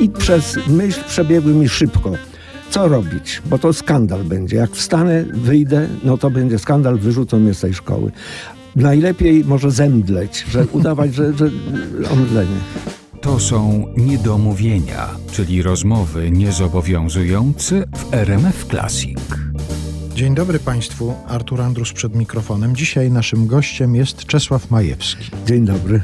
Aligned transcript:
I 0.00 0.08
przez 0.08 0.58
myśl 0.66 1.00
przebiegły 1.08 1.54
mi 1.54 1.68
szybko. 1.68 2.12
Co 2.70 2.88
robić? 2.88 3.42
Bo 3.46 3.58
to 3.58 3.72
skandal 3.72 4.24
będzie. 4.24 4.56
Jak 4.56 4.70
wstanę, 4.70 5.24
wyjdę, 5.34 5.88
no 6.04 6.18
to 6.18 6.30
będzie 6.30 6.58
skandal, 6.58 6.98
wyrzucą 6.98 7.38
mnie 7.38 7.54
z 7.54 7.60
tej 7.60 7.74
szkoły. 7.74 8.12
Najlepiej 8.76 9.44
może 9.44 9.70
zemdleć, 9.70 10.44
że 10.50 10.66
udawać, 10.72 11.14
że, 11.14 11.32
że 11.32 11.50
omdlenie. 12.12 12.56
To 13.20 13.40
są 13.40 13.86
niedomówienia, 13.96 15.08
czyli 15.32 15.62
rozmowy 15.62 16.30
niezobowiązujące 16.30 17.84
w 17.96 18.14
RMF 18.14 18.66
Classic. 18.70 19.18
Dzień 20.14 20.34
dobry 20.34 20.58
Państwu, 20.58 21.14
Artur 21.26 21.60
Andrus 21.60 21.92
przed 21.92 22.14
mikrofonem. 22.14 22.76
Dzisiaj 22.76 23.10
naszym 23.10 23.46
gościem 23.46 23.94
jest 23.94 24.26
Czesław 24.26 24.70
Majewski. 24.70 25.30
Dzień 25.46 25.64
dobry. 25.64 26.00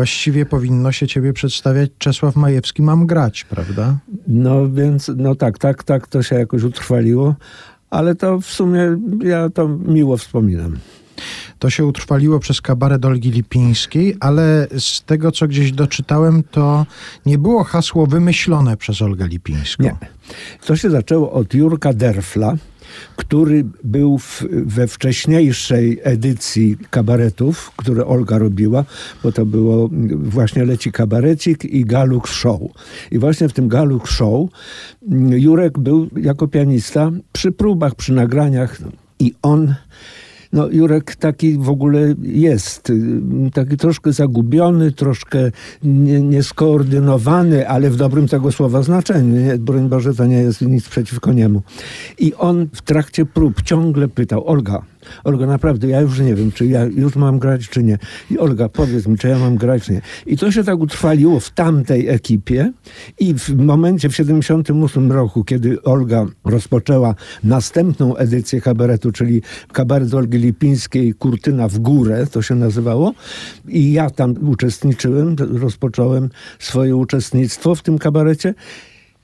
Właściwie 0.00 0.46
powinno 0.46 0.92
się 0.92 1.06
Ciebie 1.06 1.32
przedstawiać 1.32 1.90
Czesław 1.98 2.36
Majewski, 2.36 2.82
mam 2.82 3.06
grać, 3.06 3.44
prawda? 3.44 3.98
No 4.28 4.70
więc, 4.70 5.10
no 5.16 5.34
tak, 5.34 5.58
tak, 5.58 5.84
tak, 5.84 6.06
to 6.06 6.22
się 6.22 6.36
jakoś 6.36 6.62
utrwaliło, 6.62 7.34
ale 7.90 8.14
to 8.14 8.40
w 8.40 8.46
sumie 8.46 8.98
ja 9.22 9.50
to 9.50 9.68
miło 9.68 10.16
wspominam. 10.16 10.78
To 11.58 11.70
się 11.70 11.86
utrwaliło 11.86 12.38
przez 12.38 12.60
kabaret 12.60 13.04
Olgi 13.04 13.30
Lipińskiej, 13.30 14.16
ale 14.20 14.66
z 14.78 15.02
tego, 15.02 15.32
co 15.32 15.48
gdzieś 15.48 15.72
doczytałem, 15.72 16.42
to 16.42 16.86
nie 17.26 17.38
było 17.38 17.64
hasło 17.64 18.06
wymyślone 18.06 18.76
przez 18.76 19.02
Olgę 19.02 19.28
Lipińską. 19.28 19.84
Nie. 19.84 19.96
To 20.66 20.76
się 20.76 20.90
zaczęło 20.90 21.32
od 21.32 21.54
Jurka 21.54 21.92
Derfla, 21.92 22.56
który 23.16 23.64
był 23.84 24.18
w, 24.18 24.44
we 24.50 24.86
wcześniejszej 24.86 26.00
edycji 26.02 26.76
kabaretów, 26.90 27.72
które 27.76 28.06
Olga 28.06 28.38
robiła, 28.38 28.84
bo 29.22 29.32
to 29.32 29.46
było 29.46 29.90
właśnie 30.14 30.64
Leci 30.64 30.92
Kabarecik 30.92 31.64
i 31.64 31.84
Galuk 31.84 32.28
Show. 32.28 32.60
I 33.10 33.18
właśnie 33.18 33.48
w 33.48 33.52
tym 33.52 33.68
Galuk 33.68 34.08
Show 34.08 34.50
Jurek 35.30 35.78
był 35.78 36.08
jako 36.16 36.48
pianista 36.48 37.10
przy 37.32 37.52
próbach, 37.52 37.94
przy 37.94 38.12
nagraniach 38.12 38.78
i 39.18 39.34
on 39.42 39.74
no 40.52 40.68
Jurek 40.68 41.16
taki 41.16 41.58
w 41.58 41.68
ogóle 41.68 42.14
jest, 42.22 42.92
taki 43.52 43.76
troszkę 43.76 44.12
zagubiony, 44.12 44.92
troszkę 44.92 45.50
nie, 45.82 46.20
nieskoordynowany, 46.20 47.68
ale 47.68 47.90
w 47.90 47.96
dobrym 47.96 48.28
tego 48.28 48.52
słowa 48.52 48.82
znaczeniu. 48.82 49.36
Nie, 49.36 49.58
broń 49.58 49.88
Boże, 49.88 50.14
to 50.14 50.26
nie 50.26 50.38
jest 50.38 50.60
nic 50.60 50.88
przeciwko 50.88 51.32
niemu. 51.32 51.62
I 52.18 52.34
on 52.34 52.68
w 52.74 52.82
trakcie 52.82 53.26
prób 53.26 53.62
ciągle 53.62 54.08
pytał, 54.08 54.48
Olga, 54.48 54.82
Olga, 55.24 55.46
naprawdę, 55.46 55.88
ja 55.88 56.00
już 56.00 56.18
nie 56.20 56.34
wiem, 56.34 56.52
czy 56.52 56.66
ja 56.66 56.84
już 56.84 57.16
mam 57.16 57.38
grać, 57.38 57.68
czy 57.68 57.82
nie. 57.82 57.98
I 58.30 58.38
Olga, 58.38 58.68
powiedz 58.68 59.06
mi, 59.06 59.18
czy 59.18 59.28
ja 59.28 59.38
mam 59.38 59.56
grać, 59.56 59.82
czy 59.82 59.92
nie. 59.92 60.00
I 60.26 60.36
to 60.36 60.52
się 60.52 60.64
tak 60.64 60.78
utrwaliło 60.78 61.40
w 61.40 61.50
tamtej 61.50 62.08
ekipie 62.08 62.72
i 63.20 63.34
w 63.34 63.48
momencie, 63.56 64.08
w 64.08 64.16
78 64.16 65.12
roku, 65.12 65.44
kiedy 65.44 65.82
Olga 65.82 66.26
rozpoczęła 66.44 67.14
następną 67.44 68.16
edycję 68.16 68.60
kabaretu, 68.60 69.12
czyli 69.12 69.42
kabaret 69.72 70.14
Olgi 70.14 70.38
Lipińskiej, 70.38 71.14
Kurtyna 71.14 71.68
w 71.68 71.78
górę, 71.78 72.26
to 72.30 72.42
się 72.42 72.54
nazywało, 72.54 73.12
i 73.68 73.92
ja 73.92 74.10
tam 74.10 74.48
uczestniczyłem, 74.48 75.36
rozpocząłem 75.38 76.28
swoje 76.58 76.96
uczestnictwo 76.96 77.74
w 77.74 77.82
tym 77.82 77.98
kabarecie 77.98 78.54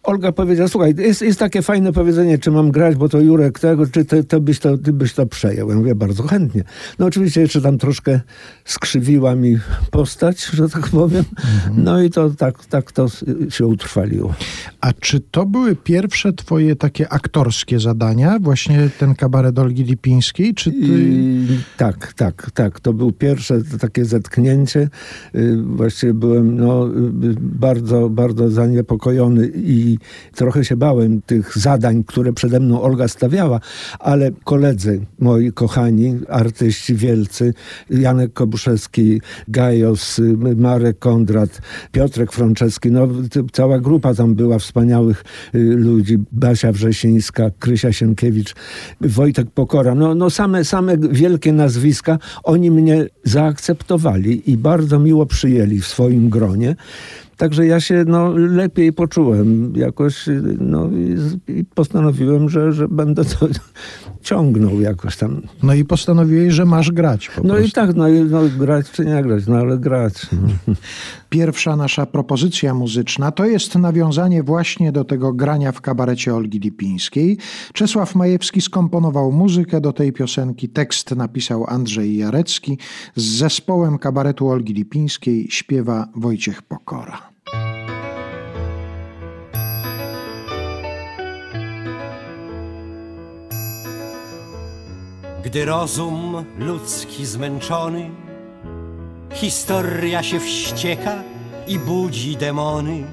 Olga 0.06 0.32
powiedziała, 0.32 0.68
słuchaj, 0.68 0.94
jest, 0.98 1.22
jest 1.22 1.38
takie 1.38 1.62
fajne 1.62 1.92
powiedzenie, 1.92 2.38
czy 2.38 2.50
mam 2.50 2.70
grać, 2.70 2.96
bo 2.96 3.08
to 3.08 3.20
Jurek 3.20 3.58
tego, 3.58 3.86
czy 3.86 4.04
ty, 4.04 4.24
ty, 4.24 4.40
byś, 4.40 4.58
to, 4.58 4.78
ty 4.78 4.92
byś 4.92 5.14
to 5.14 5.26
przejął. 5.26 5.70
Ja 5.70 5.76
mówię, 5.76 5.94
bardzo 5.94 6.22
chętnie. 6.22 6.64
No 6.98 7.06
oczywiście 7.06 7.40
jeszcze 7.40 7.60
tam 7.60 7.78
troszkę 7.78 8.20
skrzywiła 8.64 9.34
mi 9.34 9.58
postać, 9.90 10.44
że 10.44 10.68
tak 10.68 10.88
powiem. 10.88 11.24
Mhm. 11.38 11.84
No 11.84 12.02
i 12.02 12.10
to 12.10 12.30
tak, 12.30 12.64
tak 12.64 12.92
to 12.92 13.06
się 13.50 13.66
utrwaliło. 13.66 14.34
A 14.80 14.92
czy 14.92 15.20
to 15.20 15.46
były 15.46 15.76
pierwsze 15.76 16.32
twoje 16.32 16.76
takie 16.76 17.08
aktorskie 17.12 17.80
zadania? 17.80 18.38
Właśnie 18.40 18.90
ten 18.98 19.14
kabaret 19.14 19.58
Olgi 19.58 19.84
Lipińskiej? 19.84 20.54
Czy 20.54 20.70
ty... 20.70 20.78
I, 20.80 21.46
tak, 21.76 22.12
tak, 22.12 22.50
tak. 22.50 22.80
To 22.80 22.92
było 22.92 23.12
pierwsze 23.12 23.60
takie 23.80 24.04
zetknięcie. 24.04 24.88
Y, 25.34 25.56
właściwie 25.62 26.14
byłem 26.14 26.56
no, 26.56 26.88
y, 26.88 26.90
bardzo, 27.40 28.10
bardzo 28.10 28.50
zaniepokojony 28.50 29.50
i 29.54 29.95
trochę 30.34 30.64
się 30.64 30.76
bałem 30.76 31.22
tych 31.22 31.58
zadań, 31.58 32.04
które 32.04 32.32
przede 32.32 32.60
mną 32.60 32.82
Olga 32.82 33.08
stawiała, 33.08 33.60
ale 33.98 34.30
koledzy 34.44 35.00
moi 35.18 35.52
kochani, 35.52 36.18
artyści 36.28 36.94
wielcy, 36.94 37.54
Janek 37.90 38.32
Kobuszewski, 38.32 39.20
Gajos, 39.48 40.20
Marek 40.56 40.98
Kondrat, 40.98 41.60
Piotrek 41.92 42.32
Franceski, 42.32 42.90
no 42.90 43.08
cała 43.52 43.80
grupa 43.80 44.14
tam 44.14 44.34
była 44.34 44.58
wspaniałych 44.58 45.24
y, 45.54 45.58
ludzi, 45.58 46.18
Basia 46.32 46.72
Wrzesińska, 46.72 47.50
Krysia 47.58 47.92
Sienkiewicz, 47.92 48.54
Wojtek 49.00 49.50
Pokora, 49.50 49.94
no, 49.94 50.14
no 50.14 50.30
same, 50.30 50.64
same 50.64 50.98
wielkie 50.98 51.52
nazwiska, 51.52 52.18
oni 52.44 52.70
mnie 52.70 53.06
zaakceptowali 53.24 54.50
i 54.50 54.56
bardzo 54.56 54.98
miło 54.98 55.26
przyjęli 55.26 55.80
w 55.80 55.86
swoim 55.86 56.30
gronie. 56.30 56.76
Także 57.36 57.66
ja 57.66 57.80
się 57.80 58.04
no, 58.06 58.30
lepiej 58.36 58.92
poczułem 58.92 59.72
jakoś 59.76 60.28
no, 60.60 60.88
i, 60.88 61.16
i 61.58 61.64
postanowiłem, 61.64 62.48
że, 62.48 62.72
że 62.72 62.88
będę 62.88 63.24
to 63.24 63.48
ciągnął 64.22 64.80
jakoś 64.80 65.16
tam. 65.16 65.42
No 65.62 65.74
i 65.74 65.84
postanowiłeś, 65.84 66.54
że 66.54 66.64
masz 66.64 66.92
grać. 66.92 67.30
no 67.42 67.54
prostu. 67.54 67.68
i 67.68 67.72
tak, 67.72 67.94
no, 67.94 68.04
no 68.30 68.40
grać 68.58 68.90
czy 68.90 69.04
nie 69.04 69.22
grać, 69.22 69.46
no 69.46 69.56
ale 69.56 69.78
grać. 69.78 70.26
Pierwsza 71.36 71.76
nasza 71.76 72.06
propozycja 72.06 72.74
muzyczna 72.74 73.32
to 73.32 73.44
jest 73.44 73.74
nawiązanie 73.74 74.42
właśnie 74.42 74.92
do 74.92 75.04
tego 75.04 75.32
grania 75.32 75.72
w 75.72 75.80
kabarecie 75.80 76.34
Olgi 76.34 76.58
Lipińskiej. 76.58 77.38
Czesław 77.72 78.14
Majewski 78.14 78.60
skomponował 78.60 79.32
muzykę 79.32 79.80
do 79.80 79.92
tej 79.92 80.12
piosenki, 80.12 80.68
tekst 80.68 81.10
napisał 81.10 81.64
Andrzej 81.68 82.16
Jarecki. 82.16 82.78
Z 83.16 83.24
zespołem 83.24 83.98
kabaretu 83.98 84.48
Olgi 84.48 84.72
Lipińskiej 84.72 85.46
śpiewa 85.50 86.08
Wojciech 86.14 86.62
Pokora. 86.62 87.22
Gdy 95.44 95.64
rozum 95.64 96.44
ludzki 96.58 97.26
zmęczony, 97.26 98.10
historia 99.36 100.22
się 100.22 100.40
wścieka 100.40 101.14
i 101.66 101.78
budzi 101.78 102.36
demony, 102.36 103.04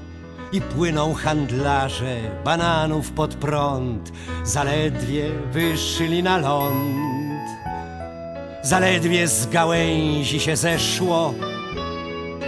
i 0.52 0.60
płyną 0.60 1.14
handlarze 1.14 2.16
bananów 2.44 3.10
pod 3.10 3.34
prąd, 3.34 4.12
zaledwie 4.44 5.30
wyszli 5.52 6.22
na 6.22 6.38
ląd. 6.38 7.44
Zaledwie 8.62 9.28
z 9.28 9.46
gałęzi 9.46 10.40
się 10.40 10.56
zeszło, 10.56 11.34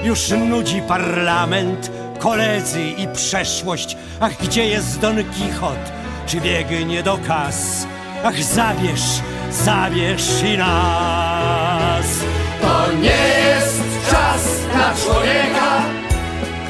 już 0.04 0.30
nudzi 0.30 0.82
parlament, 0.82 1.90
koledzy 2.18 2.82
i 2.82 3.08
przeszłość. 3.08 3.96
Ach, 4.20 4.42
gdzie 4.42 4.66
jest 4.66 5.00
Don 5.00 5.16
Kichot? 5.16 5.92
Czy 6.26 6.40
biegnie 6.40 7.02
do 7.02 7.18
kas? 7.26 7.86
Ach, 8.24 8.42
zabierz 8.42 9.20
zabierz 9.64 10.42
i 10.42 10.58
nas. 10.58 12.06
To 12.62 12.92
nie 12.92 13.55
czas 14.10 14.42
na 14.74 14.94
człowieka, 15.04 15.82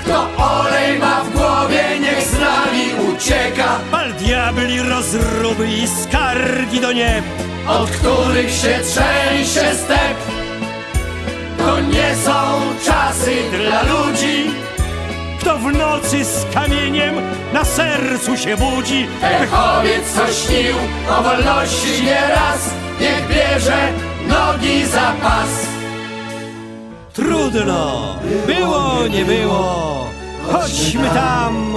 kto 0.04 0.28
olej 0.36 0.98
ma 0.98 1.20
w 1.20 1.30
głowie, 1.32 1.84
niech 2.00 2.22
z 2.22 2.32
nami 2.40 3.14
ucieka. 3.14 3.78
Pal 3.90 4.12
diabli 4.12 4.82
rozruby 4.82 5.68
i 5.68 5.88
skargi 5.88 6.80
do 6.80 6.92
nieb, 6.92 7.24
od 7.68 7.90
których 7.90 8.50
się 8.50 8.78
trzęsie 8.84 9.74
step. 9.74 10.16
To 11.58 11.80
nie 11.80 12.14
są 12.24 12.60
czasy 12.84 13.36
dla 13.50 13.82
ludzi, 13.82 14.50
kto 15.40 15.58
w 15.58 15.72
nocy 15.72 16.24
z 16.24 16.46
kamieniem 16.54 17.14
na 17.52 17.64
sercu 17.64 18.36
się 18.36 18.56
budzi. 18.56 19.06
Echowiec 19.22 20.02
co 20.14 20.26
śnił 20.32 20.76
o 21.18 21.22
wolności 21.22 22.02
nieraz, 22.04 22.70
niech 23.00 23.28
bierze 23.28 23.92
nogi 24.28 24.86
za 24.86 25.12
pas. 25.22 25.75
Trudno, 27.16 28.16
było, 28.46 29.08
nie 29.10 29.24
było, 29.24 30.06
chodźmy 30.52 31.08
tam, 31.10 31.74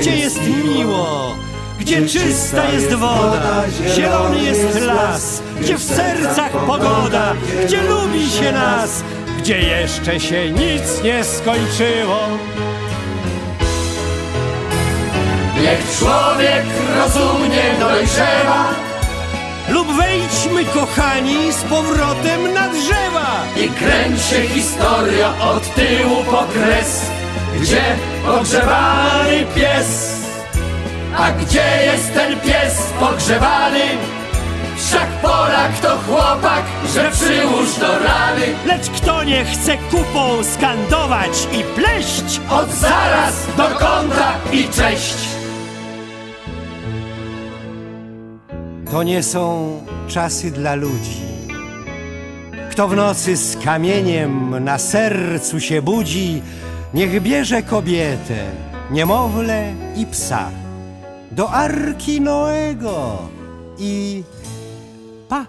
gdzie 0.00 0.16
jest 0.16 0.40
miło. 0.64 1.34
Gdzie 1.80 2.08
czysta 2.08 2.68
jest 2.68 2.94
woda, 2.94 3.62
zielony 3.96 4.42
jest 4.42 4.80
las, 4.80 5.42
gdzie 5.60 5.78
w 5.78 5.82
sercach 5.82 6.52
pogoda, 6.52 7.34
gdzie 7.64 7.82
lubi 7.82 8.30
się 8.30 8.52
nas, 8.52 9.02
gdzie 9.38 9.58
jeszcze 9.58 10.20
się 10.20 10.50
nic 10.50 11.02
nie 11.04 11.24
skończyło. 11.24 12.18
Niech 15.62 15.98
człowiek 15.98 16.64
rozumnie 16.96 17.62
dojrzewa 17.80 18.91
Lub 19.68 19.86
wejdźmy, 19.96 20.64
kochani, 20.64 21.52
z 21.52 21.62
powrotem 21.62 22.54
na 22.54 22.68
drzewa. 22.68 23.42
I 23.56 23.68
kręć 23.68 24.22
się 24.22 24.42
historia 24.42 25.28
od 25.40 25.74
tyłu 25.74 26.24
po 26.30 26.44
kres. 26.52 27.02
Gdzie 27.60 27.82
pogrzebany 28.26 29.46
pies? 29.54 30.16
A 31.18 31.32
gdzie 31.32 31.64
jest 31.84 32.14
ten 32.14 32.40
pies 32.40 32.92
pogrzebany? 33.00 33.80
Wszak 34.76 35.08
Polak 35.22 35.78
to 35.82 35.98
chłopak, 35.98 36.62
że 36.94 37.10
przyłóż 37.10 37.74
do 37.80 37.98
rany. 37.98 38.46
Lecz 38.66 38.90
kto 38.90 39.24
nie 39.24 39.44
chce 39.44 39.76
kupą 39.76 40.44
skandować 40.44 41.48
i 41.52 41.80
pleść, 41.80 42.40
Od 42.50 42.70
zaraz 42.70 43.34
do 43.56 43.64
kąta 43.64 44.32
i 44.52 44.68
cześć 44.68 45.31
to 48.92 49.02
nie 49.02 49.22
są 49.22 49.78
czasy 50.08 50.50
dla 50.50 50.74
ludzi. 50.74 51.22
Kto 52.70 52.88
w 52.88 52.96
nocy 52.96 53.36
z 53.36 53.56
kamieniem 53.64 54.64
na 54.64 54.78
sercu 54.78 55.60
się 55.60 55.82
budzi, 55.82 56.42
niech 56.94 57.22
bierze 57.22 57.62
kobietę, 57.62 58.50
niemowlę 58.90 59.72
i 59.96 60.06
psa 60.06 60.50
do 61.30 61.50
Arki 61.50 62.20
Noego 62.20 63.18
i 63.78 64.22
pa. 65.28 65.46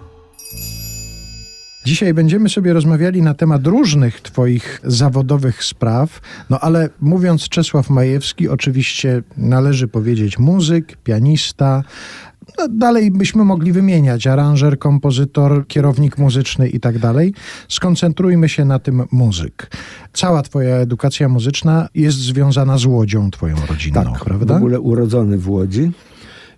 Dzisiaj 1.86 2.14
będziemy 2.14 2.50
sobie 2.50 2.74
rozmawiali 2.74 3.22
na 3.22 3.34
temat 3.34 3.68
różnych 3.68 4.22
Twoich 4.22 4.82
zawodowych 4.84 5.64
spraw, 5.64 6.22
no 6.50 6.60
ale 6.60 6.90
mówiąc 7.02 7.50
Czesław 7.50 7.90
Majewski, 7.90 8.50
oczywiście 8.50 9.24
należy 9.38 9.88
powiedzieć 9.88 10.40
muzyk, 10.40 10.98
pianista. 10.98 11.84
No, 12.58 12.68
dalej 12.70 13.12
byśmy 13.12 13.46
mogli 13.46 13.72
wymieniać 13.72 14.28
aranżer, 14.28 14.80
kompozytor, 14.80 15.68
kierownik 15.68 16.18
muzyczny 16.18 16.70
i 16.70 16.80
tak 16.80 17.00
dalej. 17.00 17.34
Skoncentrujmy 17.70 18.50
się 18.50 18.66
na 18.66 18.80
tym 18.80 19.04
muzyk. 19.12 19.70
Cała 20.14 20.42
Twoja 20.42 20.76
edukacja 20.76 21.30
muzyczna 21.30 21.88
jest 21.96 22.18
związana 22.18 22.78
z 22.78 22.86
Łodzią, 22.86 23.32
Twoją 23.32 23.56
rodzinną, 23.70 24.04
Tak, 24.14 24.26
prawda? 24.26 24.54
w 24.54 24.58
ogóle 24.58 24.80
urodzony 24.80 25.38
w 25.38 25.50
Łodzi. 25.50 25.92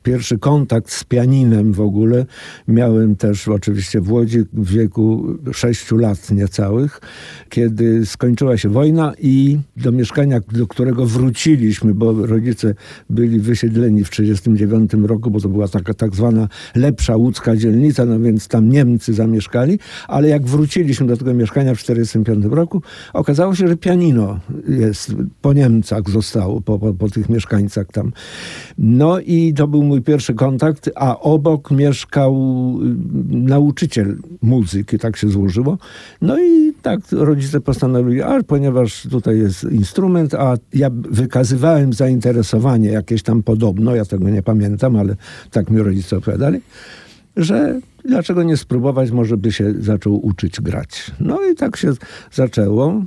Pierwszy 0.05 0.39
kontakt 0.39 0.91
z 0.91 1.03
pianinem 1.03 1.73
w 1.73 1.81
ogóle 1.81 2.25
miałem 2.67 3.15
też 3.15 3.47
oczywiście 3.47 4.01
w 4.01 4.11
Łodzi 4.11 4.39
w 4.53 4.69
wieku 4.69 5.37
6 5.53 5.91
lat 5.91 6.31
niecałych, 6.31 7.01
kiedy 7.49 8.05
skończyła 8.05 8.57
się 8.57 8.69
wojna 8.69 9.13
i 9.21 9.59
do 9.77 9.91
mieszkania, 9.91 10.39
do 10.51 10.67
którego 10.67 11.05
wróciliśmy, 11.05 11.93
bo 11.93 12.25
rodzice 12.25 12.75
byli 13.09 13.39
wysiedleni 13.39 14.03
w 14.03 14.09
1939 14.09 15.09
roku, 15.09 15.31
bo 15.31 15.41
to 15.41 15.49
była 15.49 15.67
taka 15.67 15.93
tak 15.93 16.15
zwana 16.15 16.47
lepsza 16.75 17.15
łódzka 17.15 17.55
dzielnica, 17.55 18.05
no 18.05 18.19
więc 18.19 18.47
tam 18.47 18.69
Niemcy 18.69 19.13
zamieszkali, 19.13 19.79
ale 20.07 20.29
jak 20.29 20.45
wróciliśmy 20.45 21.07
do 21.07 21.17
tego 21.17 21.33
mieszkania 21.33 21.75
w 21.75 21.81
1945 21.81 22.55
roku, 22.55 22.81
okazało 23.13 23.55
się, 23.55 23.67
że 23.67 23.77
pianino 23.77 24.39
jest 24.67 25.15
po 25.41 25.53
Niemcach 25.53 26.09
zostało, 26.09 26.61
po, 26.61 26.79
po, 26.79 26.93
po 26.93 27.09
tych 27.09 27.29
mieszkańcach 27.29 27.87
tam. 27.87 28.11
No 28.77 29.19
i 29.19 29.53
to 29.53 29.67
był 29.67 29.83
mój 29.83 29.94
pierwszy 30.01 30.33
kontakt, 30.33 30.89
a 30.95 31.19
obok 31.19 31.71
mieszkał 31.71 32.33
y, 32.33 33.35
nauczyciel 33.35 34.17
muzyki, 34.41 34.99
tak 34.99 35.17
się 35.17 35.29
złożyło. 35.29 35.77
No 36.21 36.39
i 36.39 36.73
tak 36.81 36.99
rodzice 37.11 37.61
postanowili, 37.61 38.21
a 38.21 38.43
ponieważ 38.43 39.07
tutaj 39.11 39.37
jest 39.37 39.63
instrument, 39.63 40.33
a 40.33 40.57
ja 40.73 40.89
wykazywałem 40.91 41.93
zainteresowanie 41.93 42.89
jakieś 42.89 43.23
tam 43.23 43.43
podobno, 43.43 43.95
ja 43.95 44.05
tego 44.05 44.29
nie 44.29 44.43
pamiętam, 44.43 44.95
ale 44.95 45.15
tak 45.51 45.69
mi 45.69 45.81
rodzice 45.81 46.17
opowiadali, 46.17 46.61
że 47.37 47.81
dlaczego 48.05 48.43
nie 48.43 48.57
spróbować, 48.57 49.11
może 49.11 49.37
by 49.37 49.51
się 49.51 49.73
zaczął 49.79 50.25
uczyć 50.25 50.61
grać. 50.61 51.11
No 51.19 51.39
i 51.51 51.55
tak 51.55 51.77
się 51.77 51.93
zaczęło. 52.31 53.01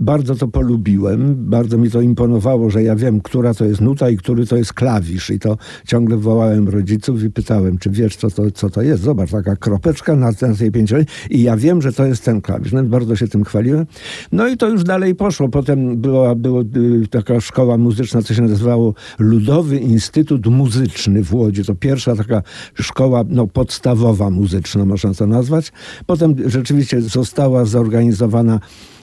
Bardzo 0.00 0.34
to 0.34 0.48
polubiłem, 0.48 1.34
bardzo 1.38 1.78
mi 1.78 1.90
to 1.90 2.00
imponowało, 2.00 2.70
że 2.70 2.82
ja 2.82 2.96
wiem, 2.96 3.20
która 3.20 3.54
to 3.54 3.64
jest 3.64 3.80
nuta 3.80 4.10
i 4.10 4.16
który 4.16 4.46
to 4.46 4.56
jest 4.56 4.72
klawisz. 4.72 5.30
I 5.30 5.38
to 5.38 5.56
ciągle 5.86 6.16
wołałem 6.16 6.68
rodziców 6.68 7.22
i 7.22 7.30
pytałem, 7.30 7.78
czy 7.78 7.90
wiesz, 7.90 8.16
co 8.16 8.30
to, 8.30 8.50
co 8.50 8.70
to 8.70 8.82
jest. 8.82 9.02
Zobacz, 9.02 9.30
taka 9.30 9.56
kropeczka 9.56 10.16
na, 10.16 10.30
na 10.42 10.54
tej 10.58 10.72
pięcioletniej. 10.72 11.16
I 11.30 11.42
ja 11.42 11.56
wiem, 11.56 11.82
że 11.82 11.92
to 11.92 12.06
jest 12.06 12.24
ten 12.24 12.40
klawisz. 12.40 12.72
No, 12.72 12.82
bardzo 12.82 13.16
się 13.16 13.28
tym 13.28 13.44
chwaliłem. 13.44 13.86
No 14.32 14.48
i 14.48 14.56
to 14.56 14.68
już 14.68 14.84
dalej 14.84 15.14
poszło. 15.14 15.48
Potem 15.48 15.96
była, 15.96 16.34
była 16.34 16.60
y, 16.60 17.08
taka 17.10 17.40
szkoła 17.40 17.78
muzyczna, 17.78 18.22
co 18.22 18.34
się 18.34 18.42
nazywało 18.42 18.94
Ludowy 19.18 19.78
Instytut 19.78 20.46
Muzyczny 20.46 21.22
w 21.24 21.34
Łodzi. 21.34 21.64
To 21.64 21.74
pierwsza 21.74 22.16
taka 22.16 22.42
szkoła 22.74 23.24
no, 23.28 23.46
podstawowa 23.46 24.30
muzyczna, 24.30 24.84
można 24.84 25.14
to 25.14 25.26
nazwać. 25.26 25.72
Potem 26.06 26.34
rzeczywiście 26.46 27.00
została 27.00 27.64
zorganizowana 27.64 28.60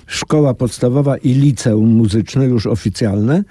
szkoła 0.08 0.54
podstawowa 0.54 1.18
i 1.18 1.34
liceum 1.34 1.90
muzyczne, 1.90 2.46
już 2.46 2.68
oficjalne. 2.68 3.44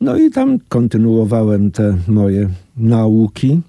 No 0.00 0.16
i 0.16 0.30
tam 0.30 0.58
kontynuowałem 0.68 1.70
te 1.70 1.96
moje 2.08 2.48
nauki. 2.76 3.60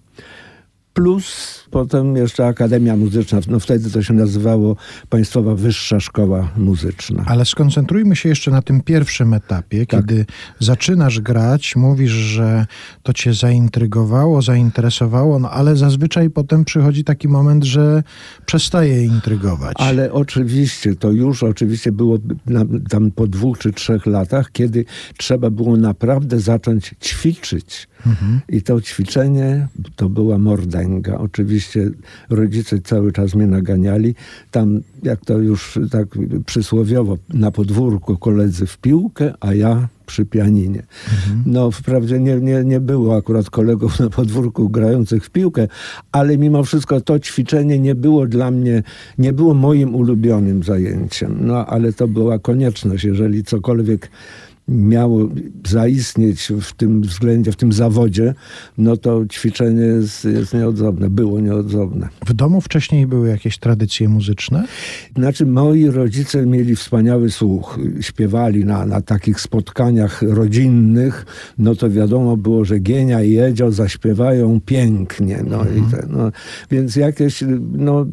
Plus 0.96 1.64
potem 1.72 2.16
jeszcze 2.16 2.48
Akademia 2.48 2.96
Muzyczna, 2.98 3.40
no 3.48 3.60
wtedy 3.60 3.92
to 3.92 4.04
się 4.04 4.14
nazywało 4.14 4.76
Państwowa 5.10 5.56
Wyższa 5.56 6.00
Szkoła 6.00 6.52
Muzyczna. 6.58 7.24
Ale 7.28 7.46
skoncentrujmy 7.46 8.16
się 8.16 8.30
jeszcze 8.30 8.52
na 8.52 8.62
tym 8.62 8.82
pierwszym 8.82 9.34
etapie, 9.34 9.86
Tak. 9.86 10.00
kiedy 10.00 10.26
zaczynasz 10.60 11.20
grać, 11.20 11.76
mówisz, 11.76 12.12
że 12.12 12.66
to 13.04 13.14
cię 13.14 13.34
zaintrygowało, 13.34 14.42
zainteresowało, 14.42 15.40
no 15.40 15.50
ale 15.50 15.76
zazwyczaj 15.76 16.30
potem 16.30 16.66
przychodzi 16.66 17.04
taki 17.04 17.28
moment, 17.28 17.64
że 17.64 18.04
przestaje 18.46 19.04
intrygować. 19.06 19.74
Ale 19.80 20.14
oczywiście, 20.14 20.96
to 20.96 21.12
już 21.12 21.44
oczywiście 21.44 21.92
było 21.92 22.18
tam 22.90 23.12
po 23.12 23.28
dwóch 23.28 23.58
czy 23.58 23.74
trzech 23.74 24.06
latach, 24.06 24.52
kiedy 24.52 24.86
trzeba 25.18 25.50
było 25.50 25.78
naprawdę 25.78 26.40
zacząć 26.40 26.96
ćwiczyć. 27.04 27.88
I 28.50 28.62
to 28.62 28.82
ćwiczenie 28.82 29.68
to 29.96 30.10
była 30.10 30.38
mordęga. 30.38 31.18
Oczywiście 31.18 31.90
rodzice 32.30 32.80
cały 32.82 33.12
czas 33.12 33.36
mnie 33.36 33.48
naganiali. 33.48 34.16
Tam, 34.52 34.82
jak 35.04 35.26
to 35.26 35.38
już 35.38 35.80
tak 35.92 36.08
przysłowiowo, 36.46 37.18
na 37.34 37.52
podwórku 37.52 38.18
koledzy 38.18 38.66
w 38.68 38.78
piłkę, 38.78 39.34
a 39.40 39.54
ja 39.54 39.88
przy 40.06 40.26
pianinie. 40.26 40.84
No 41.46 41.72
wprawdzie 41.72 42.20
nie, 42.20 42.36
nie, 42.36 42.64
nie 42.64 42.80
było 42.80 43.18
akurat 43.18 43.50
kolegów 43.50 44.00
na 44.00 44.10
podwórku 44.10 44.70
grających 44.70 45.26
w 45.26 45.30
piłkę, 45.30 45.68
ale 46.12 46.38
mimo 46.38 46.64
wszystko 46.64 47.02
to 47.02 47.20
ćwiczenie 47.20 47.80
nie 47.80 47.96
było 47.96 48.28
dla 48.28 48.52
mnie, 48.52 48.84
nie 49.18 49.34
było 49.34 49.54
moim 49.54 49.96
ulubionym 49.96 50.64
zajęciem. 50.64 51.38
No 51.42 51.66
ale 51.66 51.94
to 51.94 52.08
była 52.08 52.40
konieczność, 52.40 53.04
jeżeli 53.04 53.44
cokolwiek 53.44 54.10
miało 54.68 55.30
zaistnieć 55.68 56.52
w 56.62 56.74
tym 56.74 57.02
względzie, 57.02 57.52
w 57.52 57.56
tym 57.56 57.74
zawodzie, 57.74 58.34
no 58.78 58.98
to 58.98 59.26
ćwiczenie 59.26 59.82
jest, 59.82 60.26
jest 60.26 60.54
nieodzowne, 60.54 61.10
było 61.10 61.40
nieodzowne. 61.40 62.10
W 62.26 62.34
domu 62.34 62.62
wcześniej 62.62 63.08
były 63.08 63.30
jakieś 63.30 63.58
tradycje 63.58 64.10
muzyczne? 64.10 64.66
Znaczy, 65.16 65.46
moi 65.46 65.88
rodzice 65.88 66.46
mieli 66.46 66.76
wspaniały 66.76 67.32
słuch. 67.32 67.80
Śpiewali 68.02 68.66
na, 68.66 68.86
na 68.86 69.02
takich 69.02 69.42
spotkaniach 69.42 70.22
rodzinnych. 70.22 71.26
No 71.58 71.76
to 71.76 71.90
wiadomo 71.90 72.38
było, 72.38 72.66
że 72.66 72.80
Gienia 72.80 73.24
i 73.24 73.38
Edzio 73.38 73.72
zaśpiewają 73.72 74.62
pięknie. 74.66 75.44
No 75.48 75.64
i 75.64 75.92
te, 75.92 76.08
no, 76.10 76.32
więc 76.72 76.96
jakieś, 76.96 77.44
no, 77.72 78.06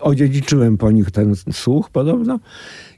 odziedziczyłem 0.00 0.78
po 0.78 0.90
nich 0.90 1.10
ten 1.10 1.34
słuch 1.52 1.90
podobno. 1.90 2.40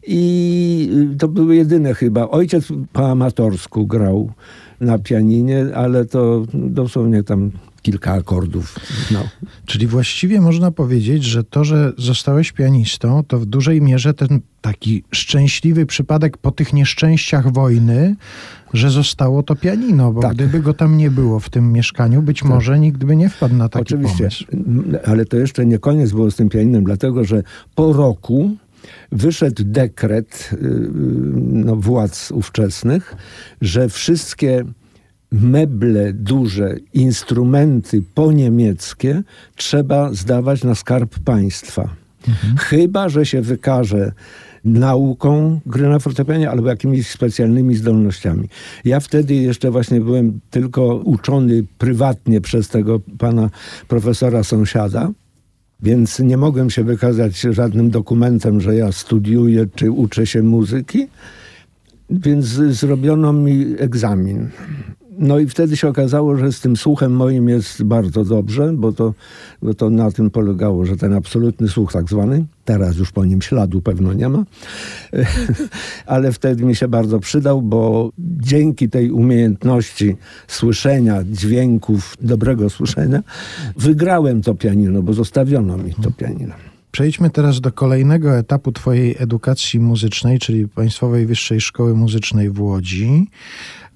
I 0.06 0.90
to 1.18 1.28
były 1.28 1.56
jedyne 1.56 1.94
chyba. 1.94 2.30
Ojciec 2.30 2.68
po 2.92 3.10
amatorsku 3.10 3.86
grał 3.86 4.32
na 4.80 4.98
pianinie, 4.98 5.66
ale 5.74 6.04
to 6.04 6.42
dosłownie 6.54 7.22
tam 7.22 7.50
kilka 7.82 8.12
akordów. 8.12 8.76
No. 9.10 9.28
Czyli 9.66 9.86
właściwie 9.86 10.40
można 10.40 10.70
powiedzieć, 10.70 11.24
że 11.24 11.44
to, 11.44 11.64
że 11.64 11.92
zostałeś 11.98 12.52
pianistą, 12.52 13.22
to 13.28 13.38
w 13.38 13.46
dużej 13.46 13.80
mierze 13.82 14.14
ten 14.14 14.40
taki 14.60 15.04
szczęśliwy 15.10 15.86
przypadek 15.86 16.36
po 16.36 16.50
tych 16.50 16.72
nieszczęściach 16.72 17.52
wojny, 17.52 18.16
że 18.74 18.90
zostało 18.90 19.42
to 19.42 19.56
pianino, 19.56 20.12
bo 20.12 20.20
Tak. 20.22 20.34
gdyby 20.34 20.60
go 20.60 20.74
tam 20.74 20.96
nie 20.96 21.10
było 21.10 21.40
w 21.40 21.50
tym 21.50 21.72
mieszkaniu, 21.72 22.22
być 22.22 22.44
może 22.44 22.78
nikt 22.78 23.04
by 23.04 23.16
nie 23.16 23.28
wpadł 23.28 23.54
na 23.54 23.68
taki 23.68 23.82
Oczywiście, 23.82 24.18
pomysł. 24.18 24.44
m, 24.52 24.96
ale 25.04 25.24
to 25.24 25.36
jeszcze 25.36 25.66
nie 25.66 25.78
koniec 25.78 26.10
było 26.10 26.30
z 26.30 26.36
tym 26.36 26.48
pianinem, 26.48 26.84
dlatego 26.84 27.24
że 27.24 27.42
po 27.74 27.92
roku 27.92 28.56
wyszedł 29.12 29.62
dekret 29.64 30.50
y, 30.52 30.56
y, 30.56 30.60
no, 31.52 31.76
władz 31.76 32.30
ówczesnych, 32.30 33.16
że 33.60 33.88
wszystkie 33.88 34.64
meble 35.32 36.12
duże, 36.12 36.76
instrumenty 36.94 38.02
poniemieckie 38.14 39.22
trzeba 39.56 40.12
zdawać 40.12 40.64
na 40.64 40.74
skarb 40.74 41.18
państwa. 41.18 41.88
Chyba, 42.58 43.08
że 43.08 43.26
się 43.26 43.42
wykaże 43.42 44.12
nauką 44.64 45.60
gry 45.66 45.88
na 45.88 45.98
fortepianie 45.98 46.50
albo 46.50 46.68
jakimiś 46.68 47.08
specjalnymi 47.08 47.74
zdolnościami. 47.74 48.48
Ja 48.84 49.00
wtedy 49.00 49.34
jeszcze 49.34 49.70
właśnie 49.70 50.00
byłem 50.00 50.40
tylko 50.50 50.96
uczony 50.96 51.64
prywatnie 51.78 52.40
przez 52.40 52.68
tego 52.68 53.00
pana 53.18 53.50
profesora 53.88 54.44
sąsiada, 54.44 55.10
więc 55.82 56.18
nie 56.18 56.36
mogłem 56.36 56.70
się 56.70 56.84
wykazać 56.84 57.40
żadnym 57.40 57.90
dokumentem, 57.90 58.60
że 58.60 58.74
ja 58.74 58.92
studiuję 58.92 59.66
czy 59.74 59.90
uczę 59.90 60.26
się 60.26 60.42
muzyki. 60.42 61.08
Więc 62.10 62.44
zrobiono 62.46 63.32
mi 63.32 63.74
egzamin. 63.78 64.48
No 65.18 65.38
i 65.38 65.46
wtedy 65.46 65.76
się 65.76 65.88
okazało, 65.88 66.36
że 66.36 66.52
z 66.52 66.60
tym 66.60 66.76
słuchem 66.76 67.12
moim 67.12 67.48
jest 67.48 67.82
bardzo 67.82 68.24
dobrze, 68.24 68.72
bo 68.72 68.92
to, 68.92 69.14
bo 69.62 69.74
to 69.74 69.90
na 69.90 70.10
tym 70.10 70.30
polegało, 70.30 70.86
że 70.86 70.96
ten 70.96 71.12
absolutny 71.12 71.68
słuch 71.68 71.92
tak 71.92 72.08
zwany, 72.08 72.44
teraz 72.64 72.96
już 72.96 73.12
po 73.12 73.24
nim 73.24 73.42
śladu 73.42 73.80
pewno 73.80 74.12
nie 74.12 74.28
ma, 74.28 74.44
ale 76.06 76.32
wtedy 76.32 76.64
mi 76.64 76.76
się 76.76 76.88
bardzo 76.88 77.20
przydał, 77.20 77.62
bo 77.62 78.10
dzięki 78.18 78.88
tej 78.88 79.10
umiejętności 79.10 80.16
słyszenia, 80.48 81.24
dźwięków, 81.24 82.16
dobrego 82.20 82.70
słyszenia, 82.70 83.22
wygrałem 83.76 84.42
to 84.42 84.54
pianino, 84.54 85.02
bo 85.02 85.12
zostawiono 85.12 85.78
mi 85.78 85.94
to 85.94 86.10
pianino. 86.10 86.54
Przejdźmy 86.92 87.30
teraz 87.30 87.60
do 87.60 87.72
kolejnego 87.72 88.38
etapu 88.38 88.72
Twojej 88.72 89.16
edukacji 89.18 89.80
muzycznej, 89.80 90.38
czyli 90.38 90.68
Państwowej 90.68 91.26
Wyższej 91.26 91.60
Szkoły 91.60 91.94
Muzycznej 91.94 92.50
w 92.50 92.60
Łodzi. 92.60 93.26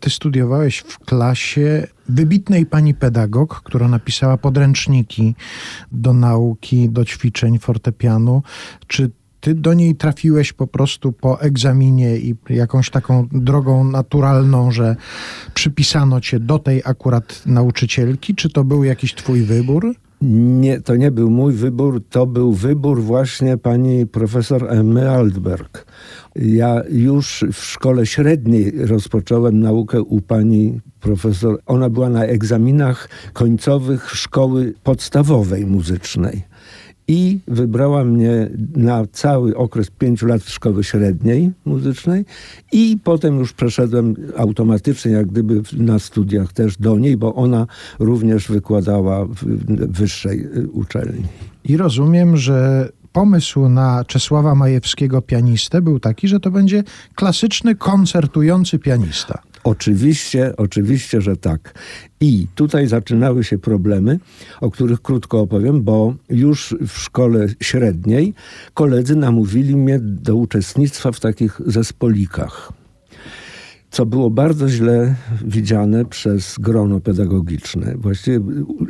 Ty 0.00 0.10
studiowałeś 0.10 0.78
w 0.78 0.98
klasie 0.98 1.86
wybitnej 2.08 2.66
pani 2.66 2.94
pedagog, 2.94 3.62
która 3.64 3.88
napisała 3.88 4.36
podręczniki 4.36 5.34
do 5.92 6.12
nauki, 6.12 6.90
do 6.90 7.04
ćwiczeń 7.04 7.58
fortepianu. 7.58 8.42
Czy 8.86 9.10
ty 9.40 9.54
do 9.54 9.74
niej 9.74 9.96
trafiłeś 9.96 10.52
po 10.52 10.66
prostu 10.66 11.12
po 11.12 11.40
egzaminie 11.40 12.16
i 12.16 12.34
jakąś 12.50 12.90
taką 12.90 13.28
drogą 13.32 13.84
naturalną, 13.84 14.70
że 14.70 14.96
przypisano 15.54 16.20
cię 16.20 16.40
do 16.40 16.58
tej 16.58 16.82
akurat 16.84 17.42
nauczycielki? 17.46 18.34
Czy 18.34 18.50
to 18.50 18.64
był 18.64 18.84
jakiś 18.84 19.14
twój 19.14 19.42
wybór? 19.42 19.94
Nie, 20.22 20.80
to 20.80 20.96
nie 20.96 21.10
był 21.10 21.30
mój 21.30 21.52
wybór, 21.52 22.02
to 22.10 22.26
był 22.26 22.52
wybór 22.52 23.02
właśnie 23.02 23.56
pani 23.56 24.06
profesor 24.06 24.72
Emmy 24.72 25.10
Altberg. 25.10 25.86
Ja 26.36 26.82
już 26.90 27.44
w 27.52 27.64
szkole 27.64 28.06
średniej 28.06 28.72
rozpocząłem 28.86 29.60
naukę 29.60 30.02
u 30.02 30.20
pani 30.20 30.80
profesor. 31.00 31.60
Ona 31.66 31.90
była 31.90 32.08
na 32.08 32.24
egzaminach 32.24 33.08
końcowych 33.32 34.10
szkoły 34.10 34.74
podstawowej 34.82 35.66
muzycznej. 35.66 36.42
I 37.08 37.40
wybrała 37.48 38.04
mnie 38.04 38.50
na 38.76 39.06
cały 39.12 39.56
okres 39.56 39.90
pięciu 39.90 40.26
lat 40.26 40.44
szkoły 40.44 40.84
średniej 40.84 41.50
muzycznej 41.64 42.24
i 42.72 42.98
potem 43.04 43.38
już 43.38 43.52
przeszedłem 43.52 44.14
automatycznie, 44.36 45.12
jak 45.12 45.26
gdyby 45.26 45.62
na 45.72 45.98
studiach 45.98 46.52
też 46.52 46.76
do 46.76 46.98
niej, 46.98 47.16
bo 47.16 47.34
ona 47.34 47.66
również 47.98 48.48
wykładała 48.48 49.24
w 49.24 49.44
w 49.56 49.98
wyższej 49.98 50.40
y, 50.56 50.68
uczelni. 50.68 51.22
I 51.64 51.76
rozumiem, 51.76 52.36
że 52.36 52.88
pomysł 53.12 53.68
na 53.68 54.04
Czesława 54.04 54.54
Majewskiego 54.54 55.22
pianistę 55.22 55.82
był 55.82 56.00
taki, 56.00 56.28
że 56.28 56.40
to 56.40 56.50
będzie 56.50 56.84
klasyczny, 57.14 57.74
koncertujący 57.74 58.78
pianista. 58.78 59.42
Oczywiście, 59.66 60.56
oczywiście, 60.56 61.20
że 61.20 61.36
tak. 61.36 61.74
I 62.20 62.46
tutaj 62.54 62.86
zaczynały 62.86 63.44
się 63.44 63.58
problemy, 63.58 64.18
o 64.60 64.70
których 64.70 65.02
krótko 65.02 65.40
opowiem, 65.40 65.82
bo 65.82 66.14
już 66.28 66.76
w 66.86 66.98
szkole 66.98 67.46
średniej 67.60 68.34
koledzy 68.74 69.16
namówili 69.16 69.76
mnie 69.76 69.98
do 70.00 70.36
uczestnictwa 70.36 71.12
w 71.12 71.20
takich 71.20 71.60
zespolikach. 71.66 72.72
Co 73.90 74.06
było 74.06 74.30
bardzo 74.30 74.68
źle 74.68 75.14
widziane 75.44 76.04
przez 76.04 76.56
grono 76.58 77.00
pedagogiczne. 77.00 77.94
Właściwie 77.96 78.40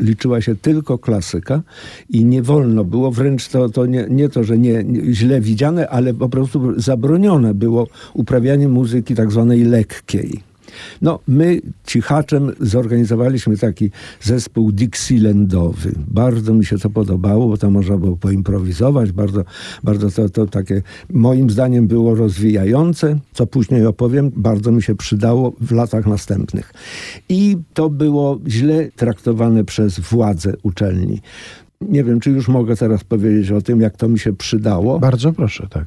liczyła 0.00 0.40
się 0.40 0.56
tylko 0.56 0.99
klasyka 0.99 1.62
i 2.09 2.25
nie 2.25 2.42
wolno 2.42 2.85
było, 2.85 3.11
wręcz 3.11 3.49
to, 3.49 3.68
to 3.68 3.87
nie, 3.87 4.06
nie 4.11 4.28
to, 4.28 4.45
że 4.45 4.59
nie, 4.59 4.85
nie 4.85 5.14
źle 5.14 5.40
widziane, 5.40 5.88
ale 5.88 6.14
po 6.14 6.28
prostu 6.28 6.80
zabronione 6.80 7.54
było 7.54 7.87
uprawianie 8.14 8.68
muzyki 8.68 9.14
tak 9.14 9.33
zwanej 9.33 9.64
lekkiej. 9.64 10.55
No, 11.02 11.18
my 11.28 11.61
cichaczem 11.87 12.52
zorganizowaliśmy 12.61 13.56
taki 13.56 13.90
zespół 14.23 14.73
Dixielandowy. 14.73 15.92
Bardzo 16.09 16.54
mi 16.54 16.64
się 16.64 16.78
to 16.78 16.90
podobało, 16.90 17.49
bo 17.49 17.56
tam 17.56 17.73
można 17.73 17.97
było 17.97 18.16
poimprowizować. 18.16 19.12
Bardzo, 19.12 19.45
bardzo 19.83 20.11
to, 20.11 20.28
to 20.28 20.47
takie 20.47 20.83
moim 21.11 21.50
zdaniem 21.50 21.87
było 21.87 22.14
rozwijające, 22.14 23.18
co 23.33 23.47
później 23.47 23.87
opowiem. 23.87 24.33
Bardzo 24.37 24.73
mi 24.73 24.83
się 24.83 24.95
przydało 24.95 25.52
w 25.61 25.73
latach 25.73 26.06
następnych. 26.06 26.73
I 27.28 27.56
to 27.75 27.90
było 27.90 28.40
źle 28.49 28.88
traktowane 28.97 29.64
przez 29.64 30.00
władze 30.00 30.52
uczelni. 30.62 31.21
Nie 31.80 32.04
wiem, 32.04 32.21
czy 32.21 32.30
już 32.30 32.49
mogę 32.49 32.76
teraz 32.76 33.04
powiedzieć 33.04 33.50
o 33.50 33.61
tym, 33.61 33.80
jak 33.80 33.97
to 33.97 34.09
mi 34.09 34.18
się 34.18 34.33
przydało. 34.33 34.99
Bardzo 34.99 35.33
proszę, 35.33 35.66
tak. 35.71 35.85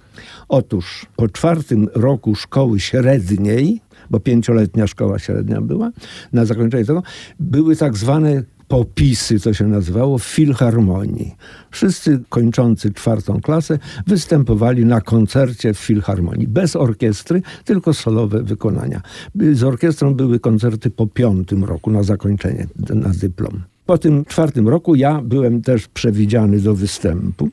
Otóż 0.50 1.06
po 1.16 1.28
czwartym 1.28 1.88
roku 1.94 2.36
szkoły 2.36 2.80
średniej, 2.80 3.82
bo 4.12 4.20
pięcioletnia 4.20 4.88
szkoła 4.88 5.20
średnia 5.20 5.62
była, 5.62 5.92
na 6.34 6.46
zakończenie 6.46 6.86
tego 6.86 7.04
były 7.40 7.76
tak 7.76 7.98
zwane 7.98 8.44
popisy, 8.70 9.40
co 9.40 9.54
się 9.54 9.68
nazywało, 9.68 10.18
w 10.18 10.24
filharmonii. 10.24 11.36
Wszyscy 11.72 12.20
kończący 12.30 12.94
czwartą 12.94 13.42
klasę 13.42 13.80
występowali 14.08 14.86
na 14.86 15.02
koncercie 15.02 15.74
w 15.74 15.78
filharmonii. 15.78 16.48
Bez 16.48 16.76
orkiestry, 16.76 17.42
tylko 17.66 17.94
solowe 17.94 18.44
wykonania. 18.44 19.02
Z 19.54 19.64
orkiestrą 19.64 20.14
były 20.14 20.40
koncerty 20.40 20.90
po 20.90 21.08
piątym 21.08 21.64
roku 21.64 21.92
na 21.92 22.04
zakończenie, 22.04 22.68
na 22.96 23.10
dyplom. 23.10 23.64
Po 23.86 23.98
tym 23.98 24.26
czwartym 24.26 24.68
roku 24.68 24.96
ja 24.96 25.22
byłem 25.22 25.62
też 25.62 25.88
przewidziany 25.88 26.60
do 26.60 26.76
występu. 26.76 27.50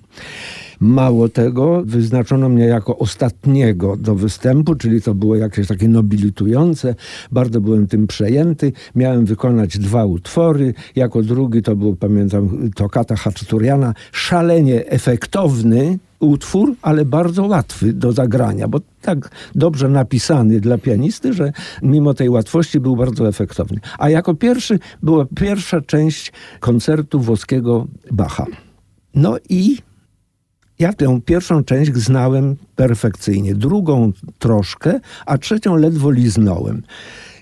Mało 0.80 1.28
tego, 1.28 1.82
wyznaczono 1.84 2.48
mnie 2.48 2.64
jako 2.64 2.98
ostatniego 2.98 3.96
do 3.96 4.14
występu, 4.14 4.74
czyli 4.74 5.02
to 5.02 5.14
było 5.14 5.36
jakieś 5.36 5.66
takie 5.66 5.88
nobilitujące. 5.88 6.94
Bardzo 7.32 7.60
byłem 7.60 7.86
tym 7.86 8.06
przejęty. 8.06 8.72
Miałem 8.94 9.24
wykonać 9.24 9.78
dwa 9.78 10.04
utwory. 10.04 10.74
Jako 10.96 11.22
drugi 11.22 11.62
to 11.62 11.76
był, 11.76 11.96
pamiętam, 11.96 12.70
Tokata 12.74 13.16
Haczaturiana. 13.16 13.94
Szalenie 14.12 14.86
efektowny 14.86 15.98
utwór, 16.18 16.74
ale 16.82 17.04
bardzo 17.04 17.46
łatwy 17.46 17.92
do 17.92 18.12
zagrania, 18.12 18.68
bo 18.68 18.80
tak 19.02 19.30
dobrze 19.54 19.88
napisany 19.88 20.60
dla 20.60 20.78
pianisty, 20.78 21.32
że 21.32 21.52
mimo 21.82 22.14
tej 22.14 22.28
łatwości 22.28 22.80
był 22.80 22.96
bardzo 22.96 23.28
efektowny. 23.28 23.80
A 23.98 24.10
jako 24.10 24.34
pierwszy 24.34 24.78
była 25.02 25.26
pierwsza 25.36 25.80
część 25.80 26.32
koncertu 26.60 27.20
włoskiego 27.20 27.86
Bacha. 28.10 28.46
No 29.14 29.36
i 29.48 29.76
ja 30.78 30.92
tę 30.92 31.20
pierwszą 31.24 31.64
część 31.64 31.94
znałem 31.94 32.56
perfekcyjnie, 32.76 33.54
drugą 33.54 34.12
troszkę, 34.38 35.00
a 35.26 35.38
trzecią 35.38 35.76
ledwo 35.76 36.10
liznąłem. 36.10 36.82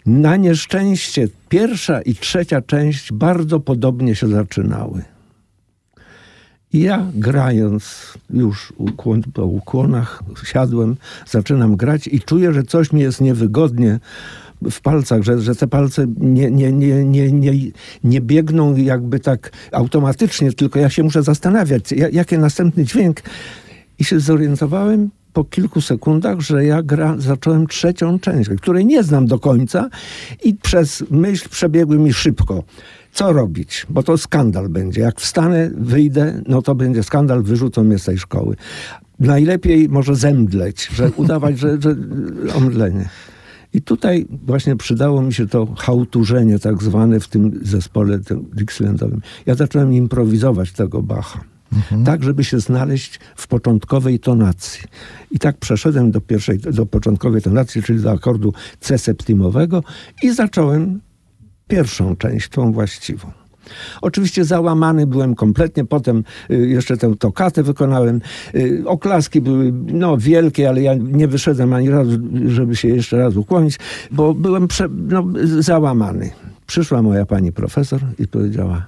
Na 0.06 0.36
nieszczęście 0.36 1.28
pierwsza 1.48 2.02
i 2.02 2.14
trzecia 2.14 2.62
część 2.62 3.12
bardzo 3.12 3.60
podobnie 3.60 4.14
się 4.14 4.28
zaczynały. 4.28 5.02
Ja 6.72 7.06
grając 7.14 8.14
już 8.30 8.72
ukłon, 8.76 9.22
po 9.22 9.44
ukłonach 9.44 10.22
siadłem, 10.44 10.96
zaczynam 11.26 11.76
grać 11.76 12.06
i 12.06 12.20
czuję, 12.20 12.52
że 12.52 12.62
coś 12.62 12.92
mi 12.92 13.00
jest 13.00 13.20
niewygodnie 13.20 14.00
w 14.70 14.80
palcach, 14.80 15.22
że, 15.22 15.40
że 15.40 15.54
te 15.54 15.66
palce 15.66 16.06
nie, 16.20 16.50
nie, 16.50 16.72
nie, 16.72 17.04
nie, 17.04 17.32
nie, 17.32 17.52
nie 18.04 18.20
biegną 18.20 18.76
jakby 18.76 19.20
tak 19.20 19.52
automatycznie, 19.72 20.52
tylko 20.52 20.78
ja 20.78 20.90
się 20.90 21.02
muszę 21.02 21.22
zastanawiać, 21.22 21.92
ja- 21.92 22.08
jaki 22.08 22.38
następny 22.38 22.84
dźwięk. 22.84 23.20
I 23.98 24.04
się 24.04 24.20
zorientowałem 24.20 25.10
po 25.32 25.44
kilku 25.44 25.80
sekundach, 25.80 26.40
że 26.40 26.64
ja 26.64 26.82
gra, 26.82 27.14
zacząłem 27.18 27.66
trzecią 27.66 28.18
część, 28.18 28.50
której 28.60 28.86
nie 28.86 29.02
znam 29.02 29.26
do 29.26 29.38
końca 29.38 29.88
i 30.44 30.54
przez 30.54 31.04
myśl 31.10 31.48
przebiegły 31.48 31.98
mi 31.98 32.12
szybko. 32.12 32.64
Co 33.12 33.32
robić? 33.32 33.86
Bo 33.90 34.02
to 34.02 34.18
skandal 34.18 34.68
będzie. 34.68 35.00
Jak 35.00 35.20
wstanę, 35.20 35.70
wyjdę, 35.76 36.42
no 36.48 36.62
to 36.62 36.74
będzie 36.74 37.02
skandal, 37.02 37.42
wyrzucą 37.42 37.84
mnie 37.84 37.98
z 37.98 38.04
tej 38.04 38.18
szkoły. 38.18 38.56
Najlepiej 39.20 39.88
może 39.88 40.16
zemdleć, 40.16 40.86
że 40.94 41.10
udawać, 41.16 41.58
że, 41.58 41.78
że 41.80 41.96
omdlenie. 42.54 43.08
I 43.74 43.82
tutaj 43.82 44.26
właśnie 44.46 44.76
przydało 44.76 45.22
mi 45.22 45.34
się 45.34 45.46
to 45.46 45.66
hałturzenie 45.78 46.58
tak 46.58 46.82
zwane 46.82 47.20
w 47.20 47.28
tym 47.28 47.60
zespole 47.62 48.18
tym 48.18 48.50
Dixielandowym. 48.52 49.20
Ja 49.46 49.54
zacząłem 49.54 49.92
improwizować 49.92 50.72
tego 50.72 51.02
Bacha. 51.02 51.44
Tak, 52.04 52.22
żeby 52.22 52.44
się 52.44 52.60
znaleźć 52.60 53.20
w 53.36 53.46
początkowej 53.46 54.20
tonacji. 54.20 54.84
I 55.30 55.38
tak 55.38 55.58
przeszedłem 55.58 56.10
do 56.10 56.20
pierwszej, 56.20 56.58
do 56.58 56.86
początkowej 56.86 57.42
tonacji, 57.42 57.82
czyli 57.82 58.00
do 58.00 58.10
akordu 58.10 58.52
C 58.80 58.98
septimowego 58.98 59.82
i 60.22 60.34
zacząłem 60.34 61.00
pierwszą 61.68 62.16
część, 62.16 62.48
tą 62.48 62.72
właściwą. 62.72 63.43
Oczywiście 64.02 64.44
załamany 64.44 65.06
byłem 65.06 65.34
kompletnie, 65.34 65.84
potem 65.84 66.24
y, 66.50 66.68
jeszcze 66.68 66.96
tę 66.96 67.14
tokatę 67.18 67.62
wykonałem. 67.62 68.20
Y, 68.54 68.82
oklaski 68.86 69.40
były 69.40 69.72
no, 69.86 70.18
wielkie, 70.18 70.68
ale 70.68 70.82
ja 70.82 70.94
nie 70.94 71.28
wyszedłem 71.28 71.72
ani 71.72 71.90
razu, 71.90 72.18
żeby 72.46 72.76
się 72.76 72.88
jeszcze 72.88 73.16
raz 73.16 73.36
ukłonić, 73.36 73.78
bo 74.10 74.34
byłem 74.34 74.68
prze, 74.68 74.88
no, 75.08 75.24
załamany. 75.44 76.30
Przyszła 76.66 77.02
moja 77.02 77.26
pani 77.26 77.52
profesor 77.52 78.00
i 78.18 78.28
powiedziała, 78.28 78.86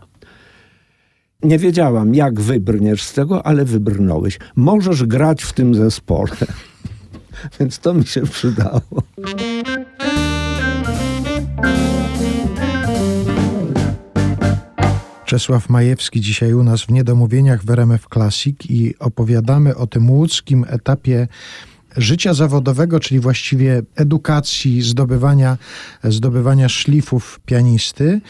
nie 1.42 1.58
wiedziałam, 1.58 2.14
jak 2.14 2.40
wybrniesz 2.40 3.02
z 3.02 3.12
tego, 3.12 3.46
ale 3.46 3.64
wybrnąłeś. 3.64 4.38
Możesz 4.56 5.04
grać 5.04 5.42
w 5.42 5.52
tym 5.52 5.74
zespole. 5.74 6.36
Więc 7.60 7.78
to 7.78 7.94
mi 7.94 8.06
się 8.06 8.22
przydało. 8.22 8.80
Czesław 15.26 15.68
Majewski 15.68 16.20
dzisiaj 16.20 16.52
u 16.54 16.62
nas 16.62 16.82
w 16.82 16.90
Niedomówieniach 16.90 17.64
w 17.64 17.70
RMF 17.70 18.06
Classic 18.12 18.56
i 18.68 18.94
opowiadamy 18.98 19.76
o 19.76 19.86
tym 19.86 20.10
łódzkim 20.10 20.64
etapie 20.68 21.28
życia 21.96 22.34
zawodowego, 22.34 23.00
czyli 23.00 23.20
właściwie 23.20 23.82
edukacji, 23.96 24.82
zdobywania, 24.82 25.58
zdobywania 26.04 26.68
szlifów 26.68 27.40
pianisty. 27.46 28.20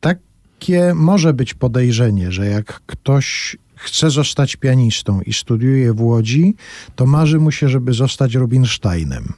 Takie 0.00 0.94
może 0.94 1.34
być 1.34 1.54
podejrzenie, 1.54 2.32
że 2.32 2.46
jak 2.46 2.80
ktoś 2.86 3.56
chce 3.74 4.10
zostać 4.10 4.56
pianistą 4.56 5.20
i 5.20 5.32
studiuje 5.32 5.92
w 5.92 6.00
Łodzi, 6.00 6.54
to 6.96 7.06
marzy 7.06 7.38
mu 7.38 7.50
się, 7.50 7.68
żeby 7.68 7.92
zostać 7.92 8.34
Rubinsteinem. 8.34 9.32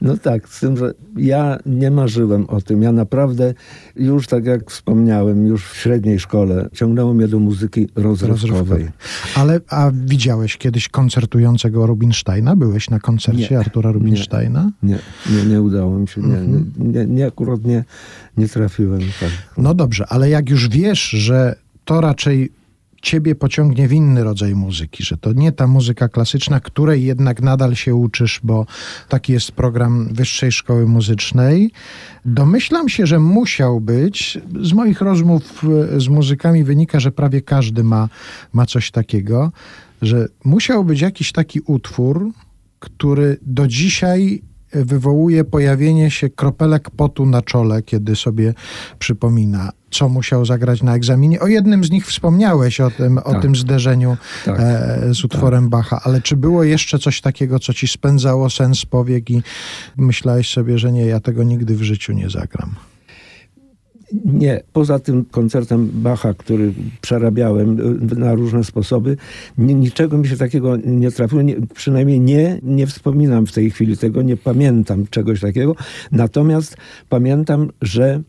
No 0.00 0.16
tak, 0.16 0.48
z 0.48 0.60
tym, 0.60 0.76
że 0.76 0.94
ja 1.16 1.58
nie 1.66 1.90
marzyłem 1.90 2.50
o 2.50 2.60
tym. 2.60 2.82
Ja 2.82 2.92
naprawdę 2.92 3.54
już, 3.96 4.26
tak 4.26 4.44
jak 4.44 4.70
wspomniałem, 4.70 5.46
już 5.46 5.68
w 5.68 5.76
średniej 5.76 6.20
szkole 6.20 6.68
ciągnęło 6.72 7.14
mnie 7.14 7.28
do 7.28 7.38
muzyki 7.38 7.88
rozrywkowej. 7.94 8.88
Ale 9.34 9.60
a 9.68 9.90
widziałeś 9.94 10.56
kiedyś 10.56 10.88
koncertującego 10.88 11.86
Rubinsteina? 11.86 12.56
Byłeś 12.56 12.90
na 12.90 13.00
koncercie 13.00 13.48
Nie. 13.50 13.58
Artura 13.58 13.92
Rubinsteina? 13.92 14.70
Nie, 14.82 14.98
nie, 15.30 15.44
nie 15.44 15.62
udało 15.62 15.98
mi 15.98 16.08
się. 16.08 16.20
Nie, 16.20 16.40
nie, 16.40 16.60
nie, 16.78 17.06
nie 17.06 17.26
akurat 17.26 17.64
nie, 17.64 17.84
nie 18.36 18.48
trafiłem. 18.48 19.00
Tak. 19.20 19.30
No 19.58 19.74
dobrze, 19.74 20.06
ale 20.08 20.30
jak 20.30 20.50
już 20.50 20.68
wiesz, 20.68 21.10
że 21.10 21.54
to 21.84 22.00
raczej 22.00 22.52
ciebie 23.02 23.34
pociągnie 23.34 23.88
w 23.88 23.92
inny 23.92 24.24
rodzaj 24.24 24.54
muzyki, 24.54 25.04
że 25.04 25.16
to 25.16 25.32
nie 25.32 25.52
ta 25.52 25.66
muzyka 25.66 26.08
klasyczna, 26.08 26.60
której 26.60 27.04
jednak 27.04 27.42
nadal 27.42 27.74
się 27.74 27.94
uczysz, 27.94 28.40
bo 28.42 28.66
taki 29.08 29.32
jest 29.32 29.52
program 29.52 30.08
Wyższej 30.12 30.52
Szkoły 30.52 30.86
Muzycznej. 30.86 31.70
Domyślam 32.24 32.88
się, 32.88 33.06
że 33.06 33.18
musiał 33.18 33.80
być. 33.80 34.38
Z 34.62 34.72
moich 34.72 35.00
rozmów 35.00 35.64
e, 35.94 36.00
z 36.00 36.08
muzykami 36.08 36.64
wynika, 36.64 37.00
że 37.00 37.12
prawie 37.12 37.42
każdy 37.42 37.84
ma, 37.84 38.08
ma 38.52 38.66
coś 38.66 38.90
takiego, 38.90 39.52
że 40.02 40.28
musiał 40.44 40.84
być 40.84 41.00
jakiś 41.00 41.32
taki 41.32 41.60
utwór, 41.60 42.30
który 42.78 43.36
do 43.42 43.66
dzisiaj 43.66 44.42
wywołuje 44.72 45.44
pojawienie 45.44 46.10
się 46.10 46.30
kropelek 46.30 46.90
potu 46.90 47.26
na 47.26 47.42
czole, 47.42 47.82
kiedy 47.82 48.16
sobie 48.16 48.54
przypomina, 48.98 49.72
co 49.92 50.08
musiał 50.08 50.44
zagrać 50.44 50.82
na 50.82 50.94
egzaminie. 50.96 51.40
O 51.40 51.46
jednym 51.46 51.84
z 51.84 51.90
nich 51.90 52.06
wspomniałeś, 52.06 52.80
o 52.80 52.90
tym, 52.90 53.18
o 53.18 53.32
Tak. 53.32 53.42
tym 53.42 53.56
zderzeniu 53.56 54.16
Tak. 54.44 54.56
e, 54.60 54.98
z 55.14 55.24
utworem 55.24 55.68
Bacha, 55.68 56.00
ale 56.04 56.20
czy 56.20 56.36
było 56.36 56.64
jeszcze 56.64 56.98
coś 56.98 57.20
takiego, 57.20 57.58
co 57.58 57.74
ci 57.74 57.88
spędzało 57.88 58.50
sens 58.50 58.84
powiek 58.86 59.30
i 59.30 59.42
myślałeś 59.96 60.50
sobie, 60.50 60.78
że 60.78 60.92
nie, 60.92 61.06
ja 61.06 61.20
tego 61.20 61.42
nigdy 61.42 61.76
w 61.76 61.82
życiu 61.82 62.12
nie 62.12 62.30
zagram? 62.30 62.74
Nie, 64.24 64.60
poza 64.72 64.98
tym 64.98 65.24
koncertem 65.24 65.90
Bacha, 65.92 66.34
który 66.34 66.72
przerabiałem 67.00 67.80
y, 68.12 68.16
na 68.16 68.34
różne 68.34 68.64
sposoby, 68.64 69.16
ni- 69.58 69.74
niczego 69.74 70.18
mi 70.18 70.28
się 70.28 70.36
takiego 70.36 70.76
nie 70.76 71.10
trafiło. 71.10 71.42
Nie, 71.42 71.56
przynajmniej 71.74 72.20
nie, 72.20 72.58
nie 72.62 72.86
wspominam 72.86 73.46
w 73.46 73.52
tej 73.52 73.70
chwili 73.70 73.96
tego, 73.96 74.22
nie 74.22 74.36
pamiętam 74.36 75.06
czegoś 75.10 75.40
takiego. 75.40 75.74
Natomiast 76.12 76.76
pamiętam, 77.08 77.70
że 77.82 78.22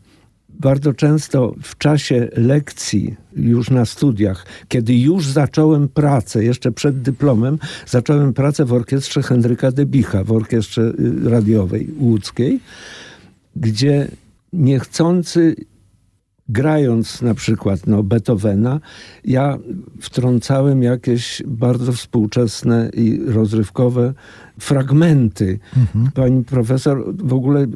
bardzo 0.60 0.92
często 0.92 1.54
w 1.62 1.78
czasie 1.78 2.28
lekcji, 2.36 3.16
już 3.36 3.70
na 3.70 3.84
studiach, 3.84 4.46
kiedy 4.68 4.94
już 4.94 5.26
zacząłem 5.26 5.88
pracę, 5.88 6.44
jeszcze 6.44 6.72
przed 6.72 7.02
dyplomem, 7.02 7.58
zacząłem 7.86 8.32
pracę 8.32 8.64
w 8.64 8.72
orkiestrze 8.72 9.22
Henryka 9.22 9.72
Debicha, 9.72 10.24
w 10.24 10.32
orkiestrze 10.32 10.82
y, 10.82 11.30
radiowej 11.30 11.88
łódzkiej, 11.98 12.60
gdzie 13.56 14.08
niechcący 14.52 15.56
grając 16.48 17.22
na 17.22 17.34
przykład 17.34 17.86
no, 17.86 18.02
Beethovena, 18.02 18.80
ja 19.24 19.58
wtrącałem 20.00 20.82
jakieś 20.82 21.42
bardzo 21.46 21.92
współczesne 21.92 22.90
i 22.94 23.20
rozrywkowe 23.26 24.14
fragmenty. 24.60 25.58
Pani 26.14 26.44
profesor 26.44 27.04
w 27.16 27.32
ogóle 27.32 27.66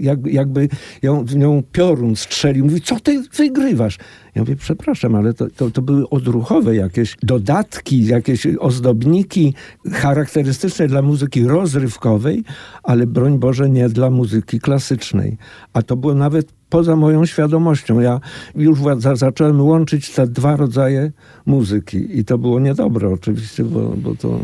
jak, 0.00 0.26
jakby 0.26 0.68
ją, 1.02 1.24
w 1.24 1.36
nią 1.36 1.62
piorun 1.72 2.16
strzelił. 2.16 2.64
Mówi, 2.64 2.80
co 2.80 3.00
ty 3.00 3.22
wygrywasz? 3.36 3.98
Ja 4.34 4.42
mówię, 4.42 4.56
przepraszam, 4.56 5.14
ale 5.14 5.34
to, 5.34 5.50
to, 5.50 5.70
to 5.70 5.82
były 5.82 6.08
odruchowe 6.08 6.76
jakieś 6.76 7.16
dodatki, 7.22 8.06
jakieś 8.06 8.46
ozdobniki 8.58 9.54
charakterystyczne 9.92 10.88
dla 10.88 11.02
muzyki 11.02 11.44
rozrywkowej, 11.44 12.44
ale 12.82 13.06
broń 13.06 13.38
Boże 13.38 13.70
nie 13.70 13.88
dla 13.88 14.10
muzyki 14.10 14.60
klasycznej. 14.60 15.38
A 15.72 15.82
to 15.82 15.96
było 15.96 16.14
nawet 16.14 16.57
poza 16.70 16.96
moją 16.96 17.26
świadomością. 17.26 18.00
Ja 18.00 18.20
już 18.54 18.78
zacząłem 19.14 19.60
łączyć 19.60 20.10
te 20.10 20.26
dwa 20.26 20.56
rodzaje 20.56 21.12
muzyki 21.46 22.18
i 22.18 22.24
to 22.24 22.38
było 22.38 22.60
niedobre 22.60 23.08
oczywiście, 23.08 23.64
bo, 23.64 23.92
bo 23.96 24.14
to, 24.14 24.40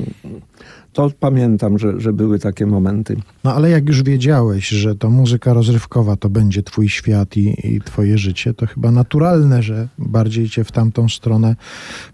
to 0.95 1.11
pamiętam, 1.21 1.79
że, 1.79 2.01
że 2.01 2.13
były 2.13 2.39
takie 2.39 2.67
momenty. 2.67 3.17
No 3.45 3.55
ale 3.55 3.71
jak 3.71 3.89
już 3.89 4.03
wiedziałeś, 4.03 4.69
że 4.69 4.95
to 4.95 5.11
muzyka 5.11 5.53
rozrywkowa 5.53 6.17
to 6.17 6.29
będzie 6.29 6.63
twój 6.63 6.89
świat 6.89 7.37
i, 7.37 7.75
i 7.75 7.81
twoje 7.81 8.19
życie, 8.19 8.55
to 8.55 8.67
chyba 8.67 8.91
naturalne, 8.91 9.63
że 9.63 9.89
bardziej 9.99 10.49
cię 10.49 10.65
w 10.65 10.73
tamtą 10.73 11.09
stronę 11.09 11.57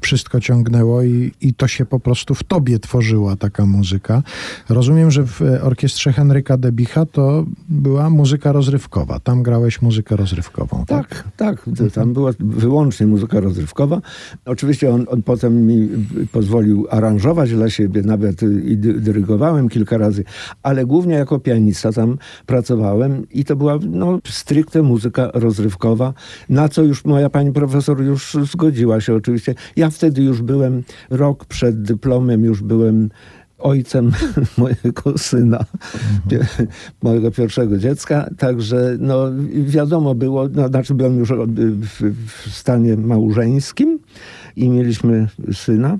wszystko 0.00 0.40
ciągnęło 0.40 1.02
i, 1.02 1.32
i 1.40 1.54
to 1.54 1.68
się 1.68 1.86
po 1.86 2.00
prostu 2.00 2.34
w 2.34 2.44
tobie 2.44 2.78
tworzyła 2.78 3.36
taka 3.36 3.66
muzyka. 3.66 4.22
Rozumiem, 4.68 5.10
że 5.10 5.26
w 5.26 5.40
orkiestrze 5.62 6.12
Henryka 6.12 6.56
Debicha 6.56 7.06
to 7.06 7.46
była 7.68 8.10
muzyka 8.10 8.52
rozrywkowa. 8.52 9.20
Tam 9.20 9.42
grałeś 9.42 9.82
muzykę 9.82 10.16
rozrywkową, 10.16 10.84
tak? 10.86 11.24
Tak, 11.36 11.64
tak. 11.76 11.92
Tam 11.94 12.12
była 12.12 12.30
wyłącznie 12.40 13.06
muzyka 13.06 13.40
rozrywkowa. 13.40 14.00
Oczywiście 14.44 14.90
on, 14.90 15.06
on 15.08 15.22
potem 15.22 15.66
mi 15.66 15.88
pozwolił 16.32 16.86
aranżować 16.90 17.50
dla 17.50 17.70
siebie, 17.70 18.02
nawet 18.02 18.40
i 18.70 18.76
dy- 18.76 19.00
dyrygowałem 19.00 19.68
kilka 19.68 19.98
razy, 19.98 20.24
ale 20.62 20.86
głównie 20.86 21.14
jako 21.14 21.38
pianista 21.38 21.92
tam 21.92 22.18
pracowałem 22.46 23.26
i 23.30 23.44
to 23.44 23.56
była 23.56 23.78
no, 23.90 24.18
stricte 24.28 24.82
muzyka 24.82 25.30
rozrywkowa, 25.34 26.14
na 26.48 26.68
co 26.68 26.82
już 26.82 27.04
moja 27.04 27.30
pani 27.30 27.52
profesor 27.52 28.02
już 28.02 28.36
zgodziła 28.50 29.00
się 29.00 29.14
oczywiście. 29.14 29.54
Ja 29.76 29.90
wtedy 29.90 30.22
już 30.22 30.42
byłem, 30.42 30.82
rok 31.10 31.44
przed 31.44 31.82
dyplomem 31.82 32.44
już 32.44 32.62
byłem 32.62 33.10
ojcem 33.58 34.12
mojego 34.58 35.18
syna, 35.18 35.64
pie- 36.28 36.66
mojego 37.02 37.30
pierwszego 37.30 37.78
dziecka, 37.78 38.30
także 38.38 38.96
no 38.98 39.26
wiadomo 39.52 40.14
było, 40.14 40.48
no, 40.48 40.68
znaczy 40.68 40.94
byłem 40.94 41.18
już 41.18 41.32
w, 41.32 42.14
w 42.26 42.54
stanie 42.54 42.96
małżeńskim 42.96 43.98
i 44.56 44.68
mieliśmy 44.68 45.28
syna. 45.52 45.98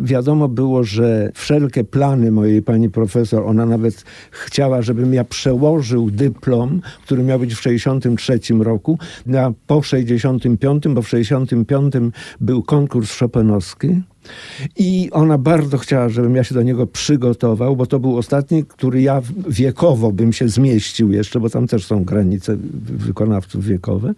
Wiadomo 0.00 0.48
było, 0.48 0.84
że 0.84 1.30
wszelkie 1.34 1.84
plany 1.84 2.30
mojej 2.30 2.62
pani 2.62 2.90
profesor, 2.90 3.42
ona 3.46 3.66
nawet 3.66 4.04
chciała, 4.30 4.82
żebym 4.82 5.14
ja 5.14 5.24
przełożył 5.24 6.10
dyplom, 6.10 6.80
który 7.04 7.22
miał 7.22 7.38
być 7.38 7.54
w 7.54 7.60
63 7.60 8.38
roku, 8.60 8.98
na 9.26 9.52
po 9.66 9.82
65, 9.82 10.88
bo 10.88 11.02
w 11.02 11.08
65 11.08 11.94
był 12.40 12.62
konkurs 12.62 13.12
szopenowski. 13.12 14.02
I 14.76 15.08
ona 15.12 15.38
bardzo 15.38 15.78
chciała, 15.78 16.08
żebym 16.08 16.36
ja 16.36 16.44
się 16.44 16.54
do 16.54 16.62
niego 16.62 16.86
przygotował, 16.86 17.76
bo 17.76 17.86
to 17.86 18.00
był 18.00 18.16
ostatni, 18.16 18.64
który 18.64 19.02
ja 19.02 19.22
wiekowo 19.48 20.12
bym 20.12 20.32
się 20.32 20.48
zmieścił 20.48 21.12
jeszcze, 21.12 21.40
bo 21.40 21.50
tam 21.50 21.66
też 21.66 21.86
są 21.86 22.04
granice 22.04 22.56
wykonawców 22.84 23.64
wiekowe. 23.64 24.14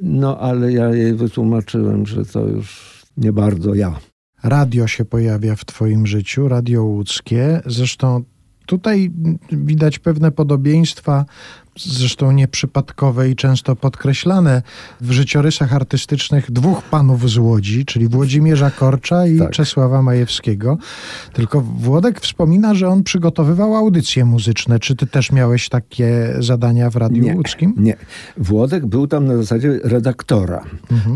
No 0.00 0.38
ale 0.38 0.72
ja 0.72 0.94
jej 0.94 1.14
wytłumaczyłem, 1.14 2.06
że 2.06 2.24
to 2.24 2.48
już 2.48 3.00
nie 3.16 3.32
bardzo 3.32 3.74
ja. 3.74 4.09
Radio 4.42 4.86
się 4.86 5.04
pojawia 5.04 5.56
w 5.56 5.64
Twoim 5.64 6.06
życiu, 6.06 6.48
radio 6.48 6.84
łódzkie. 6.84 7.60
Zresztą 7.66 8.24
tutaj 8.66 9.12
widać 9.52 9.98
pewne 9.98 10.32
podobieństwa, 10.32 11.24
zresztą 11.84 12.32
nieprzypadkowe 12.32 13.30
i 13.30 13.36
często 13.36 13.76
podkreślane 13.76 14.62
w 15.00 15.10
życiorysach 15.10 15.74
artystycznych 15.74 16.50
dwóch 16.50 16.82
panów 16.82 17.30
z 17.30 17.38
Łodzi, 17.38 17.84
czyli 17.84 18.08
Włodzimierza 18.08 18.70
Korcza 18.70 19.26
i 19.26 19.38
Tak. 19.38 19.50
Czesława 19.50 20.02
Majewskiego. 20.02 20.78
Tylko 21.32 21.60
Włodek 21.60 22.20
wspomina, 22.20 22.74
że 22.74 22.88
on 22.88 23.02
przygotowywał 23.02 23.76
audycje 23.76 24.24
muzyczne. 24.24 24.78
Czy 24.78 24.96
ty 24.96 25.06
też 25.06 25.32
miałeś 25.32 25.68
takie 25.68 26.34
zadania 26.38 26.90
w 26.90 26.96
Radiu 26.96 27.22
Nie, 27.22 27.34
Łódzkim? 27.34 27.74
Nie. 27.76 27.96
Włodek 28.36 28.86
był 28.86 29.06
tam 29.06 29.26
na 29.26 29.36
zasadzie 29.36 29.78
redaktora. 29.84 30.64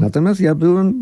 Natomiast 0.01 0.41
ja 0.41 0.55
byłem 0.55 0.95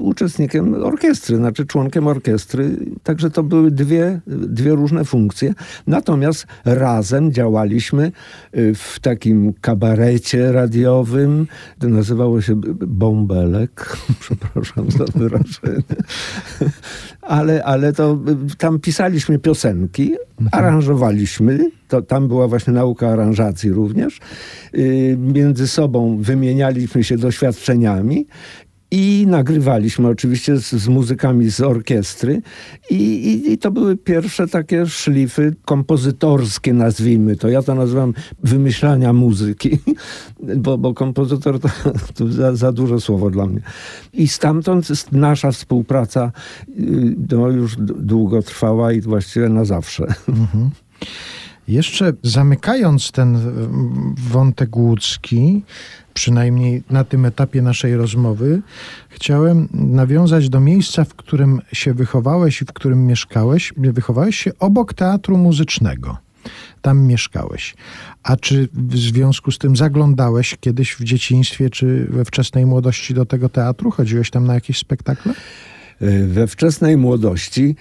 uczestnikiem 0.00 0.74
orkiestry, 0.74 1.36
znaczy 1.36 1.66
członkiem 1.66 2.06
orkiestry. 2.06 2.76
Także 3.02 3.30
to 3.30 3.42
były 3.42 3.70
dwie, 3.70 4.20
dwie 4.26 4.70
różne 4.70 5.04
funkcje. 5.04 5.54
Natomiast 5.86 6.46
razem 6.64 7.32
działaliśmy 7.32 8.12
y, 8.56 8.74
w 8.74 8.93
w 8.94 9.00
takim 9.00 9.52
kabarecie 9.60 10.52
radiowym. 10.52 11.46
To 11.78 11.88
nazywało 11.88 12.40
się 12.40 12.60
Bąbelek. 12.86 13.96
Przepraszam 14.20 14.90
za 14.90 15.04
wyrażenie. 15.14 15.82
ale, 17.22 17.64
ale 17.64 17.92
to 17.92 18.18
tam 18.58 18.80
pisaliśmy 18.80 19.38
piosenki, 19.38 20.14
aranżowaliśmy. 20.52 21.70
To, 21.88 22.02
tam 22.02 22.28
była 22.28 22.48
właśnie 22.48 22.72
nauka 22.72 23.08
aranżacji 23.08 23.70
również. 23.70 24.20
Y, 24.74 25.16
między 25.18 25.68
sobą 25.68 26.18
wymienialiśmy 26.20 27.04
się 27.04 27.16
doświadczeniami 27.16 28.26
i 28.94 29.26
nagrywaliśmy 29.26 30.08
oczywiście 30.08 30.56
z, 30.56 30.72
z 30.72 30.88
muzykami 30.88 31.50
z 31.50 31.60
orkiestry 31.60 32.42
I, 32.90 32.94
i, 32.94 33.52
i, 33.52 33.58
to 33.58 33.70
były 33.70 33.96
pierwsze 33.96 34.48
takie 34.48 34.86
szlify 34.86 35.54
kompozytorskie, 35.64 36.74
nazwijmy 36.74 37.36
to. 37.36 37.48
Ja 37.48 37.62
to 37.62 37.74
nazywam 37.74 38.14
wymyślania 38.42 39.12
muzyki, 39.12 39.78
bo, 40.64 40.78
bo 40.78 40.94
kompozytor 40.94 41.60
to, 41.60 41.68
to 42.16 42.28
za, 42.28 42.56
za 42.56 42.72
duże 42.72 43.00
słowo 43.00 43.30
dla 43.30 43.46
mnie. 43.46 43.60
I 44.12 44.28
stamtąd 44.28 45.12
nasza 45.12 45.52
współpraca 45.52 46.32
y, 46.68 47.16
no, 47.30 47.48
już 47.48 47.76
długo 47.78 48.42
trwała 48.42 48.92
i 48.92 49.00
właściwie 49.00 49.48
na 49.48 49.64
zawsze. 49.64 50.06
Mhm. 50.28 50.70
Jeszcze 51.68 52.12
zamykając 52.22 53.12
ten 53.12 53.38
wątek 54.30 54.76
łódzki, 54.76 55.62
przynajmniej 56.14 56.82
na 56.90 57.04
tym 57.04 57.24
etapie 57.24 57.62
naszej 57.62 57.96
rozmowy, 57.96 58.62
chciałem 59.08 59.68
nawiązać 59.72 60.48
do 60.48 60.60
miejsca, 60.60 61.04
w 61.04 61.14
którym 61.14 61.60
się 61.72 61.94
wychowałeś 61.94 62.62
i 62.62 62.64
w 62.64 62.72
którym 62.72 63.06
mieszkałeś. 63.06 63.72
Wychowałeś 63.76 64.36
się 64.36 64.50
obok 64.58 64.94
teatru 64.94 65.38
muzycznego. 65.38 66.16
Tam 66.82 67.06
mieszkałeś. 67.06 67.74
A 68.22 68.36
czy 68.36 68.68
w 68.72 68.96
związku 68.96 69.50
z 69.50 69.58
tym 69.58 69.76
zaglądałeś 69.76 70.56
kiedyś 70.60 70.92
w 70.92 71.04
dzieciństwie 71.04 71.70
czy 71.70 72.06
we 72.10 72.24
wczesnej 72.24 72.66
młodości 72.66 73.14
do 73.14 73.26
tego 73.26 73.48
teatru? 73.48 73.90
Chodziłeś 73.90 74.30
tam 74.30 74.46
na 74.46 74.54
jakieś 74.54 74.78
spektakle? 74.78 75.34
We 76.26 76.46
wczesnej 76.46 76.96
młodości 76.96 77.76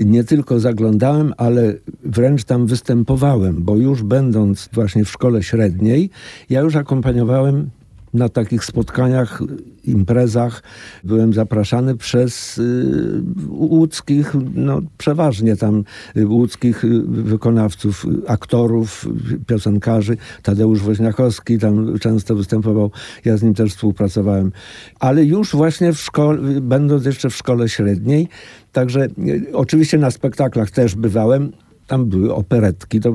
nie 0.00 0.24
tylko 0.24 0.60
zaglądałem, 0.60 1.34
ale 1.36 1.74
wręcz 2.04 2.44
tam 2.44 2.66
występowałem, 2.66 3.62
bo 3.62 3.76
już 3.76 4.02
będąc 4.02 4.68
właśnie 4.72 5.04
w 5.04 5.10
szkole 5.10 5.42
średniej, 5.42 6.10
ja 6.50 6.60
już 6.60 6.76
akompaniowałem 6.76 7.70
na 8.14 8.28
takich 8.28 8.64
spotkaniach, 8.64 9.42
imprezach 9.84 10.62
byłem 11.04 11.32
zapraszany 11.32 11.96
przez 11.96 12.58
y, 12.58 13.22
łódzkich, 13.48 14.32
no 14.54 14.80
przeważnie 14.98 15.56
tam 15.56 15.84
y, 16.16 16.26
łódzkich 16.26 16.84
y, 16.84 17.02
wykonawców, 17.06 18.06
aktorów, 18.26 19.08
piosenkarzy. 19.46 20.16
Tadeusz 20.42 20.80
Woźniakowski 20.80 21.58
tam 21.58 21.98
często 21.98 22.34
występował, 22.34 22.90
ja 23.24 23.36
z 23.36 23.42
nim 23.42 23.54
też 23.54 23.70
współpracowałem. 23.70 24.52
Ale 25.00 25.24
już 25.24 25.52
właśnie 25.52 25.92
w 25.92 26.00
szkole, 26.00 26.60
będąc 26.60 27.06
jeszcze 27.06 27.30
w 27.30 27.36
szkole 27.36 27.68
średniej, 27.68 28.28
Także 28.72 29.08
oczywiście 29.52 29.98
na 29.98 30.10
spektaklach 30.10 30.70
też 30.70 30.94
bywałem, 30.94 31.52
tam 31.92 32.06
były 32.06 32.34
operetki, 32.34 33.00
to 33.00 33.12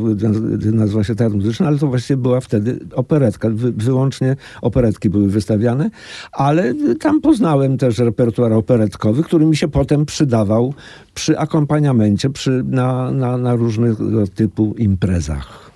nazywa 0.73 1.03
się 1.03 1.15
teatr 1.15 1.35
muzyczny, 1.35 1.67
ale 1.67 1.77
to 1.77 1.87
właściwie 1.87 2.17
była 2.17 2.41
wtedy 2.41 2.79
operetka. 2.93 3.49
Wy, 3.49 3.71
wyłącznie 3.71 4.35
operetki 4.61 5.09
były 5.09 5.29
wystawiane, 5.29 5.89
ale 6.31 6.73
tam 6.99 7.21
poznałem 7.21 7.77
też 7.77 7.97
repertuar 7.97 8.53
operetkowy, 8.53 9.23
który 9.23 9.45
mi 9.45 9.55
się 9.55 9.67
potem 9.67 10.05
przydawał 10.05 10.73
przy 11.13 11.39
akompaniamencie, 11.39 12.29
przy, 12.29 12.63
na, 12.65 13.11
na, 13.11 13.37
na 13.37 13.55
różnego 13.55 14.27
typu 14.27 14.75
imprezach. 14.77 15.71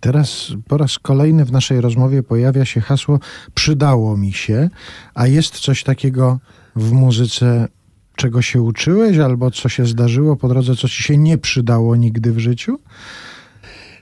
Teraz 0.00 0.52
po 0.68 0.76
raz 0.76 0.98
kolejny 0.98 1.44
w 1.44 1.52
naszej 1.52 1.80
rozmowie 1.80 2.22
pojawia 2.22 2.64
się 2.64 2.80
hasło 2.80 3.18
przydało 3.54 4.16
mi 4.16 4.32
się, 4.32 4.70
a 5.14 5.26
jest 5.26 5.58
coś 5.58 5.84
takiego 5.84 6.38
w 6.76 6.92
muzyce 6.92 7.68
czego 8.18 8.42
się 8.42 8.62
uczyłeś, 8.62 9.18
albo 9.18 9.50
co 9.50 9.68
się 9.68 9.86
zdarzyło 9.86 10.36
po 10.36 10.48
drodze, 10.48 10.76
co 10.76 10.88
ci 10.88 11.02
się 11.02 11.16
nie 11.16 11.38
przydało 11.38 11.96
nigdy 11.96 12.32
w 12.32 12.38
życiu? 12.38 12.78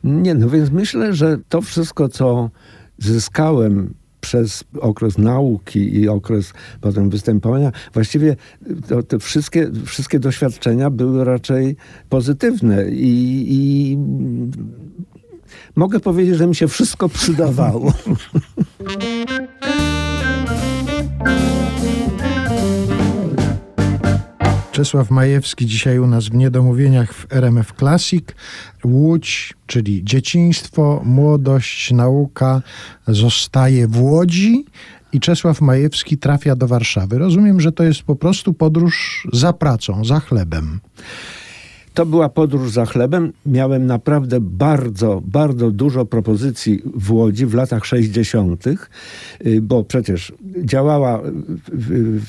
Nie, 0.05 0.35
no 0.35 0.49
więc 0.49 0.71
myślę, 0.71 1.15
że 1.15 1.39
to 1.49 1.63
wszystko, 1.63 2.09
co 2.09 2.51
zyskałem 2.99 3.95
przez 4.21 4.65
okres 4.81 5.19
nauki 5.19 5.97
i 5.97 6.09
okres 6.09 6.53
potem 6.81 7.11
występowania, 7.11 7.73
właściwie 7.95 8.37
to, 8.89 9.03
te 9.03 9.19
wszystkie, 9.19 9.71
wszystkie 9.85 10.19
doświadczenia 10.19 10.91
były 10.91 11.25
raczej 11.25 11.77
pozytywne 12.09 12.91
i, 12.91 13.45
i 13.49 13.99
mogę 15.77 16.01
powiedzieć, 16.01 16.37
że 16.37 16.47
mi 16.47 16.55
się 16.55 16.69
wszystko 16.69 17.09
przydawało. 17.09 17.93
Czesław 24.77 25.11
Majewski 25.11 25.67
dzisiaj 25.67 25.99
u 25.99 26.07
nas 26.07 26.29
w 26.29 26.35
Niedomówieniach 26.35 27.13
w 27.15 27.33
RMF 27.33 27.73
Classic. 27.79 28.25
Łódź, 28.85 29.55
czyli 29.67 30.05
dzieciństwo, 30.05 31.03
młodość, 31.05 31.91
nauka 31.91 32.63
zostaje 33.09 33.89
w 33.89 34.03
Łodzi 34.03 34.65
i 35.13 35.21
Czesław 35.21 35.61
Majewski 35.61 36.19
trafia 36.19 36.57
do 36.57 36.67
Warszawy. 36.67 37.19
Rozumiem, 37.19 37.61
że 37.61 37.73
to 37.73 37.85
jest 37.85 38.03
po 38.03 38.17
prostu 38.17 38.53
podróż 38.55 39.29
za 39.33 39.53
pracą, 39.53 40.05
za 40.05 40.21
chlebem. 40.21 40.81
To 41.97 42.07
była 42.07 42.29
podróż 42.29 42.71
za 42.71 42.87
chlebem. 42.87 43.33
Miałem 43.47 43.87
naprawdę 43.87 44.41
bardzo, 44.41 45.23
bardzo 45.25 45.71
dużo 45.71 46.05
propozycji 46.05 46.83
w 46.95 47.13
Łodzi 47.13 47.47
w 47.47 47.55
latach 47.55 47.87
60., 47.87 48.67
y, 48.67 49.61
bo 49.63 49.85
przecież 49.85 50.33
działała 50.65 51.23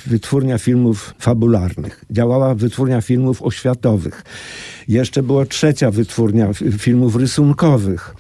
wytwórnia 0.08 0.58
filmów 0.58 1.14
fabularnych, 1.20 2.06
działała 2.12 2.56
wytwórnia 2.56 3.02
filmów 3.02 3.42
oświatowych. 3.42 4.24
Jeszcze 4.88 5.24
była 5.24 5.46
trzecia 5.46 5.92
wytwórnia 5.92 6.54
filmów 6.78 7.16
rysunkowych. 7.16 8.16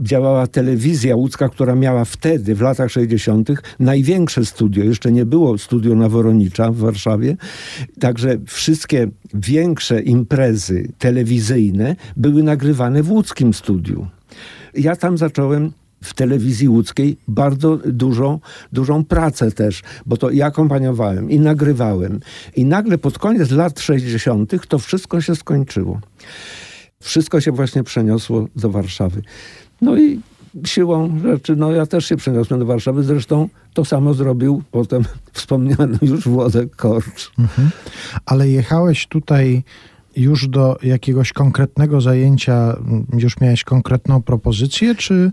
Działała 0.00 0.46
telewizja 0.46 1.16
łódzka, 1.16 1.48
która 1.48 1.74
miała 1.74 2.04
wtedy, 2.04 2.54
w 2.54 2.60
latach 2.60 2.90
60., 2.90 3.48
największe 3.80 4.44
studio. 4.44 4.84
Jeszcze 4.84 5.12
nie 5.12 5.26
było 5.26 5.58
studio 5.58 5.94
Naworonicza 5.94 6.72
w 6.72 6.76
Warszawie. 6.76 7.36
Także 8.00 8.38
wszystkie 8.46 9.08
większe 9.34 10.02
imprezy 10.02 10.88
telewizyjne 10.98 11.96
były 12.16 12.42
nagrywane 12.42 13.02
w 13.02 13.10
łódzkim 13.10 13.54
studiu. 13.54 14.06
Ja 14.74 14.96
tam 14.96 15.18
zacząłem 15.18 15.72
w 16.02 16.14
telewizji 16.14 16.68
łódzkiej 16.68 17.16
bardzo 17.28 17.78
dużą, 17.86 18.40
dużą 18.72 19.04
pracę 19.04 19.52
też, 19.52 19.82
bo 20.06 20.16
to 20.16 20.30
i 20.30 20.42
akompaniowałem, 20.42 21.30
i 21.30 21.40
nagrywałem. 21.40 22.20
I 22.56 22.64
nagle 22.64 22.98
pod 22.98 23.18
koniec 23.18 23.50
lat 23.50 23.80
60. 23.80 24.68
to 24.68 24.78
wszystko 24.78 25.20
się 25.20 25.36
skończyło. 25.36 26.00
Wszystko 27.00 27.40
się 27.40 27.52
właśnie 27.52 27.82
przeniosło 27.82 28.46
do 28.56 28.70
Warszawy. 28.70 29.22
No 29.80 29.98
i 29.98 30.20
siłą 30.66 31.18
rzeczy, 31.22 31.56
no 31.56 31.72
ja 31.72 31.86
też 31.86 32.06
się 32.06 32.16
przeniosłem 32.16 32.60
do 32.60 32.66
Warszawy, 32.66 33.02
zresztą 33.02 33.48
to 33.74 33.84
samo 33.84 34.14
zrobił 34.14 34.62
potem 34.70 35.04
wspomniany 35.32 35.98
już 36.02 36.28
Włodek 36.28 36.76
Korcz. 36.76 37.32
Mhm. 37.38 37.70
Ale 38.26 38.48
jechałeś 38.48 39.06
tutaj 39.06 39.62
już 40.16 40.48
do 40.48 40.78
jakiegoś 40.82 41.32
konkretnego 41.32 42.00
zajęcia, 42.00 42.76
już 43.18 43.40
miałeś 43.40 43.64
konkretną 43.64 44.22
propozycję, 44.22 44.94
czy 44.94 45.32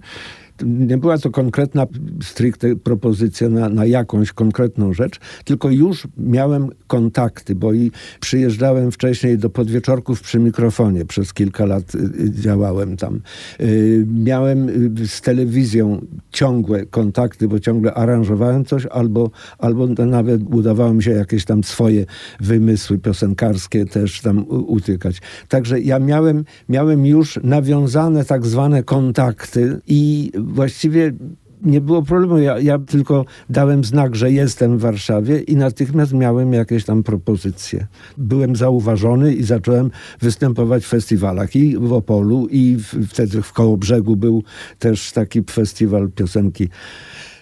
nie 0.65 0.97
była 0.97 1.17
to 1.17 1.29
konkretna 1.29 1.87
stricte 2.23 2.75
propozycja 2.75 3.49
na, 3.49 3.69
na 3.69 3.85
jakąś 3.85 4.31
konkretną 4.31 4.93
rzecz, 4.93 5.19
tylko 5.45 5.69
już 5.69 6.07
miałem 6.17 6.69
kontakty, 6.87 7.55
bo 7.55 7.73
i 7.73 7.91
przyjeżdżałem 8.19 8.91
wcześniej 8.91 9.37
do 9.37 9.49
podwieczorków 9.49 10.21
przy 10.21 10.39
mikrofonie, 10.39 11.05
przez 11.05 11.33
kilka 11.33 11.65
lat 11.65 11.95
y, 11.95 11.97
y, 11.97 12.31
działałem 12.31 12.97
tam. 12.97 13.21
Y, 13.61 14.05
miałem 14.13 14.69
z 15.07 15.21
telewizją 15.21 16.05
ciągłe 16.31 16.85
kontakty, 16.85 17.47
bo 17.47 17.59
ciągle 17.59 17.93
aranżowałem 17.93 18.65
coś, 18.65 18.85
albo, 18.85 19.31
albo 19.57 19.87
nawet 19.87 20.41
udawało 20.53 20.93
mi 20.93 21.03
się 21.03 21.11
jakieś 21.11 21.45
tam 21.45 21.63
swoje 21.63 22.05
wymysły 22.39 22.97
piosenkarskie 22.97 23.85
też 23.85 24.21
tam 24.21 24.45
utykać. 24.49 25.21
Także 25.47 25.79
ja 25.79 25.99
miałem, 25.99 26.45
miałem 26.69 27.05
już 27.05 27.39
nawiązane 27.43 28.25
tak 28.25 28.45
zwane 28.45 28.83
kontakty 28.83 29.81
i 29.87 30.31
właściwie 30.49 31.13
nie 31.61 31.81
było 31.81 32.01
problemu. 32.01 32.37
Ja, 32.37 32.59
ja, 32.59 32.79
tylko 32.79 33.25
dałem 33.49 33.83
znak, 33.83 34.15
że 34.15 34.31
jestem 34.31 34.77
w 34.77 34.81
Warszawie 34.81 35.39
i 35.39 35.55
natychmiast 35.55 36.13
miałem 36.13 36.53
jakieś 36.53 36.85
tam 36.85 37.03
propozycje. 37.03 37.87
Byłem 38.17 38.55
zauważony 38.55 39.33
i 39.33 39.43
zacząłem 39.43 39.91
występować 40.21 40.83
w 40.83 40.87
festiwalach 40.87 41.55
i 41.55 41.77
w 41.77 41.93
Opolu 41.93 42.47
i 42.51 42.77
wtedy 43.07 43.41
w 43.41 43.53
Kołobrzegu 43.53 44.15
był 44.15 44.43
też 44.79 45.11
taki 45.11 45.43
festiwal 45.51 46.09
piosenki 46.09 46.69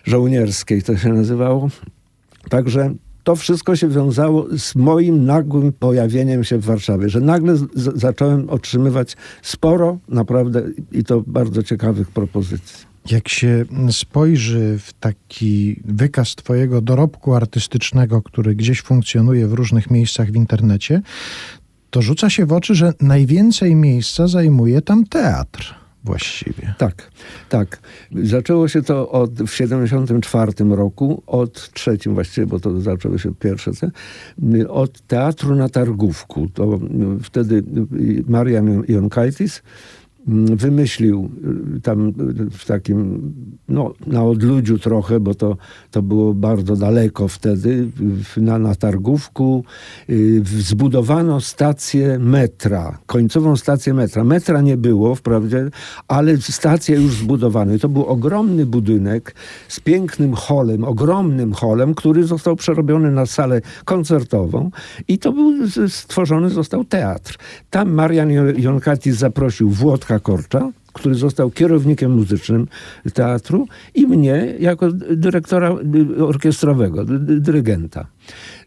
żołnierskiej, 0.04 0.84
to 0.84 0.98
się 0.98 1.10
nazywało. 1.10 1.70
Także 2.50 2.94
to 3.24 3.36
wszystko 3.36 3.76
się 3.76 3.88
wiązało 3.88 4.48
z 4.58 4.76
moim 4.76 5.26
nagłym 5.26 5.74
pojawieniem 5.74 6.44
się 6.44 6.58
w 6.58 6.66
Warszawie, 6.66 7.10
że 7.10 7.22
nagle 7.22 7.56
zacząłem 7.76 8.50
otrzymywać 8.50 9.18
sporo 9.42 9.98
naprawdę 10.10 10.64
i 10.92 11.04
to 11.04 11.24
bardzo 11.28 11.64
ciekawych 11.64 12.12
propozycji. 12.12 12.97
Jak 13.12 13.30
się 13.30 13.66
spojrzy 13.92 14.80
w 14.80 14.94
taki 14.94 15.82
wykaz 15.86 16.36
Twojego 16.36 16.82
dorobku 16.82 17.34
artystycznego, 17.34 18.22
który 18.22 18.56
gdzieś 18.56 18.82
funkcjonuje 18.82 19.48
w 19.48 19.54
różnych 19.54 19.92
miejscach 19.92 20.32
w 20.32 20.36
internecie, 20.36 21.02
to 21.90 22.02
rzuca 22.02 22.30
się 22.30 22.46
w 22.46 22.54
oczy, 22.54 22.76
że 22.76 22.94
najwięcej 23.02 23.76
miejsca 23.76 24.28
zajmuje 24.28 24.82
tam 24.82 25.06
teatr 25.06 25.76
właściwie. 26.04 26.74
Tak, 26.78 27.12
tak. 27.50 27.80
Zaczęło 28.24 28.68
się 28.68 28.82
to 28.82 29.12
od, 29.12 29.32
w 29.34 29.56
74 29.56 30.52
roku, 30.70 31.24
od 31.28 31.72
trzecim 31.72 32.14
właściwie, 32.14 32.48
bo 32.48 32.60
to 32.60 32.82
zaczęły 32.82 33.20
się 33.20 33.36
pierwsze, 33.36 33.72
od 34.70 35.02
teatru 35.02 35.56
na 35.56 35.70
Targówku. 35.70 36.50
To 36.54 36.80
wtedy 37.24 37.64
Marian 38.28 38.84
Jonkaitis 38.88 39.62
Mm, 39.62 39.97
wymyślił 40.28 41.30
y, 41.78 41.82
tam 41.82 42.08
y, 42.08 42.14
w 42.52 42.66
takim, 42.66 43.34
no, 43.70 43.94
na 44.08 44.24
odludziu 44.24 44.80
trochę, 44.80 45.20
bo 45.20 45.34
to, 45.34 45.58
to 45.92 46.02
było 46.02 46.34
bardzo 46.34 46.76
daleko 46.76 47.28
wtedy, 47.28 47.88
na, 48.38 48.60
na 48.60 48.76
Targówku, 48.76 49.64
y, 50.10 50.42
zbudowano 50.46 51.42
stację 51.42 52.20
metra, 52.20 52.98
końcową 53.06 53.56
stację 53.56 53.94
metra. 53.94 54.24
Metra 54.24 54.62
nie 54.62 54.78
było 54.78 55.16
wprawdzie, 55.16 55.70
ale 56.08 56.38
stację 56.38 56.96
już 56.96 57.14
zbudowano. 57.14 57.74
I 57.74 57.80
to 57.80 57.90
był 57.90 58.06
ogromny 58.06 58.66
budynek 58.66 59.36
z 59.68 59.80
pięknym 59.80 60.34
holem, 60.34 60.84
ogromnym 60.84 61.54
holem, 61.54 61.96
który 61.96 62.24
został 62.24 62.56
przerobiony 62.56 63.12
na 63.12 63.26
salę 63.26 63.62
koncertową 63.86 64.72
i 65.08 65.20
to 65.20 65.32
był 65.34 65.54
stworzony 65.88 66.50
został 66.50 66.84
teatr. 66.84 67.38
Tam 67.70 67.92
Marian 67.92 68.30
Jonkatis 68.58 69.18
zaprosił 69.18 69.70
Włodka 69.70 70.17
Korcza, 70.20 70.72
który 70.94 71.16
został 71.16 71.52
kierownikiem 71.52 72.12
muzycznym 72.12 72.68
teatru 73.14 73.68
i 73.96 74.08
mnie 74.08 74.56
jako 74.60 74.92
dyrektora 74.92 75.76
orkiestrowego, 76.20 77.06
dyrygenta. 77.20 78.08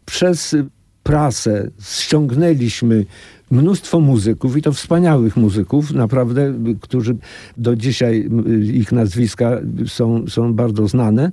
Przez 0.05 0.55
prasę 1.03 1.71
ściągnęliśmy 1.81 3.05
mnóstwo 3.51 3.99
muzyków 3.99 4.57
i 4.57 4.61
to 4.61 4.71
wspaniałych 4.73 5.37
muzyków, 5.37 5.91
naprawdę, 5.91 6.53
którzy 6.81 7.17
do 7.57 7.75
dzisiaj 7.75 8.29
ich 8.63 8.91
nazwiska 8.91 9.51
są, 9.87 10.27
są 10.27 10.53
bardzo 10.53 10.87
znane. 10.87 11.31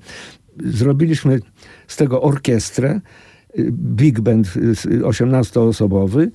Zrobiliśmy 0.64 1.40
z 1.88 1.96
tego 1.96 2.22
orkiestrę, 2.22 3.00
big 3.70 4.20
band 4.20 4.46
18-osobowy 5.02 6.28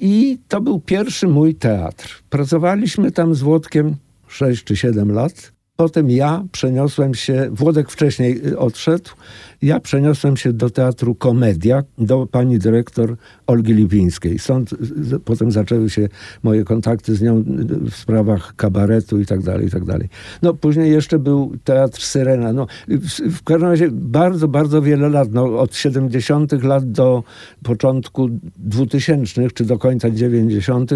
i 0.00 0.38
to 0.48 0.60
był 0.60 0.80
pierwszy 0.80 1.28
mój 1.28 1.54
teatr. 1.54 2.22
Pracowaliśmy 2.30 3.12
tam 3.12 3.34
z 3.34 3.42
Włodkiem 3.42 3.96
6 4.28 4.64
czy 4.64 4.76
7 4.76 5.12
lat. 5.12 5.52
Potem 5.76 6.10
ja 6.10 6.44
przeniosłem 6.52 7.14
się, 7.14 7.48
Włodek 7.50 7.90
wcześniej 7.90 8.56
odszedł, 8.56 9.10
ja 9.62 9.80
przeniosłem 9.80 10.36
się 10.36 10.52
do 10.52 10.70
teatru 10.70 11.14
Komedia, 11.14 11.82
do 11.98 12.26
pani 12.26 12.58
dyrektor 12.58 13.16
Olgi 13.46 13.74
Lipińskiej. 13.74 14.38
Stąd 14.38 14.70
potem 15.24 15.50
zaczęły 15.50 15.90
się 15.90 16.08
moje 16.42 16.64
kontakty 16.64 17.14
z 17.14 17.22
nią 17.22 17.44
w 17.90 17.94
sprawach 17.94 18.56
kabaretu 18.56 19.20
i 19.20 19.26
tak 19.26 19.42
dalej, 19.42 19.66
i 19.66 19.70
tak 19.70 19.84
dalej. 19.84 20.08
No 20.42 20.54
później 20.54 20.90
jeszcze 20.90 21.18
był 21.18 21.52
teatr 21.64 22.02
Syrena. 22.02 22.52
No, 22.52 22.66
w, 22.88 23.36
w 23.36 23.42
każdym 23.42 23.68
razie 23.68 23.88
bardzo, 23.92 24.48
bardzo 24.48 24.82
wiele 24.82 25.08
lat, 25.08 25.28
no, 25.32 25.44
od 25.44 25.76
70 25.76 26.52
lat 26.62 26.92
do 26.92 27.22
początku 27.62 28.28
2000 28.56 29.50
czy 29.50 29.64
do 29.64 29.78
końca 29.78 30.10
90 30.10 30.90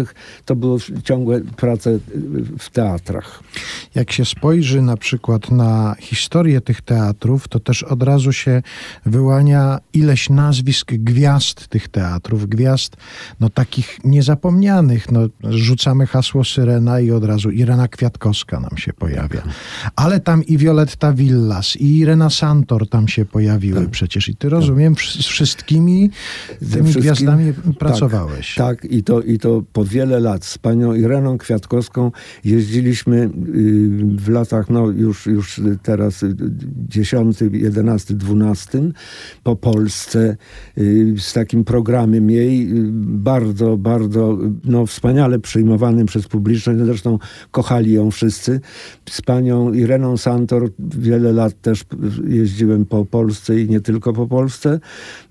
to 0.45 0.55
były 0.55 0.79
ciągłe 1.03 1.41
prace 1.41 1.99
w 2.59 2.69
teatrach. 2.69 3.43
Jak 3.95 4.11
się 4.11 4.25
spojrzy 4.25 4.81
na 4.81 4.97
przykład 4.97 5.51
na 5.51 5.95
historię 5.99 6.61
tych 6.61 6.81
teatrów, 6.81 7.47
to 7.47 7.59
też 7.59 7.83
od 7.83 8.03
razu 8.03 8.33
się 8.33 8.48
wyłania 9.05 9.79
ileś 9.93 10.29
nazwisk 10.29 10.91
gwiazd 10.91 11.67
tych 11.67 11.87
teatrów, 11.87 12.47
gwiazd 12.47 12.97
no 13.39 13.49
takich 13.49 13.99
niezapomnianych. 14.03 15.11
No, 15.11 15.19
rzucamy 15.43 16.07
hasło 16.07 16.43
Syrena 16.43 16.99
i 16.99 17.11
od 17.11 17.23
razu 17.23 17.51
Irena 17.51 17.87
Kwiatkowska 17.87 18.59
nam 18.59 18.77
się 18.77 18.93
pojawia. 18.93 19.41
Ale 19.95 20.19
tam 20.19 20.43
i 20.43 20.57
Violetta 20.57 21.13
Villas, 21.13 21.75
i 21.75 21.97
Irena 21.97 22.29
Santor 22.29 22.89
tam 22.89 23.07
się 23.07 23.25
pojawiły 23.25 23.81
tak. 23.81 23.89
przecież. 23.89 24.29
I 24.29 24.35
ty 24.35 24.49
rozumiem, 24.49 24.95
z 24.95 25.25
wszystkimi 25.25 26.09
tymi 26.71 26.93
gwiazdami 26.93 27.53
pracowałeś. 27.79 28.55
Tak, 28.55 28.81
tak, 28.81 28.91
I, 28.91 29.03
to, 29.03 29.21
i 29.21 29.37
to 29.37 29.63
po 29.73 29.85
wiele 29.85 30.19
lat 30.19 30.45
z 30.45 30.57
panią 30.57 30.93
Ireną 30.93 31.37
Kwiatkowską 31.37 32.11
jeździliśmy 32.43 33.17
y, 33.17 33.29
w 34.17 34.29
latach, 34.29 34.69
no 34.69 34.87
już, 34.87 35.25
już 35.25 35.61
teraz 35.83 36.25
10, 36.89 37.37
11, 37.51 38.13
12 38.13 38.15
po 39.43 39.55
Polsce 39.55 40.37
y, 40.77 41.15
z 41.17 41.33
takim 41.33 41.63
programem 41.63 42.29
jej, 42.29 42.71
y, 42.71 42.89
bardzo, 43.01 43.77
bardzo 43.77 44.37
no, 44.63 44.85
wspaniale 44.85 45.39
przyjmowanym 45.39 46.05
przez 46.07 46.27
publiczność. 46.27 46.79
Zresztą 46.79 47.19
kochali 47.51 47.93
ją 47.93 48.11
wszyscy. 48.11 48.61
Z 49.09 49.21
panią 49.21 49.73
Ireną 49.73 50.17
Santor 50.17 50.69
wiele 50.79 51.33
lat 51.33 51.61
też 51.61 51.83
jeździłem 52.27 52.85
po 52.85 53.05
Polsce 53.05 53.59
i 53.59 53.69
nie 53.69 53.81
tylko 53.81 54.13
po 54.13 54.27
Polsce. 54.27 54.79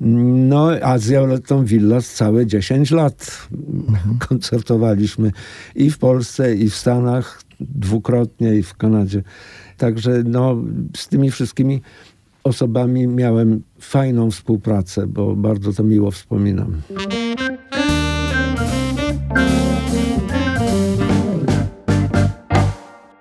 No, 0.00 0.70
a 0.82 0.98
z 0.98 1.08
Violettą 1.08 1.64
Villas 1.64 2.14
całe 2.14 2.46
10 2.46 2.90
lat 2.90 3.48
mhm. 3.88 4.18
koncertowaliśmy 4.28 5.32
i 5.74 5.90
w 5.90 5.98
Polsce, 5.98 6.54
i 6.54 6.70
w 6.70 6.74
Stanach, 6.74 7.42
dwukrotnie, 7.60 8.54
i 8.54 8.62
w 8.62 8.74
Kanadzie. 8.74 9.22
Także 9.76 10.22
no, 10.24 10.56
z 10.96 11.08
tymi 11.08 11.30
wszystkimi 11.30 11.82
osobami 12.48 13.06
miałem 13.06 13.62
fajną 13.80 14.30
współpracę, 14.30 15.06
bo 15.06 15.36
bardzo 15.36 15.72
to 15.72 15.84
miło 15.84 16.10
wspominam. 16.10 16.82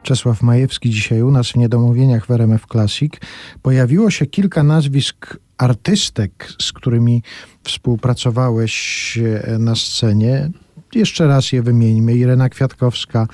Czesław 0.07 0.41
Majewski 0.41 0.89
dzisiaj 0.89 1.21
u 1.21 1.31
nas 1.31 1.51
w 1.51 1.55
Niedomówieniach 1.55 2.25
w 2.25 2.31
RMF 2.31 2.65
Classic. 2.71 3.13
Pojawiło 3.61 4.11
się 4.11 4.25
kilka 4.25 4.63
nazwisk 4.63 5.37
artystek, 5.57 6.49
z 6.61 6.73
którymi 6.73 7.23
współpracowałeś 7.63 9.17
e, 9.17 9.57
na 9.57 9.75
scenie. 9.75 10.49
Jeszcze 10.95 11.27
raz 11.27 11.51
je 11.51 11.63
wymieńmy. 11.63 12.15
Irena 12.15 12.49
Kwiatkowska, 12.49 13.27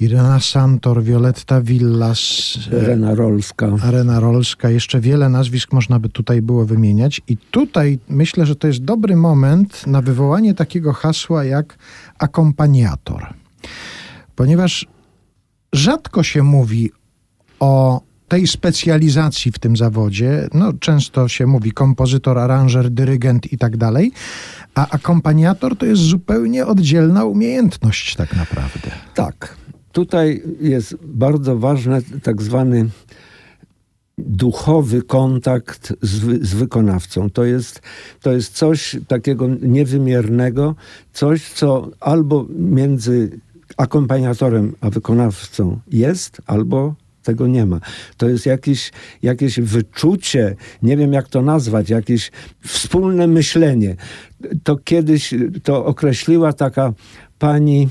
Irena 0.00 0.40
Santor, 0.40 1.02
Violetta 1.02 1.60
Villas, 1.60 2.52
Arena 2.82 3.14
Rolska. 3.14 3.66
Arena 3.82 4.20
Rolska, 4.20 4.70
jeszcze 4.70 5.00
wiele 5.00 5.28
nazwisk 5.28 5.72
można 5.72 5.98
by 5.98 6.08
tutaj 6.08 6.42
było 6.42 6.64
wymieniać. 6.66 7.20
I 7.28 7.36
tutaj 7.36 7.98
myślę, 8.08 8.46
że 8.46 8.56
to 8.56 8.66
jest 8.66 8.84
dobry 8.84 9.16
moment 9.16 9.86
na 9.86 10.02
wywołanie 10.02 10.54
takiego 10.54 10.92
hasła 10.92 11.44
jak 11.44 11.78
akompaniator. 12.18 13.34
Ponieważ 14.36 14.86
rzadko 15.72 16.22
się 16.22 16.42
mówi 16.42 16.90
o 17.60 18.00
tej 18.28 18.46
specjalizacji 18.46 19.52
w 19.52 19.58
tym 19.58 19.76
zawodzie, 19.76 20.48
no 20.54 20.72
często 20.72 21.28
się 21.28 21.46
mówi 21.46 21.72
kompozytor, 21.72 22.38
aranżer, 22.38 22.90
dyrygent 22.90 23.52
i 23.52 23.58
tak 23.58 23.76
dalej, 23.76 24.12
a 24.74 24.88
akompaniator 24.88 25.76
to 25.76 25.86
jest 25.86 26.02
zupełnie 26.02 26.66
oddzielna 26.66 27.24
umiejętność 27.24 28.16
tak 28.16 28.36
naprawdę. 28.36 28.90
Tak 29.14 29.56
tutaj 29.92 30.42
jest 30.60 30.96
bardzo 31.02 31.58
ważny 31.58 32.02
tak 32.22 32.42
zwany 32.42 32.88
duchowy 34.18 35.02
kontakt 35.02 35.92
z, 36.02 36.42
z, 36.48 36.54
wykonawcą. 36.54 37.30
To 37.30 37.44
jest, 37.44 37.82
to 38.22 38.32
jest 38.32 38.54
coś 38.54 38.96
takiego 39.08 39.48
niewymiernego, 39.62 40.74
coś, 41.12 41.48
co 41.48 41.90
albo 42.00 42.46
między 42.58 43.40
akompaniatorem 43.76 44.74
a 44.80 44.90
wykonawcą 44.90 45.80
jest, 45.90 46.42
albo 46.46 46.94
tego 47.22 47.46
nie 47.46 47.66
ma. 47.66 47.80
To 48.16 48.28
jest 48.28 48.46
jakieś, 48.46 48.92
jakieś 49.22 49.60
wyczucie, 49.60 50.56
nie 50.82 50.96
wiem 50.96 51.12
jak 51.12 51.28
to 51.28 51.42
nazwać, 51.42 51.90
jakieś 51.90 52.30
wspólne 52.60 53.26
myślenie. 53.26 53.96
To 54.62 54.76
kiedyś 54.76 55.34
to 55.62 55.84
określiła 55.84 56.52
taka 56.52 56.92
pani 57.38 57.88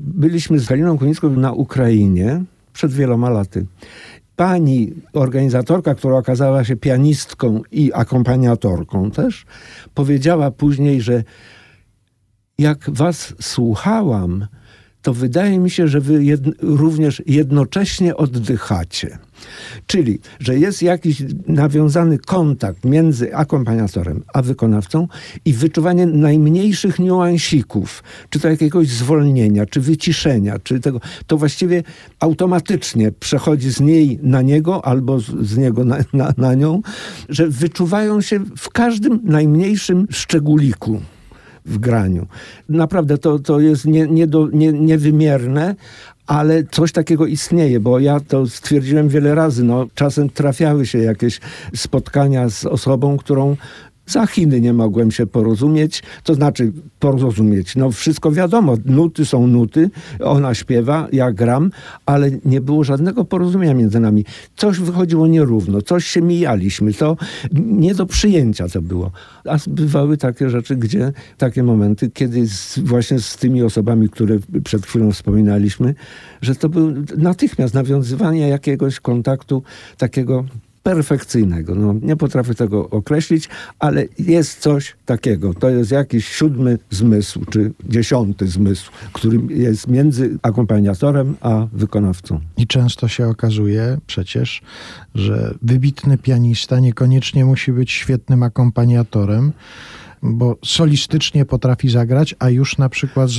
Byliśmy 0.00 0.58
z 0.58 0.68
Haliną 0.68 0.98
Kunicką 0.98 1.30
na 1.30 1.52
Ukrainie 1.52 2.44
przed 2.72 2.92
wieloma 2.92 3.30
laty. 3.30 3.66
Pani 4.36 4.92
organizatorka, 5.12 5.94
która 5.94 6.16
okazała 6.16 6.64
się 6.64 6.76
pianistką 6.76 7.62
i 7.72 7.92
akompaniatorką 7.92 9.10
też, 9.10 9.46
powiedziała 9.94 10.50
później, 10.50 11.00
że 11.00 11.24
jak 12.58 12.90
was 12.90 13.34
słuchałam, 13.40 14.46
to 15.02 15.14
wydaje 15.14 15.58
mi 15.58 15.70
się, 15.70 15.88
że 15.88 16.00
wy 16.00 16.20
również 16.60 17.22
jednocześnie 17.26 18.16
oddychacie. 18.16 19.18
Czyli, 19.86 20.18
że 20.40 20.58
jest 20.58 20.82
jakiś 20.82 21.22
nawiązany 21.46 22.18
kontakt 22.18 22.84
między 22.84 23.36
akompaniatorem 23.36 24.22
a 24.34 24.42
wykonawcą 24.42 25.08
i 25.44 25.52
wyczuwanie 25.52 26.06
najmniejszych 26.06 26.98
niuansików, 26.98 28.02
czy 28.30 28.40
to 28.40 28.48
jakiegoś 28.48 28.88
zwolnienia, 28.88 29.66
czy 29.66 29.80
wyciszenia, 29.80 30.58
czy 30.58 30.80
tego, 30.80 31.00
to 31.26 31.36
właściwie 31.36 31.82
automatycznie 32.20 33.12
przechodzi 33.12 33.70
z 33.70 33.80
niej 33.80 34.18
na 34.22 34.42
niego 34.42 34.84
albo 34.84 35.20
z, 35.20 35.56
niego 35.56 35.84
na, 35.84 35.98
na, 36.12 36.32
na 36.36 36.54
nią, 36.54 36.82
że 37.28 37.48
wyczuwają 37.48 38.20
się 38.20 38.44
w 38.56 38.70
każdym 38.70 39.20
najmniejszym 39.24 40.06
szczególiku 40.10 41.00
w 41.64 41.78
graniu. 41.78 42.26
Naprawdę 42.68 43.18
to, 43.18 43.38
to 43.38 43.60
jest 43.60 43.84
nie, 43.84 44.06
nie 44.06 44.26
do, 44.26 44.48
nie, 44.52 44.72
niewymierne, 44.72 45.74
ale 46.30 46.64
coś 46.70 46.92
takiego 46.92 47.26
istnieje, 47.26 47.80
bo 47.80 47.98
ja 47.98 48.20
to 48.20 48.46
stwierdziłem 48.46 49.08
wiele 49.08 49.34
razy. 49.34 49.64
No, 49.64 49.86
czasem 49.94 50.30
trafiały 50.30 50.86
się 50.86 50.98
jakieś 50.98 51.40
spotkania 51.74 52.48
z 52.48 52.64
osobą, 52.64 53.16
którą 53.16 53.56
za 54.10 54.26
Chiny 54.26 54.60
nie 54.60 54.72
mogłem 54.72 55.10
się 55.10 55.26
porozumieć, 55.26 56.02
to 56.24 56.34
znaczy 56.34 56.72
porozumieć. 56.98 57.76
No 57.76 57.90
wszystko 57.90 58.32
wiadomo, 58.32 58.76
nuty 58.84 59.26
są 59.26 59.46
nuty, 59.46 59.90
ona 60.20 60.54
śpiewa, 60.54 61.08
ja 61.12 61.32
gram, 61.32 61.70
ale 62.06 62.30
nie 62.44 62.60
było 62.60 62.84
żadnego 62.84 63.24
porozumienia 63.24 63.74
między 63.74 64.00
nami. 64.00 64.24
Coś 64.56 64.78
wychodziło 64.78 65.26
nierówno, 65.26 65.82
coś 65.82 66.06
się 66.06 66.22
mijaliśmy, 66.22 66.92
to 66.92 67.16
nie 67.52 67.94
do 67.94 68.06
przyjęcia 68.06 68.68
to 68.68 68.82
było. 68.82 69.10
A 69.44 69.56
bywały 69.66 70.16
takie 70.16 70.50
rzeczy, 70.50 70.76
gdzie 70.76 71.12
takie 71.38 71.62
momenty, 71.62 72.10
kiedy 72.10 72.46
z, 72.46 72.78
właśnie 72.78 73.18
z 73.18 73.36
tymi 73.36 73.62
osobami, 73.62 74.08
które 74.08 74.38
przed 74.64 74.86
chwilą 74.86 75.12
wspominaliśmy, 75.12 75.94
że 76.42 76.54
to 76.54 76.68
był 76.68 76.92
natychmiast 77.16 77.74
nawiązywanie 77.74 78.48
jakiegoś 78.48 79.00
kontaktu 79.00 79.62
takiego 79.96 80.44
perfekcyjnego. 80.82 81.74
No, 81.74 81.94
nie 82.02 82.16
potrafię 82.16 82.54
tego 82.54 82.90
określić, 82.90 83.48
ale 83.78 84.04
jest 84.18 84.58
coś 84.58 84.96
takiego. 85.06 85.54
To 85.54 85.70
jest 85.70 85.90
jakiś 85.90 86.28
siódmy 86.28 86.78
zmysł, 86.90 87.44
czy 87.50 87.72
dziesiąty 87.88 88.46
zmysł, 88.46 88.90
który 89.12 89.40
jest 89.48 89.88
między 89.88 90.38
akompaniatorem 90.42 91.36
a 91.40 91.66
wykonawcą. 91.72 92.40
I 92.56 92.66
często 92.66 93.08
się 93.08 93.28
okazuje 93.28 93.98
przecież, 94.06 94.62
że 95.14 95.54
wybitny 95.62 96.18
pianista 96.18 96.80
niekoniecznie 96.80 97.44
musi 97.44 97.72
być 97.72 97.90
świetnym 97.90 98.42
akompaniatorem, 98.42 99.52
bo 100.22 100.56
solistycznie 100.64 101.44
potrafi 101.44 101.90
zagrać, 101.90 102.34
a 102.38 102.50
już 102.50 102.78
na 102.78 102.88
przykład 102.88 103.30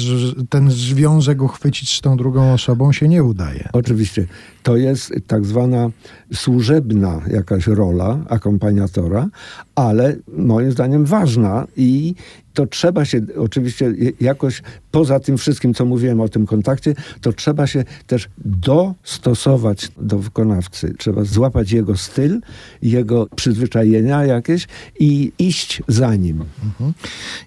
ten 0.49 0.71
związek 0.71 1.41
uchwycić 1.41 1.97
z 1.97 2.01
tą 2.01 2.17
drugą 2.17 2.53
osobą 2.53 2.91
się 2.91 3.07
nie 3.07 3.23
udaje. 3.23 3.69
Oczywiście. 3.73 4.27
To 4.63 4.77
jest 4.77 5.13
tak 5.27 5.45
zwana 5.45 5.89
służebna 6.33 7.21
jakaś 7.27 7.67
rola 7.67 8.19
akompaniatora, 8.29 9.29
ale 9.75 10.15
moim 10.37 10.71
zdaniem 10.71 11.05
ważna 11.05 11.67
i 11.77 12.15
to 12.53 12.67
trzeba 12.67 13.05
się 13.05 13.21
oczywiście 13.37 13.93
jakoś, 14.21 14.61
poza 14.91 15.19
tym 15.19 15.37
wszystkim, 15.37 15.73
co 15.73 15.85
mówiłem 15.85 16.21
o 16.21 16.29
tym 16.29 16.45
kontakcie, 16.45 16.95
to 17.21 17.33
trzeba 17.33 17.67
się 17.67 17.83
też 18.07 18.29
dostosować 18.37 19.91
do 19.97 20.19
wykonawcy. 20.19 20.93
Trzeba 20.97 21.23
złapać 21.23 21.71
jego 21.71 21.97
styl, 21.97 22.41
jego 22.81 23.27
przyzwyczajenia 23.35 24.25
jakieś 24.25 24.67
i 24.99 25.31
iść 25.39 25.81
za 25.87 26.15
nim. 26.15 26.43
Mhm. 26.63 26.93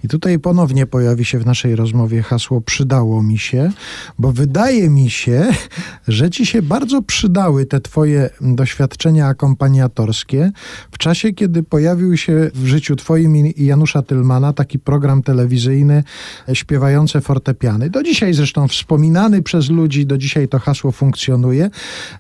I 0.05 0.09
tutaj 0.09 0.39
ponownie 0.39 0.87
pojawi 0.87 1.25
się 1.25 1.39
w 1.39 1.47
naszej 1.47 1.77
rozmowie 1.77 2.23
hasło 2.23 2.61
przydało 2.61 3.23
mi 3.23 3.39
się, 3.39 3.71
bo 4.19 4.33
wydaje 4.33 4.91
mi 4.91 5.11
się, 5.11 5.47
że 6.09 6.31
ci 6.31 6.47
się 6.47 6.63
bardzo 6.63 7.03
przydały 7.03 7.67
te 7.67 7.81
twoje 7.81 8.31
doświadczenia 8.41 9.27
akompaniatorskie 9.27 10.53
w 10.91 10.99
czasie, 10.99 11.33
kiedy 11.33 11.63
pojawił 11.63 12.17
się 12.17 12.51
w 12.55 12.67
życiu 12.67 12.97
twoim 12.97 13.37
i 13.37 13.67
Janusza 13.67 14.03
Tylmana 14.03 14.53
taki 14.53 14.79
program 14.79 14.94
telewizyjny 15.23 16.05
śpiewające 16.53 17.21
fortepiany. 17.21 17.91
Do 17.91 18.03
dzisiaj 18.03 18.35
zresztą 18.35 18.69
wspominany 18.69 19.43
przez 19.43 19.71
ludzi, 19.71 20.07
do 20.07 20.19
dzisiaj 20.19 20.49
to 20.49 20.59
hasło 20.59 20.93
funkcjonuje. 20.93 21.71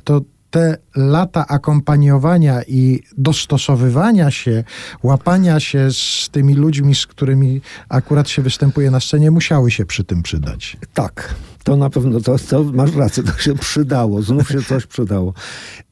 To 0.04 0.20
te 0.50 0.76
lata 0.96 1.46
akompaniowania 1.46 2.62
i 2.62 3.02
dostosowywania 3.18 4.30
się, 4.30 4.64
łapania 5.02 5.60
się 5.60 5.88
z 5.90 6.28
tymi 6.32 6.54
ludźmi, 6.54 6.94
z 6.94 7.06
którymi 7.06 7.60
akurat 7.88 8.28
się 8.28 8.42
występuje 8.42 8.90
na 8.90 9.00
scenie, 9.00 9.30
musiały 9.30 9.70
się 9.70 9.87
przy 9.87 10.04
tym 10.04 10.22
przydać. 10.22 10.76
Tak. 10.94 11.34
To 11.64 11.77
na 11.77 11.90
pewno, 11.90 12.20
to, 12.20 12.37
to 12.50 12.64
masz 12.64 12.96
rację, 12.96 13.22
to 13.22 13.33
się 13.38 13.55
przydało, 13.55 14.22
znów 14.22 14.48
się 14.48 14.62
coś 14.62 14.87
przydało. 14.87 15.35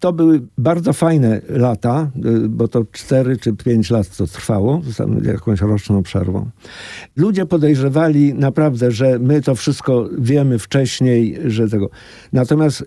To 0.00 0.12
były 0.12 0.42
bardzo 0.58 0.92
fajne 0.92 1.40
lata, 1.48 2.10
y, 2.44 2.48
bo 2.48 2.68
to 2.68 2.84
cztery 2.92 3.36
czy 3.36 3.52
pięć 3.52 3.90
lat 3.90 4.16
to 4.16 4.26
trwało, 4.26 4.82
z 4.84 5.26
jakąś 5.26 5.60
roczną 5.60 6.02
przerwą. 6.02 6.50
Ludzie 7.16 7.46
podejrzewali 7.46 8.34
naprawdę, 8.34 8.90
że 8.90 9.18
my 9.18 9.42
to 9.42 9.54
wszystko 9.54 10.08
wiemy 10.18 10.58
wcześniej, 10.58 11.38
że 11.44 11.68
tego. 11.68 11.90
Natomiast 12.32 12.84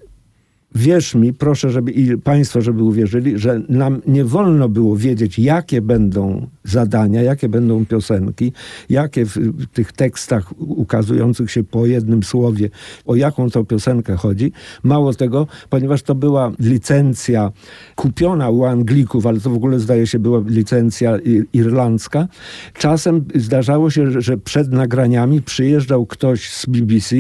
wierz 0.75 1.15
mi, 1.15 1.33
proszę, 1.33 1.69
żeby 1.69 1.91
i 1.91 2.17
Państwo, 2.17 2.61
żeby 2.61 2.83
uwierzyli, 2.83 3.39
że 3.39 3.61
nam 3.69 4.01
nie 4.07 4.25
wolno 4.25 4.69
było 4.69 4.97
wiedzieć, 4.97 5.39
jakie 5.39 5.81
będą 5.81 6.47
zadania, 6.63 7.21
jakie 7.21 7.49
będą 7.49 7.85
piosenki, 7.85 8.51
jakie 8.89 9.25
w 9.25 9.65
tych 9.73 9.91
tekstach 9.91 10.59
ukazujących 10.59 11.51
się 11.51 11.63
po 11.63 11.85
jednym 11.85 12.23
słowie, 12.23 12.69
o 13.05 13.15
jaką 13.15 13.49
to 13.49 13.63
piosenkę 13.63 14.15
chodzi. 14.15 14.51
Mało 14.83 15.13
tego, 15.13 15.47
ponieważ 15.69 16.01
to 16.01 16.15
była 16.15 16.51
licencja 16.59 17.51
kupiona 17.95 18.49
u 18.49 18.63
Anglików, 18.63 19.25
ale 19.25 19.39
to 19.39 19.49
w 19.49 19.55
ogóle 19.55 19.79
zdaje 19.79 20.07
się 20.07 20.19
była 20.19 20.41
licencja 20.47 21.17
irlandzka. 21.53 22.27
Czasem 22.73 23.25
zdarzało 23.35 23.89
się, 23.89 24.21
że 24.21 24.37
przed 24.37 24.71
nagraniami 24.71 25.41
przyjeżdżał 25.41 26.05
ktoś 26.05 26.49
z 26.49 26.65
BBC 26.65 27.15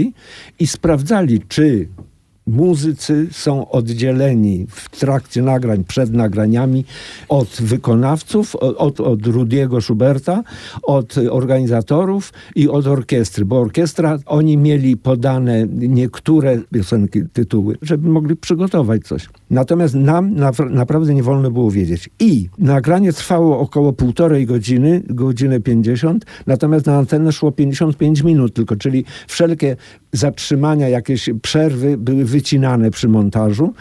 i 0.59 0.67
sprawdzali, 0.67 1.41
czy 1.47 1.87
muzycy 2.47 3.27
są 3.31 3.69
oddzieleni 3.69 4.65
w 4.69 4.99
trakcie 4.99 5.41
nagrań, 5.41 5.83
przed 5.83 6.13
nagraniami 6.13 6.85
od 7.29 7.47
wykonawców, 7.47 8.55
od, 8.55 8.99
od 8.99 9.27
Rudiego 9.27 9.81
Schuberta, 9.81 10.43
od 10.83 11.15
organizatorów 11.31 12.33
i 12.55 12.69
od 12.69 12.87
orkiestry, 12.87 13.45
bo 13.45 13.59
orkiestra, 13.59 14.17
oni 14.25 14.57
mieli 14.57 14.97
podane 14.97 15.67
niektóre 15.67 16.57
piosenki, 16.73 17.21
tytuły, 17.33 17.77
żeby 17.81 18.09
mogli 18.09 18.35
przygotować 18.35 19.03
coś. 19.03 19.29
Natomiast 19.49 19.95
nam 19.95 20.35
na, 20.35 20.51
naprawdę 20.69 21.13
nie 21.13 21.23
wolno 21.23 21.51
było 21.51 21.71
wiedzieć. 21.71 22.09
I 22.19 22.49
nagranie 22.57 23.13
trwało 23.13 23.59
około 23.59 23.93
półtorej 23.93 24.45
godziny, 24.45 25.03
godzinę 25.09 25.59
50, 25.59 26.25
natomiast 26.47 26.85
na 26.85 26.97
antenę 26.97 27.31
szło 27.31 27.51
55 27.51 28.23
minut 28.23 28.53
tylko, 28.53 28.75
czyli 28.75 29.05
wszelkie 29.27 29.75
zatrzymania, 30.11 30.89
jakieś 30.89 31.29
przerwy 31.41 31.97
były 31.97 32.25
wycinane 32.25 32.91
przy 32.91 33.07
montażu, 33.07 33.73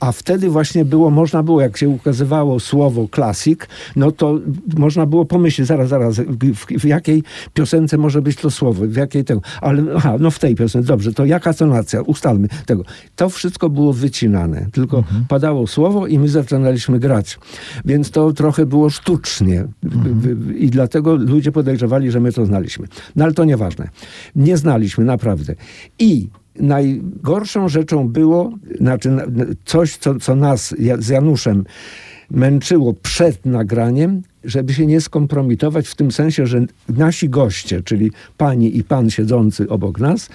a 0.00 0.12
wtedy 0.12 0.48
właśnie 0.48 0.84
było, 0.84 1.10
można 1.10 1.42
było, 1.42 1.60
jak 1.60 1.76
się 1.76 1.88
ukazywało 1.88 2.60
słowo 2.60 3.08
klasik, 3.08 3.68
no 3.96 4.12
to 4.12 4.38
można 4.76 5.06
było 5.06 5.24
pomyśleć, 5.24 5.68
zaraz, 5.68 5.88
zaraz, 5.88 6.20
w, 6.20 6.80
w 6.80 6.84
jakiej 6.84 7.22
piosence 7.54 7.98
może 7.98 8.22
być 8.22 8.36
to 8.36 8.50
słowo, 8.50 8.86
w 8.86 8.96
jakiej 8.96 9.24
tego, 9.24 9.40
ale 9.60 9.82
aha, 9.96 10.16
no 10.20 10.30
w 10.30 10.38
tej 10.38 10.54
piosence, 10.54 10.88
dobrze, 10.88 11.12
to 11.12 11.24
jaka 11.24 11.54
tonacja, 11.54 12.02
ustalmy 12.02 12.48
tego. 12.66 12.84
To 13.16 13.28
wszystko 13.28 13.70
było 13.70 13.92
wycinane, 13.92 14.66
tylko 14.72 15.04
mhm. 15.12 15.26
padało 15.28 15.66
słowo 15.66 16.06
i 16.06 16.18
my 16.18 16.28
zaczynaliśmy 16.28 16.98
grać. 16.98 17.38
Więc 17.84 18.10
to 18.10 18.32
trochę 18.32 18.66
było 18.66 18.90
sztucznie 18.90 19.64
mhm. 19.84 20.58
i 20.58 20.70
dlatego 20.70 21.14
ludzie 21.14 21.52
podejrzewali, 21.52 22.10
że 22.10 22.20
my 22.20 22.32
to 22.32 22.46
znaliśmy. 22.46 22.86
No 23.16 23.24
ale 23.24 23.34
to 23.34 23.44
nieważne. 23.44 23.88
Nie 24.36 24.56
znaliśmy, 24.56 25.04
naprawdę. 25.04 25.54
I 25.98 26.28
najgorszą 26.56 27.68
rzeczą 27.68 28.08
było, 28.08 28.52
znaczy 28.80 29.10
coś, 29.64 29.96
co, 29.96 30.14
co 30.14 30.34
nas 30.36 30.74
z 30.98 31.08
Januszem 31.08 31.64
męczyło 32.30 32.94
przed 32.94 33.46
nagraniem, 33.46 34.22
żeby 34.44 34.74
się 34.74 34.86
nie 34.86 35.00
skompromitować 35.00 35.88
w 35.88 35.94
tym 35.94 36.12
sensie, 36.12 36.46
że 36.46 36.64
nasi 36.88 37.28
goście, 37.28 37.82
czyli 37.82 38.10
pani 38.36 38.76
i 38.76 38.84
pan 38.84 39.10
siedzący 39.10 39.68
obok 39.68 40.00
nas, 40.00 40.28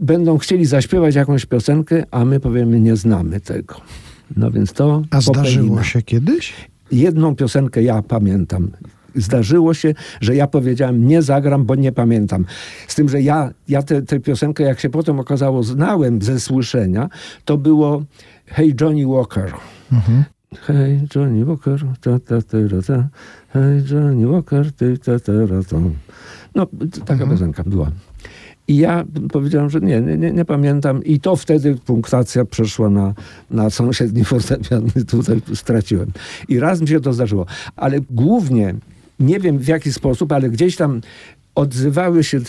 będą 0.00 0.38
chcieli 0.38 0.66
zaśpiewać 0.66 1.14
jakąś 1.14 1.46
piosenkę, 1.46 2.04
a 2.10 2.24
my 2.24 2.40
powiemy, 2.40 2.80
nie 2.80 2.96
znamy 2.96 3.40
tego. 3.40 3.74
No 4.36 4.50
więc 4.50 4.72
to. 4.72 5.02
A 5.10 5.20
zdarzyło 5.20 5.82
się 5.82 6.02
kiedyś? 6.02 6.54
Jedną 6.92 7.36
piosenkę 7.36 7.82
ja 7.82 8.02
pamiętam 8.02 8.70
zdarzyło 9.14 9.74
się, 9.74 9.94
że 10.20 10.34
ja 10.34 10.46
powiedziałem, 10.46 11.08
nie 11.08 11.22
zagram, 11.22 11.64
bo 11.64 11.74
nie 11.74 11.92
pamiętam. 11.92 12.44
Z 12.88 12.94
tym, 12.94 13.08
że 13.08 13.22
ja, 13.22 13.50
ja 13.68 13.82
tę 13.82 14.20
piosenkę, 14.20 14.64
jak 14.64 14.80
się 14.80 14.90
potem 14.90 15.20
okazało, 15.20 15.62
znałem 15.62 16.22
ze 16.22 16.40
słyszenia, 16.40 17.08
to 17.44 17.58
było 17.58 18.02
Hey 18.46 18.74
Johnny 18.80 19.06
Walker. 19.06 19.52
Mhm. 19.92 20.24
Hey 20.60 21.00
Johnny 21.14 21.44
Walker, 21.44 21.80
ta, 22.00 22.18
ta, 22.18 22.42
ta, 22.42 22.58
ta, 22.86 23.08
Hey 23.48 23.82
Johnny 23.90 24.26
Walker, 24.26 24.72
ty, 24.72 24.98
ta, 24.98 25.18
ta, 25.18 25.32
ta, 25.48 25.70
ta. 25.70 25.76
No, 26.54 26.66
taka 27.04 27.12
mhm. 27.12 27.30
piosenka 27.30 27.62
była. 27.66 27.90
I 28.70 28.76
ja 28.76 29.04
powiedziałem, 29.32 29.70
że 29.70 29.80
nie, 29.80 30.00
nie, 30.00 30.32
nie 30.32 30.44
pamiętam. 30.44 31.04
I 31.04 31.20
to 31.20 31.36
wtedy 31.36 31.74
punktacja 31.74 32.44
przeszła 32.44 32.90
na, 32.90 33.14
na 33.50 33.70
sąsiedni 33.70 34.24
fortepian. 34.30 34.90
Tutaj 35.08 35.42
straciłem. 35.54 36.12
I 36.48 36.60
raz 36.60 36.80
mi 36.80 36.88
się 36.88 37.00
to 37.00 37.12
zdarzyło. 37.12 37.46
Ale 37.76 38.00
głównie 38.10 38.74
nie 39.20 39.40
wiem 39.40 39.58
w 39.58 39.68
jaki 39.68 39.92
sposób, 39.92 40.32
ale 40.32 40.50
gdzieś 40.50 40.76
tam 40.76 41.00
odzywały 41.54 42.24
się, 42.24 42.40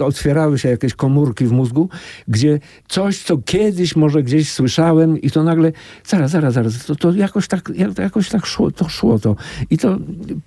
otwierały 0.00 0.58
się 0.58 0.68
jakieś 0.68 0.94
komórki 0.94 1.44
w 1.44 1.52
mózgu, 1.52 1.88
gdzie 2.28 2.60
coś, 2.88 3.22
co 3.22 3.38
kiedyś 3.38 3.96
może 3.96 4.22
gdzieś 4.22 4.52
słyszałem 4.52 5.20
i 5.20 5.30
to 5.30 5.42
nagle, 5.42 5.72
zaraz, 6.06 6.30
zaraz, 6.30 6.54
zaraz, 6.54 6.84
to, 6.86 6.96
to 6.96 7.12
jakoś, 7.12 7.48
tak, 7.48 7.72
jakoś 7.98 8.28
tak 8.28 8.46
szło 8.46 8.70
to, 8.70 8.88
szło 8.88 9.18
to. 9.18 9.36
I 9.70 9.78
to 9.78 9.98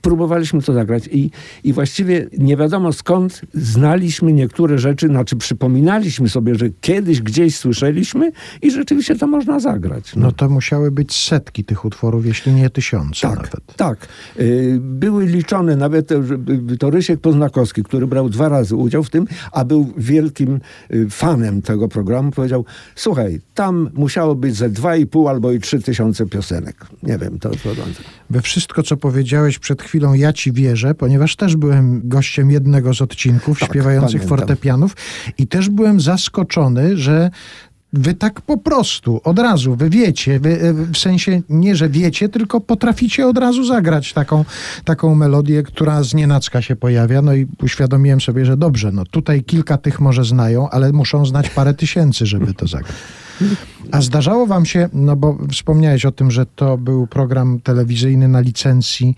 próbowaliśmy 0.01 0.61
to 0.61 0.73
zagrać 0.73 1.09
i, 1.11 1.31
i 1.63 1.73
właściwie 1.73 2.27
nie 2.37 2.57
wiadomo 2.57 2.93
skąd 2.93 3.41
znaliśmy 3.53 4.33
niektóre 4.33 4.77
rzeczy, 4.77 5.07
znaczy 5.07 5.35
przypominaliśmy 5.35 6.29
sobie, 6.29 6.55
że 6.55 6.69
kiedyś 6.81 7.21
gdzieś 7.21 7.57
słyszeliśmy 7.57 8.31
i 8.61 8.71
rzeczywiście 8.71 9.15
to 9.15 9.27
można 9.27 9.59
zagrać. 9.59 10.15
No, 10.15 10.21
no 10.21 10.31
to 10.31 10.49
musiały 10.49 10.91
być 10.91 11.15
setki 11.15 11.63
tych 11.63 11.85
utworów, 11.85 12.25
jeśli 12.25 12.51
nie 12.51 12.69
tysiące 12.69 13.27
tak, 13.27 13.35
nawet. 13.35 13.75
Tak, 13.75 14.07
y, 14.39 14.77
były 14.81 15.25
liczone 15.25 15.75
nawet, 15.75 16.09
to 16.79 16.89
Rysiek 16.89 17.19
Poznakowski, 17.19 17.83
który 17.93 18.07
brał 18.07 18.29
dwa 18.29 18.49
razy 18.49 18.75
udział 18.75 19.03
w 19.03 19.09
tym, 19.09 19.25
a 19.51 19.65
był 19.65 19.93
wielkim 19.97 20.59
y, 20.93 21.09
fanem 21.09 21.61
tego 21.61 21.87
programu, 21.87 22.31
powiedział, 22.31 22.65
słuchaj, 22.95 23.41
tam 23.53 23.89
musiało 23.93 24.35
być 24.35 24.55
ze 24.55 24.69
dwa 24.69 24.95
i 24.95 25.05
pół 25.05 25.29
albo 25.29 25.51
i 25.51 25.59
trzy 25.59 25.81
tysiące 25.81 26.25
piosenek. 26.25 26.85
Nie 27.03 27.17
wiem, 27.17 27.39
to 27.39 27.49
co 27.49 27.69
We 28.29 28.41
wszystko, 28.41 28.83
co 28.83 28.97
powiedziałeś 28.97 29.59
przed 29.59 29.81
chwilą, 29.81 30.13
ja 30.13 30.33
ci 30.33 30.51
wierzę, 30.51 30.95
ponieważ 30.95 31.35
też 31.35 31.55
byłem 31.55 32.01
gościem 32.03 32.51
jednego 32.51 32.93
z 32.93 33.01
odcinków 33.01 33.59
tak, 33.59 33.69
śpiewających 33.69 34.21
pamiętam. 34.21 34.37
fortepianów 34.37 34.95
i 35.37 35.47
też 35.47 35.69
byłem 35.69 36.01
zaskoczony, 36.01 36.97
że 36.97 37.29
Wy 37.93 38.13
tak 38.13 38.41
po 38.41 38.57
prostu, 38.57 39.21
od 39.23 39.39
razu, 39.39 39.75
wy 39.75 39.89
wiecie, 39.89 40.39
wy, 40.39 40.61
e, 40.61 40.73
w 40.73 40.97
sensie 40.97 41.41
nie, 41.49 41.75
że 41.75 41.89
wiecie, 41.89 42.29
tylko 42.29 42.61
potraficie 42.61 43.27
od 43.27 43.37
razu 43.37 43.63
zagrać 43.63 44.13
taką, 44.13 44.45
taką 44.85 45.15
melodię, 45.15 45.63
która 45.63 46.03
z 46.03 46.13
nienacka 46.13 46.61
się 46.61 46.75
pojawia. 46.75 47.21
No 47.21 47.33
i 47.33 47.47
uświadomiłem 47.63 48.21
sobie, 48.21 48.45
że 48.45 48.57
dobrze, 48.57 48.91
no 48.91 49.05
tutaj 49.05 49.43
kilka 49.43 49.77
tych 49.77 49.99
może 49.99 50.25
znają, 50.25 50.69
ale 50.69 50.91
muszą 50.91 51.25
znać 51.25 51.49
parę 51.49 51.73
tysięcy, 51.73 52.25
żeby 52.25 52.53
to 52.53 52.67
zagrać. 52.67 52.95
A 53.91 54.01
zdarzało 54.01 54.47
wam 54.47 54.65
się, 54.65 54.89
no 54.93 55.15
bo 55.15 55.37
wspomniałeś 55.51 56.05
o 56.05 56.11
tym, 56.11 56.31
że 56.31 56.45
to 56.45 56.77
był 56.77 57.07
program 57.07 57.59
telewizyjny 57.59 58.27
na 58.27 58.39
licencji, 58.39 59.15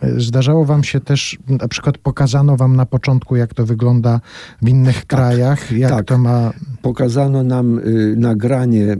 e, 0.00 0.20
zdarzało 0.20 0.64
wam 0.64 0.84
się 0.84 1.00
też, 1.00 1.38
na 1.48 1.68
przykład 1.68 1.98
pokazano 1.98 2.56
wam 2.56 2.76
na 2.76 2.86
początku, 2.86 3.36
jak 3.36 3.54
to 3.54 3.66
wygląda 3.66 4.20
w 4.62 4.68
innych 4.68 4.96
tak, 4.96 5.06
krajach, 5.06 5.72
jak 5.72 5.90
tak. 5.90 6.04
to 6.04 6.18
ma... 6.18 6.52
Pokazano 6.82 7.42
nam 7.42 7.78
y, 7.78 8.14
nagranie 8.16 8.96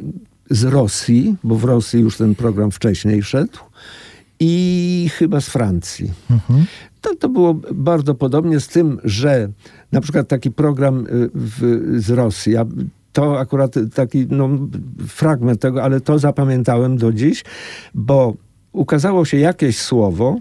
z 0.50 0.64
Rosji, 0.64 1.36
bo 1.44 1.54
w 1.54 1.64
Rosji 1.64 2.00
już 2.00 2.16
ten 2.16 2.34
program 2.34 2.70
wcześniej 2.70 3.22
szedł, 3.22 3.58
i 4.40 5.10
chyba 5.12 5.40
z 5.40 5.48
Francji. 5.48 6.12
Mhm. 6.30 6.64
To, 7.00 7.14
to 7.14 7.28
było 7.28 7.54
bardzo 7.74 8.14
podobnie 8.14 8.60
z 8.60 8.68
tym, 8.68 9.00
że 9.04 9.48
na 9.92 10.00
przykład 10.00 10.28
taki 10.28 10.50
program 10.50 11.06
y, 11.06 11.30
w, 11.34 11.80
z 11.96 12.10
Rosji, 12.10 12.52
ja 12.52 12.64
to 13.12 13.38
akurat 13.38 13.74
taki 13.94 14.26
no, 14.30 14.48
fragment 15.08 15.60
tego, 15.60 15.82
ale 15.82 16.00
to 16.00 16.18
zapamiętałem 16.18 16.96
do 16.96 17.12
dziś, 17.12 17.44
bo 17.94 18.34
ukazało 18.72 19.24
się 19.24 19.36
jakieś 19.36 19.78
słowo 19.78 20.36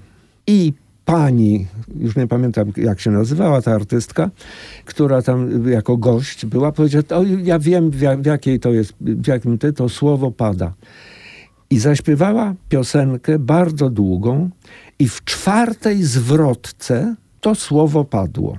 i 0.47 0.74
pani, 1.05 1.68
już 1.99 2.15
nie 2.15 2.28
pamiętam 2.28 2.72
jak 2.78 2.99
się 2.99 3.11
nazywała 3.11 3.61
ta 3.61 3.76
artystka, 3.76 4.30
która 4.86 5.22
tam 5.22 5.70
jako 5.70 5.97
gość 5.97 6.45
była, 6.45 6.72
powiedziała, 6.72 7.03
o, 7.09 7.24
ja 7.43 7.59
wiem 7.59 7.91
w, 7.91 8.26
jakiej 8.26 8.59
to 8.59 8.72
jest, 8.72 8.93
w 9.01 9.28
jakim 9.28 9.57
te 9.57 9.74
to 9.74 9.89
słowo 9.89 10.32
pada. 10.32 10.74
I 11.70 11.80
zaśpiewała 11.80 12.55
piosenkę 12.70 13.39
bardzo 13.39 13.89
długą 13.89 14.49
i 14.99 15.09
w 15.09 15.24
czwartej 15.24 16.03
zwrotce 16.03 17.15
to 17.41 17.55
słowo 17.55 18.05
padło. 18.05 18.57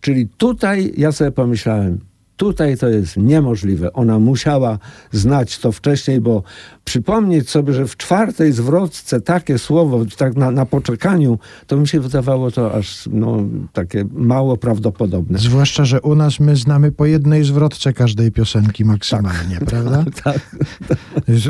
Czyli 0.00 0.28
tutaj 0.28 0.92
ja 0.96 1.12
sobie 1.12 1.30
pomyślałem, 1.30 1.98
Tutaj 2.38 2.76
to 2.76 2.88
jest 2.88 3.16
niemożliwe. 3.16 3.92
Ona 3.92 4.18
musiała 4.18 4.78
znać 5.12 5.58
to 5.58 5.72
wcześniej, 5.72 6.20
bo 6.20 6.42
przypomnieć 6.88 7.50
sobie, 7.50 7.72
że 7.72 7.86
w 7.86 7.96
czwartej 7.96 8.52
zwrotce 8.52 9.20
takie 9.20 9.58
słowo, 9.58 10.04
tak 10.16 10.36
na, 10.36 10.50
na 10.50 10.66
poczekaniu, 10.66 11.38
to 11.66 11.76
mi 11.76 11.88
się 11.88 12.00
wydawało 12.00 12.50
to 12.50 12.74
aż 12.74 13.08
no, 13.12 13.36
takie 13.72 14.04
mało 14.12 14.56
prawdopodobne. 14.56 15.38
Zwłaszcza, 15.38 15.84
że 15.84 16.00
u 16.00 16.14
nas 16.14 16.40
my 16.40 16.56
znamy 16.56 16.92
po 16.92 17.06
jednej 17.06 17.44
zwrotce 17.44 17.92
każdej 17.92 18.32
piosenki 18.32 18.84
maksymalnie, 18.84 19.58
tak. 19.58 19.68
prawda? 19.68 20.04
tak, 20.24 20.40
tak. 20.88 20.98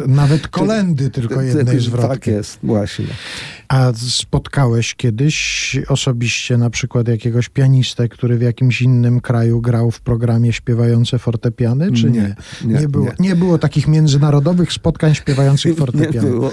Nawet 0.07 0.49
kolendy 0.49 1.11
tylko 1.11 1.43
jednej 1.43 1.81
zwrotki. 1.81 2.09
Tak 2.09 2.27
jest, 2.27 2.59
właśnie. 2.63 3.07
A 3.69 3.93
spotkałeś 3.97 4.95
kiedyś 4.95 5.77
osobiście 5.89 6.57
na 6.57 6.71
przykład 6.71 7.09
jakiegoś 7.09 7.49
pianistę, 7.49 8.09
który 8.09 8.39
w 8.39 8.43
jakimś 8.43 8.83
innym 8.83 9.21
kraju 9.21 9.61
grał 9.61 9.91
w 9.91 10.01
programie 10.01 10.53
śpiewające 10.53 11.19
fortepiany, 11.19 11.93
czy 11.93 12.11
nie? 12.11 12.21
Nie, 12.21 12.35
nie, 12.65 12.81
nie 12.81 12.89
było, 12.89 13.07
nie. 13.07 13.29
nie 13.29 13.37
było 13.37 13.59
takich 13.59 13.89
międzynarodowych 13.89 14.73
spotkań 14.73 15.15
śpiewających 15.29 15.75
było. 16.21 16.51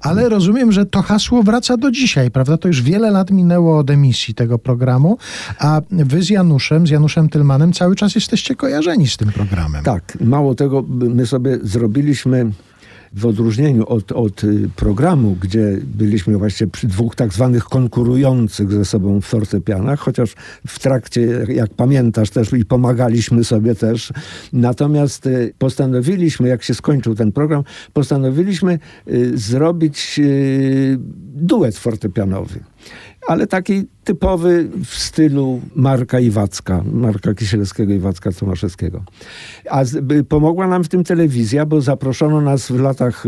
Ale 0.00 0.28
rozumiem, 0.28 0.72
że 0.72 0.86
to 0.86 1.02
hasło 1.02 1.42
wraca 1.42 1.76
do 1.76 1.90
dzisiaj, 1.90 2.30
prawda? 2.30 2.56
To 2.56 2.68
już 2.68 2.82
wiele 2.82 3.10
lat 3.10 3.30
minęło 3.30 3.78
od 3.78 3.90
emisji 3.90 4.34
tego 4.34 4.58
programu, 4.58 5.18
a 5.58 5.80
wy 5.90 6.22
z 6.22 6.30
Januszem, 6.30 6.86
z 6.86 6.90
Januszem 6.90 7.28
Tylmanem 7.28 7.72
cały 7.72 7.96
czas 7.96 8.14
jesteście 8.14 8.56
kojarzeni 8.56 9.08
z 9.08 9.16
tym 9.16 9.32
programem. 9.32 9.84
Tak, 9.84 10.18
mało 10.20 10.54
tego, 10.54 10.84
my 10.88 11.26
sobie 11.26 11.58
zrobiliśmy 11.62 12.50
w 13.12 13.26
odróżnieniu 13.26 13.86
od, 13.86 14.12
od 14.12 14.44
y, 14.44 14.68
programu, 14.76 15.36
gdzie 15.40 15.78
byliśmy 15.84 16.38
właśnie 16.38 16.66
przy 16.66 16.86
dwóch 16.86 17.14
tak 17.14 17.32
zwanych 17.32 17.64
konkurujących 17.64 18.72
ze 18.72 18.84
sobą 18.84 19.20
fortepianach, 19.20 20.00
chociaż 20.00 20.34
w 20.66 20.78
trakcie, 20.78 21.46
jak 21.48 21.74
pamiętasz 21.74 22.30
też 22.30 22.52
i 22.52 22.64
pomagaliśmy 22.64 23.44
sobie 23.44 23.74
też. 23.74 24.12
Natomiast 24.52 25.26
y, 25.26 25.54
postanowiliśmy, 25.58 26.48
jak 26.48 26.62
się 26.62 26.74
skończył 26.74 27.14
ten 27.14 27.32
program, 27.32 27.64
postanowiliśmy 27.92 28.78
y, 29.08 29.38
zrobić 29.38 30.20
duet 31.34 31.76
fortepianowy 31.76 32.60
ale 33.26 33.46
taki 33.46 33.84
typowy 34.04 34.68
w 34.84 34.94
stylu 34.94 35.60
Marka 35.74 36.20
Iwacka, 36.20 36.84
Marka 36.92 37.34
Kisielskiego 37.34 37.92
i 37.92 37.98
Wacka 37.98 38.32
Tomaszewskiego. 38.32 39.02
A 39.70 39.84
z, 39.84 40.26
pomogła 40.28 40.66
nam 40.68 40.84
w 40.84 40.88
tym 40.88 41.04
telewizja, 41.04 41.66
bo 41.66 41.80
zaproszono 41.80 42.40
nas 42.40 42.68
w 42.68 42.80
latach, 42.80 43.24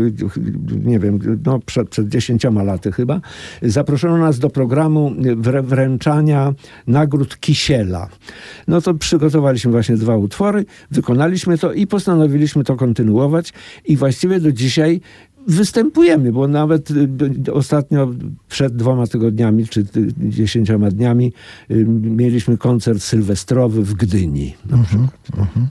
nie 0.85 0.99
wiem, 0.99 1.19
no 1.45 1.59
przed, 1.59 1.89
przed 1.89 2.07
dziesięcioma 2.07 2.63
laty 2.63 2.91
chyba, 2.91 3.21
zaproszono 3.61 4.17
nas 4.17 4.39
do 4.39 4.49
programu 4.49 5.11
wręczania 5.63 6.53
nagród 6.87 7.39
Kisiela. 7.39 8.09
No 8.67 8.81
to 8.81 8.93
przygotowaliśmy 8.93 9.71
właśnie 9.71 9.97
dwa 9.97 10.17
utwory, 10.17 10.65
wykonaliśmy 10.91 11.57
to 11.57 11.73
i 11.73 11.87
postanowiliśmy 11.87 12.63
to 12.63 12.75
kontynuować 12.75 13.53
i 13.85 13.97
właściwie 13.97 14.39
do 14.39 14.51
dzisiaj 14.51 15.01
występujemy, 15.47 16.31
bo 16.31 16.47
nawet 16.47 16.91
y, 16.91 17.53
ostatnio 17.53 18.13
przed 18.49 18.75
dwoma 18.75 19.07
tygodniami 19.07 19.67
czy 19.67 19.85
dziesięcioma 20.17 20.91
dniami 20.91 21.33
y, 21.71 21.85
mieliśmy 22.01 22.57
koncert 22.57 23.01
sylwestrowy 23.01 23.83
w 23.83 23.93
Gdyni 23.93 24.53
na 24.65 24.77
uh 24.77 24.83
-huh, 24.83 25.07
uh 25.37 25.47
-huh. 25.55 25.67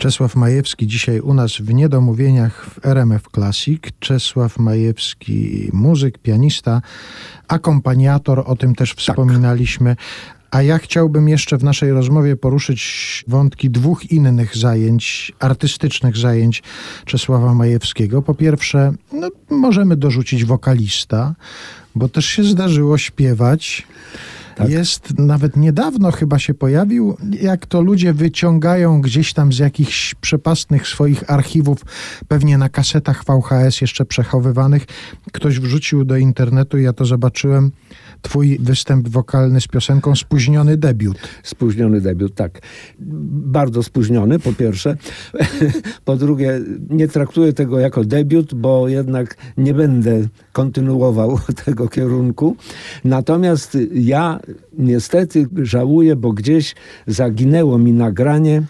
Czesław 0.00 0.36
Majewski 0.36 0.86
dzisiaj 0.86 1.20
u 1.20 1.34
nas 1.34 1.52
w 1.56 1.74
Niedomówieniach 1.74 2.64
w 2.64 2.86
RMF 2.86 3.22
Classic. 3.34 3.82
Czesław 3.98 4.58
Majewski, 4.58 5.70
muzyk, 5.72 6.18
pianista, 6.18 6.82
akompaniator, 7.48 8.42
o 8.46 8.56
tym 8.56 8.74
też 8.74 8.94
tak. 8.94 9.16
A 10.50 10.62
ja 10.62 10.78
chciałbym 10.78 11.28
jeszcze 11.28 11.58
w 11.58 11.64
naszej 11.64 11.92
rozmowie 11.92 12.36
poruszyć 12.36 13.24
wątki 13.28 13.70
dwóch 13.70 14.12
innych 14.12 14.56
zajęć, 14.56 15.32
artystycznych 15.40 16.16
zajęć 16.16 16.62
Czesława 17.04 17.54
Majewskiego. 17.54 18.22
Po 18.22 18.34
pierwsze, 18.34 18.92
no, 19.12 19.28
możemy 19.50 19.96
dorzucić 19.96 20.44
wokalista, 20.44 21.34
bo 21.94 22.08
też 22.08 22.26
się 22.26 22.44
zdarzyło 22.44 22.98
śpiewać. 22.98 23.86
Tak. 24.60 24.70
Jest 24.70 25.18
nawet 25.18 25.56
niedawno 25.56 26.10
chyba 26.12 26.38
się 26.38 26.54
pojawił, 26.54 27.16
jak 27.42 27.66
to 27.66 27.80
ludzie 27.80 28.12
wyciągają 28.12 29.00
gdzieś 29.00 29.32
tam 29.32 29.52
z 29.52 29.58
jakichś 29.58 30.14
przepastnych 30.14 30.88
swoich 30.88 31.30
archiwów, 31.30 31.78
pewnie 32.28 32.58
na 32.58 32.68
kasetach 32.68 33.24
VHS 33.24 33.80
jeszcze 33.80 34.04
przechowywanych, 34.04 34.86
ktoś 35.32 35.60
wrzucił 35.60 36.04
do 36.04 36.16
internetu 36.16 36.78
i 36.78 36.82
ja 36.82 36.92
to 36.92 37.04
zobaczyłem, 37.04 37.70
twój 38.22 38.58
występ 38.58 39.08
wokalny 39.08 39.60
z 39.60 39.66
piosenką 39.66 40.16
Spóźniony 40.16 40.76
debiut. 40.76 41.18
Spóźniony 41.42 42.00
debiut, 42.00 42.34
tak. 42.34 42.60
Bardzo 42.98 43.82
spóźniony, 43.82 44.38
po 44.38 44.52
pierwsze. 44.52 44.96
po 46.04 46.16
drugie, 46.16 46.60
nie 46.90 47.08
traktuję 47.08 47.52
tego 47.52 47.78
jako 47.78 48.04
debiut, 48.04 48.54
bo 48.54 48.88
jednak 48.88 49.36
nie 49.56 49.74
będę 49.74 50.28
kontynuował 50.52 51.38
tego 51.64 51.88
kierunku. 51.88 52.56
Natomiast 53.04 53.78
ja 53.92 54.40
niestety 54.78 55.46
żałuję, 55.62 56.16
bo 56.16 56.32
gdzieś 56.32 56.74
zaginęło 57.06 57.78
mi 57.78 57.92
nagranie, 57.92 58.62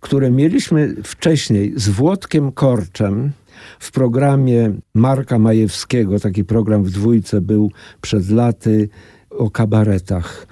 które 0.00 0.30
mieliśmy 0.30 0.94
wcześniej 1.02 1.72
z 1.76 1.88
Włodkiem 1.88 2.52
Korczem 2.52 3.30
w 3.78 3.92
programie 3.92 4.72
Marka 4.94 5.38
Majewskiego. 5.38 6.20
Taki 6.20 6.44
program 6.44 6.84
w 6.84 6.90
dwójce 6.90 7.40
był 7.40 7.70
przed 8.00 8.30
laty 8.30 8.88
o 9.30 9.50
kabaretach. 9.50 10.46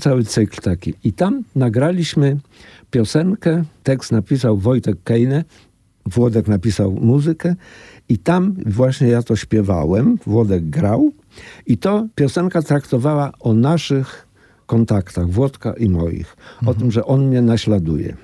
Cały 0.00 0.24
cykl 0.24 0.60
taki. 0.60 0.94
I 1.04 1.12
tam 1.12 1.42
nagraliśmy 1.56 2.36
piosenkę, 2.90 3.64
tekst 3.82 4.12
napisał 4.12 4.56
Wojtek 4.56 4.96
Kejne, 5.04 5.44
Włodek 6.06 6.48
napisał 6.48 6.92
muzykę 6.92 7.54
i 8.08 8.18
tam 8.18 8.54
właśnie 8.66 9.08
ja 9.08 9.22
to 9.22 9.36
śpiewałem, 9.36 10.18
Włodek 10.26 10.70
grał 10.70 11.12
i 11.66 11.78
to 11.78 12.06
piosenka 12.14 12.62
traktowała 12.62 13.32
o 13.40 13.54
naszych 13.54 14.28
kontaktach, 14.66 15.28
Włodka 15.28 15.72
i 15.72 15.88
moich. 15.88 16.36
O 16.66 16.74
tym, 16.74 16.90
że 16.90 17.04
on 17.04 17.26
mnie 17.26 17.42
naśladuje. 17.42 18.16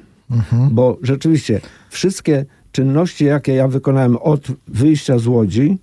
Bo 0.71 0.99
rzeczywiście 1.03 1.61
wszystkie 1.91 2.45
czynności, 2.73 3.25
jakie 3.25 3.55
ja 3.55 3.69
wykonałem 3.69 4.17
od 4.17 4.47
wyjścia 4.69 5.19
z 5.19 5.27
Łodzi, 5.27 5.79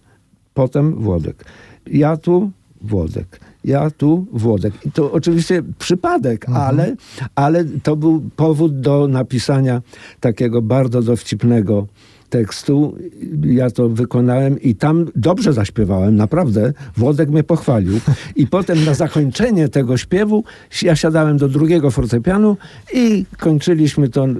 potem 0.53 0.95
Włodek. 0.95 1.45
Ja 1.87 2.17
tu, 2.17 2.51
Włodek. 2.81 3.39
Ja 3.63 3.91
tu, 3.91 4.25
Włodek. 4.33 4.73
I 4.85 4.91
to 4.91 5.11
oczywiście 5.11 5.63
przypadek, 5.79 6.49
ale, 6.49 6.95
ale 7.35 7.65
to 7.65 7.95
był 7.95 8.21
powód 8.35 8.79
do 8.81 9.07
napisania 9.07 9.81
takiego 10.19 10.61
bardzo 10.61 11.01
dowcipnego 11.01 11.87
tekstu. 12.29 12.97
Ja 13.43 13.71
to 13.71 13.89
wykonałem 13.89 14.61
i 14.61 14.75
tam 14.75 15.05
dobrze 15.15 15.53
zaśpiewałem, 15.53 16.15
naprawdę. 16.15 16.73
Włodek 16.97 17.29
mnie 17.29 17.43
pochwalił. 17.43 17.99
I 18.35 18.47
potem 18.47 18.85
na 18.85 18.93
zakończenie 18.93 19.69
tego 19.69 19.97
śpiewu 19.97 20.43
ja 20.81 20.95
siadałem 20.95 21.37
do 21.37 21.49
drugiego 21.49 21.91
fortepianu 21.91 22.57
i 22.93 23.25
kończyliśmy 23.37 24.09
to 24.09 24.25
y, 24.25 24.31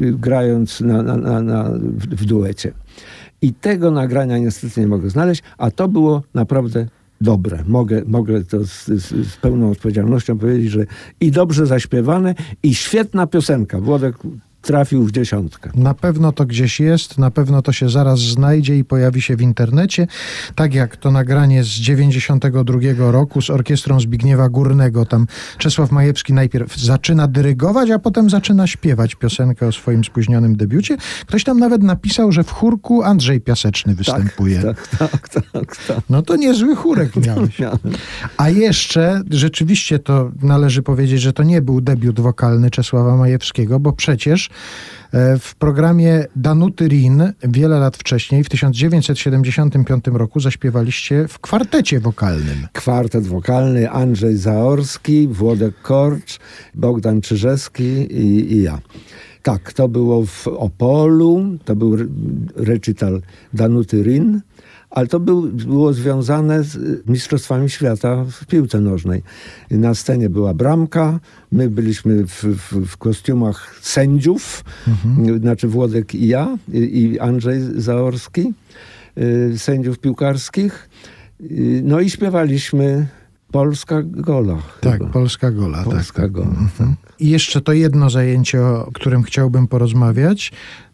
y, 0.00 0.12
grając 0.12 0.80
na, 0.80 1.02
na, 1.02 1.42
na, 1.42 1.70
w 1.94 2.24
duecie. 2.24 2.72
I 3.42 3.52
tego 3.52 3.90
nagrania 3.90 4.38
niestety 4.38 4.80
nie 4.80 4.86
mogę 4.86 5.10
znaleźć, 5.10 5.42
a 5.58 5.70
to 5.70 5.88
było 5.88 6.22
naprawdę 6.34 6.86
dobre. 7.20 7.64
Mogę, 7.66 8.02
mogę 8.06 8.44
to 8.44 8.64
z, 8.64 8.86
z, 8.86 9.28
z 9.28 9.36
pełną 9.36 9.70
odpowiedzialnością 9.70 10.38
powiedzieć, 10.38 10.70
że 10.70 10.86
i 11.20 11.30
dobrze 11.30 11.66
zaśpiewane, 11.66 12.34
i 12.62 12.74
świetna 12.74 13.26
piosenka. 13.26 13.80
Włodek 13.80 14.16
trafił 14.62 15.04
w 15.04 15.10
dziesiątkę. 15.10 15.70
Na 15.74 15.94
pewno 15.94 16.32
to 16.32 16.46
gdzieś 16.46 16.80
jest, 16.80 17.18
na 17.18 17.30
pewno 17.30 17.62
to 17.62 17.72
się 17.72 17.90
zaraz 17.90 18.18
znajdzie 18.18 18.78
i 18.78 18.84
pojawi 18.84 19.20
się 19.22 19.36
w 19.36 19.40
internecie. 19.40 20.06
Tak 20.54 20.74
jak 20.74 20.96
to 20.96 21.10
nagranie 21.10 21.64
z 21.64 21.68
92 21.68 23.10
roku 23.10 23.42
z 23.42 23.50
orkiestrą 23.50 24.00
Zbigniewa 24.00 24.48
Górnego. 24.48 25.06
Tam 25.06 25.26
Czesław 25.58 25.90
Majewski 25.90 26.32
najpierw 26.32 26.76
zaczyna 26.76 27.28
dyrygować, 27.28 27.90
a 27.90 27.98
potem 27.98 28.30
zaczyna 28.30 28.66
śpiewać 28.66 29.14
piosenkę 29.14 29.66
o 29.66 29.72
swoim 29.72 30.04
spóźnionym 30.04 30.56
debiucie. 30.56 30.96
Ktoś 31.26 31.44
tam 31.44 31.58
nawet 31.58 31.82
napisał, 31.82 32.32
że 32.32 32.44
w 32.44 32.50
chórku 32.50 33.02
Andrzej 33.02 33.40
Piaseczny 33.40 33.94
występuje. 33.94 34.62
Tak, 34.62 34.88
tak, 34.88 35.28
tak, 35.28 35.76
tak. 35.86 36.00
No 36.10 36.22
to 36.22 36.36
niezły 36.36 36.76
chórek 36.76 37.16
miałeś. 37.16 37.58
Miałem. 37.58 37.78
A 38.36 38.48
jeszcze 38.48 39.22
rzeczywiście 39.30 39.98
to 39.98 40.30
należy 40.42 40.82
powiedzieć, 40.82 41.20
że 41.20 41.32
to 41.32 41.42
nie 41.42 41.62
był 41.62 41.80
debiut 41.80 42.20
wokalny 42.20 42.70
Czesława 42.70 43.16
Majewskiego, 43.16 43.80
bo 43.80 43.92
przecież 43.92 44.49
w 45.40 45.54
programie 45.58 46.24
Danuty 46.36 46.88
Rin 46.88 47.32
wiele 47.42 47.78
lat 47.78 47.96
wcześniej, 47.96 48.44
w 48.44 48.48
1975 48.48 50.04
roku, 50.06 50.40
zaśpiewaliście 50.40 51.28
w 51.28 51.38
kwartecie 51.38 52.00
wokalnym. 52.00 52.66
Kwartet 52.72 53.26
wokalny 53.26 53.90
Andrzej 53.90 54.36
Zaorski, 54.36 55.28
Włodek 55.28 55.82
Korcz, 55.82 56.38
Bogdan 56.74 57.20
Czyżewski 57.20 57.82
i, 57.82 58.52
i 58.52 58.62
ja. 58.62 58.78
Tak, 59.42 59.72
to 59.72 59.88
było 59.88 60.26
w 60.26 60.48
Opolu, 60.48 61.44
to 61.64 61.76
był 61.76 61.94
re- 61.94 62.06
recital 62.56 63.22
Danuty 63.54 64.02
Rin, 64.02 64.40
ale 64.90 65.06
to 65.06 65.20
był, 65.20 65.42
było 65.52 65.92
związane 65.92 66.64
z 66.64 67.06
Mistrzostwami 67.06 67.70
Świata 67.70 68.24
w 68.24 68.46
piłce 68.46 68.80
nożnej. 68.80 69.22
Na 69.70 69.94
scenie 69.94 70.30
była 70.30 70.54
bramka, 70.54 71.20
my 71.52 71.70
byliśmy 71.70 72.26
w, 72.26 72.44
w, 72.44 72.86
w 72.86 72.96
kostiumach 72.96 73.78
sędziów, 73.82 74.64
znaczy 75.40 75.68
Włodek 75.68 76.14
i 76.14 76.28
ja, 76.28 76.58
i, 76.72 76.78
i 76.78 77.20
Andrzej 77.20 77.60
Zaorski, 77.76 78.52
y, 79.18 79.58
sędziów 79.58 79.98
piłkarskich. 79.98 80.88
Y, 81.40 81.82
No 81.84 82.00
i 82.00 82.10
śpiewaliśmy 82.10 83.06
Polska 83.52 84.02
Gola. 84.04 84.58
Tak, 84.80 84.98
chyba. 84.98 85.10
Polska 85.10 85.50
Gola. 85.50 85.82
Polska 85.84 86.22
tak. 86.22 86.32
Gola. 86.32 86.54
I 87.18 87.30
jeszcze 87.30 87.60
to 87.60 87.72
jedno 87.72 88.10
zajęcie, 88.10 88.62
o 88.62 88.90
którym 88.94 89.22
chciałbym 89.22 89.68
porozmawiać. 89.68 90.52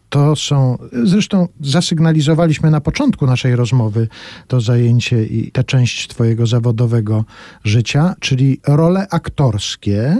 To 0.09 0.35
są, 0.35 0.77
zresztą 1.03 1.47
zasygnalizowaliśmy 1.61 2.71
na 2.71 2.81
początku 2.81 3.25
naszej 3.25 3.55
rozmowy 3.55 4.07
to 4.47 4.61
zajęcie 4.61 5.25
i 5.25 5.51
tę 5.51 5.63
część 5.63 6.07
Twojego 6.07 6.47
zawodowego 6.47 7.25
życia, 7.63 8.15
czyli 8.19 8.59
role 8.67 9.07
aktorskie. 9.11 10.17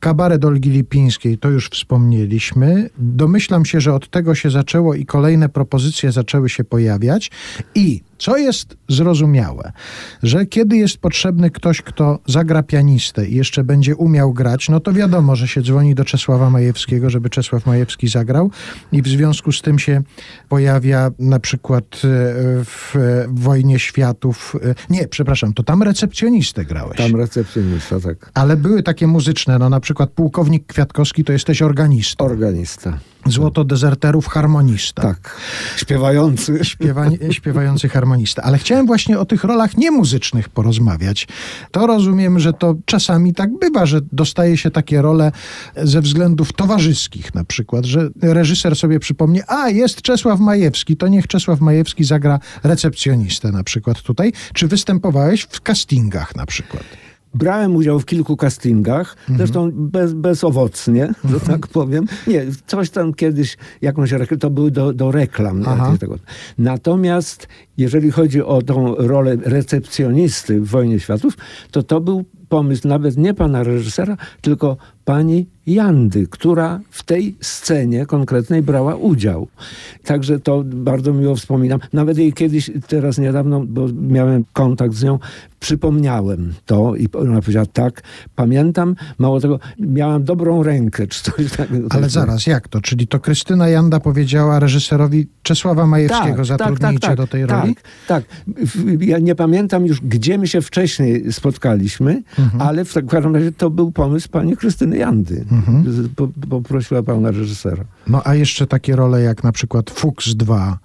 Kabaret 0.00 0.44
Olgi 0.44 0.70
Lipińskiej, 0.70 1.38
to 1.38 1.48
już 1.50 1.68
wspomnieliśmy. 1.68 2.90
Domyślam 2.98 3.64
się, 3.64 3.80
że 3.80 3.94
od 3.94 4.10
tego 4.10 4.34
się 4.34 4.50
zaczęło 4.50 4.94
i 4.94 5.06
kolejne 5.06 5.48
propozycje 5.48 6.12
zaczęły 6.12 6.48
się 6.48 6.64
pojawiać. 6.64 7.30
I 7.74 8.00
co 8.20 8.36
jest 8.36 8.76
zrozumiałe, 8.88 9.72
że 10.22 10.46
kiedy 10.46 10.76
jest 10.76 10.98
potrzebny 10.98 11.50
ktoś, 11.50 11.82
kto 11.82 12.18
zagra 12.26 12.62
pianistę 12.62 13.26
i 13.26 13.34
jeszcze 13.34 13.64
będzie 13.64 13.96
umiał 13.96 14.32
grać, 14.32 14.68
no 14.68 14.80
to 14.80 14.92
wiadomo, 14.92 15.36
że 15.36 15.48
się 15.48 15.62
dzwoni 15.62 15.94
do 15.94 16.04
Czesława 16.04 16.50
Majewskiego, 16.50 17.10
żeby 17.10 17.30
Czesław 17.30 17.66
Majewski 17.66 18.08
zagrał 18.08 18.50
i 18.92 19.02
w 19.02 19.08
związku 19.08 19.52
z 19.52 19.62
tym 19.62 19.78
się 19.78 20.02
pojawia 20.48 21.10
na 21.18 21.40
przykład 21.40 21.84
e, 21.84 21.98
w 22.64 22.96
e, 22.96 23.26
Wojnie 23.28 23.78
Światów, 23.78 24.56
e, 24.62 24.74
nie, 24.90 25.08
przepraszam, 25.08 25.52
to 25.52 25.62
tam 25.62 25.82
recepcjonistę 25.82 26.64
grałeś. 26.64 26.96
Tam 26.96 27.16
recepcjonista, 27.16 28.00
tak. 28.00 28.30
Ale 28.34 28.56
były 28.56 28.82
takie 28.82 29.06
muzyczne, 29.06 29.58
no 29.58 29.68
na 29.68 29.80
przykład 29.80 30.10
pułkownik 30.10 30.66
Kwiatkowski 30.66 31.24
to 31.24 31.32
jesteś 31.32 31.62
organista. 31.62 32.24
Organista. 32.24 32.98
Złoto 33.26 33.64
dezerterów 33.64 34.28
harmonista. 34.28 35.02
Tak. 35.02 35.36
Śpiewający. 35.76 36.58
Śpiewa, 36.62 37.06
śpiewający 37.30 37.88
harmonista. 37.88 38.42
Ale 38.42 38.58
chciałem 38.58 38.86
właśnie 38.86 39.18
o 39.18 39.24
tych 39.24 39.44
rolach 39.44 39.76
niemuzycznych 39.76 40.48
porozmawiać. 40.48 41.28
To 41.70 41.86
rozumiem, 41.86 42.38
że 42.38 42.52
to 42.52 42.74
czasami 42.84 43.34
tak 43.34 43.58
bywa, 43.58 43.86
że 43.86 44.00
dostaje 44.12 44.56
się 44.56 44.70
takie 44.70 45.02
role 45.02 45.32
ze 45.76 46.00
względów 46.00 46.52
towarzyskich 46.52 47.34
na 47.34 47.44
przykład, 47.44 47.84
że 47.84 48.08
reżyser 48.22 48.76
sobie 48.76 49.00
przypomni, 49.00 49.40
a 49.46 49.68
jest 49.68 50.02
Czesław 50.02 50.40
Majewski, 50.40 50.96
to 50.96 51.08
niech 51.08 51.26
Czesław 51.26 51.60
Majewski 51.60 52.04
zagra 52.04 52.38
recepcjonistę 52.62 53.52
na 53.52 53.64
przykład 53.64 54.02
tutaj. 54.02 54.32
Czy 54.52 54.68
występowałeś 54.68 55.42
w 55.42 55.60
castingach 55.60 56.36
na 56.36 56.46
przykład? 56.46 56.84
Brałem 57.34 57.76
udział 57.76 58.00
w 58.00 58.04
kilku 58.06 58.36
castingach, 58.36 59.16
Mhm. 59.20 59.38
zresztą 59.38 59.70
bez, 59.74 60.12
bezowocnie, 60.14 61.12
że 61.30 61.40
tak 61.40 61.66
powiem. 61.66 62.04
Nie, 62.26 62.46
coś 62.66 62.90
tam 62.90 63.14
kiedyś, 63.14 63.56
jakąś 63.82 64.12
reklamę, 64.12 64.38
to 64.38 64.50
były 64.50 64.70
do, 64.70 64.92
do 64.92 65.10
reklam. 65.12 65.64
Tego. 66.00 66.18
Natomiast 66.58 67.48
jeżeli 67.76 68.10
chodzi 68.10 68.42
o 68.42 68.62
tą 68.62 68.94
rolę 68.94 69.36
recepcjonisty 69.44 70.60
w 70.60 70.66
Wojnie 70.68 71.00
Światów, 71.00 71.36
to 71.70 71.82
to 71.82 72.00
był 72.00 72.24
pomysł 72.48 72.88
nawet 72.88 73.16
nie 73.16 73.34
pana 73.34 73.62
reżysera, 73.62 74.16
tylko 74.40 74.76
pani 75.10 75.46
Jandy, 75.66 76.26
która 76.30 76.80
w 76.90 77.02
tej 77.02 77.34
scenie 77.40 78.06
konkretnej 78.06 78.62
brała 78.62 78.94
udział. 78.94 79.48
Także 80.04 80.40
to 80.40 80.64
bardzo 80.66 81.12
miło 81.12 81.36
wspominam. 81.36 81.80
Nawet 81.92 82.18
jej 82.18 82.32
kiedyś, 82.32 82.70
teraz 82.88 83.18
niedawno, 83.18 83.60
bo 83.68 83.86
miałem 84.00 84.44
kontakt 84.52 84.94
z 84.94 85.02
nią, 85.02 85.18
przypomniałem 85.60 86.54
to 86.66 86.96
i 86.96 87.08
ona 87.18 87.40
powiedziała 87.40 87.66
tak, 87.66 88.02
pamiętam, 88.36 88.94
mało 89.18 89.40
tego, 89.40 89.58
miałam 89.78 90.24
dobrą 90.24 90.62
rękę, 90.62 91.06
czy 91.06 91.22
coś 91.22 91.50
takiego. 91.56 91.86
Ale 91.90 92.08
zaraz, 92.10 92.46
jak 92.46 92.68
to? 92.68 92.80
Czyli 92.80 93.06
to 93.06 93.20
Krystyna 93.20 93.68
Janda 93.68 94.00
powiedziała 94.00 94.58
reżyserowi 94.58 95.26
Czesława 95.42 95.86
Majewskiego, 95.86 96.44
zatrudnijcie 96.44 97.16
do 97.16 97.26
tej 97.26 97.46
roli? 97.46 97.74
Tak, 97.74 97.84
tak. 98.06 98.24
Ja 99.00 99.18
nie 99.18 99.34
pamiętam 99.34 99.86
już, 99.86 100.00
gdzie 100.00 100.38
my 100.38 100.46
się 100.46 100.60
wcześniej 100.60 101.32
spotkaliśmy, 101.32 102.22
Mhm. 102.38 102.62
ale 102.62 102.84
w 102.84 102.94
każdym 103.08 103.34
razie 103.34 103.52
to 103.52 103.70
był 103.70 103.92
pomysł 103.92 104.28
pani 104.28 104.56
Krystyny 104.56 104.98
Jandy. 105.00 105.44
Mhm. 105.52 106.08
Po, 106.16 106.28
poprosiła 106.50 107.02
pana 107.02 107.30
reżysera. 107.30 107.84
No 108.06 108.22
a 108.24 108.34
jeszcze 108.34 108.66
takie 108.66 108.96
role 108.96 109.22
jak 109.22 109.44
na 109.44 109.52
przykład 109.52 109.90
Fuchs 109.90 110.34
2. 110.34 110.78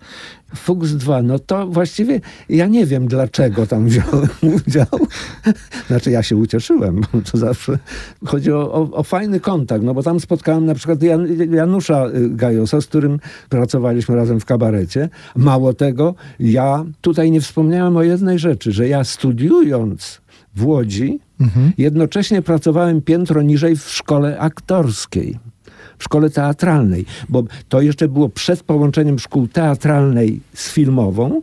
Fuchs 0.55 0.91
2, 0.91 1.21
no 1.21 1.39
to 1.39 1.67
właściwie 1.67 2.21
ja 2.49 2.67
nie 2.67 2.85
wiem, 2.85 3.07
dlaczego 3.07 3.67
tam 3.67 3.85
wziąłem 3.85 4.29
udział. 4.67 4.99
Znaczy 5.87 6.11
ja 6.11 6.23
się 6.23 6.35
ucieszyłem, 6.35 7.01
bo 7.01 7.21
to 7.31 7.37
zawsze 7.37 7.79
chodzi 8.25 8.51
o, 8.51 8.73
o, 8.73 8.91
o 8.91 9.03
fajny 9.03 9.39
kontakt, 9.39 9.83
no 9.83 9.93
bo 9.93 10.03
tam 10.03 10.19
spotkałem 10.19 10.65
na 10.65 10.75
przykład 10.75 11.03
Jan, 11.03 11.27
Janusza 11.53 12.07
y, 12.07 12.29
Gajosa, 12.29 12.81
z 12.81 12.87
którym 12.87 13.19
pracowaliśmy 13.49 14.15
razem 14.15 14.39
w 14.39 14.45
kabarecie. 14.45 15.09
Mało 15.35 15.73
tego, 15.73 16.15
ja 16.39 16.85
tutaj 17.01 17.31
nie 17.31 17.41
wspomniałem 17.41 17.97
o 17.97 18.03
jednej 18.03 18.39
rzeczy, 18.39 18.71
że 18.71 18.87
ja 18.87 19.03
studiując 19.03 20.21
w 20.55 20.65
Łodzi, 20.65 21.19
jednocześnie 21.77 22.41
pracowałem 22.41 23.01
piętro 23.01 23.41
niżej 23.41 23.75
w 23.75 23.89
szkole 23.89 24.39
aktorskiej 24.39 25.39
w 25.97 26.03
szkole 26.03 26.29
teatralnej, 26.29 27.05
bo 27.29 27.43
to 27.69 27.81
jeszcze 27.81 28.07
było 28.07 28.29
przed 28.29 28.63
połączeniem 28.63 29.19
szkół 29.19 29.47
teatralnej 29.47 30.41
z 30.53 30.71
filmową. 30.71 31.41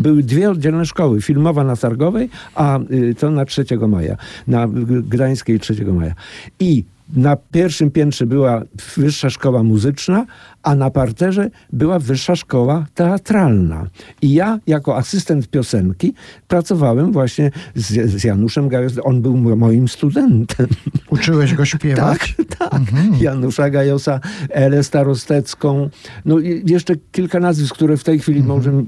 Były 0.00 0.22
dwie 0.22 0.50
oddzielne 0.50 0.86
szkoły, 0.86 1.22
filmowa 1.22 1.64
na 1.64 1.76
Targowej, 1.76 2.30
a 2.54 2.78
y, 2.90 3.14
to 3.14 3.30
na 3.30 3.44
3 3.44 3.64
maja, 3.88 4.16
na 4.46 4.68
Gdańskiej 5.08 5.60
3 5.60 5.84
maja. 5.84 6.14
I 6.60 6.84
na 7.14 7.36
pierwszym 7.36 7.90
piętrze 7.90 8.26
była 8.26 8.62
wyższa 8.96 9.30
szkoła 9.30 9.62
muzyczna, 9.62 10.26
a 10.62 10.74
na 10.74 10.90
parterze 10.90 11.50
była 11.72 11.98
wyższa 11.98 12.36
szkoła 12.36 12.86
teatralna. 12.94 13.86
I 14.22 14.32
ja 14.32 14.58
jako 14.66 14.96
asystent 14.96 15.48
piosenki 15.48 16.14
pracowałem 16.48 17.12
właśnie 17.12 17.50
z, 17.74 18.10
z 18.10 18.24
Januszem 18.24 18.68
Gajos. 18.68 18.92
On 19.04 19.22
był 19.22 19.36
mo- 19.36 19.56
moim 19.56 19.88
studentem. 19.88 20.66
Uczyłeś 21.10 21.54
go 21.54 21.64
śpiewać? 21.64 22.34
Tak, 22.58 22.70
tak. 22.70 22.82
Janusza 23.20 23.70
Gajosa, 23.70 24.20
Elę 24.48 24.82
Starostecką. 24.84 25.88
No 26.24 26.38
i 26.38 26.62
jeszcze 26.66 26.94
kilka 27.12 27.40
nazwisk, 27.40 27.74
które 27.74 27.96
w 27.96 28.04
tej 28.04 28.18
chwili 28.18 28.42
może 28.42 28.70
m- 28.70 28.86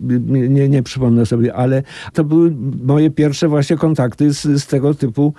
nie, 0.55 0.69
nie 0.69 0.83
przypomnę 0.83 1.27
sobie, 1.27 1.55
ale 1.55 1.83
to 2.13 2.25
były 2.25 2.55
moje 2.85 3.11
pierwsze 3.11 3.49
właśnie 3.49 3.77
kontakty 3.77 4.35
z, 4.35 4.43
z 4.43 4.67
tego 4.67 4.95
typu 4.95 5.35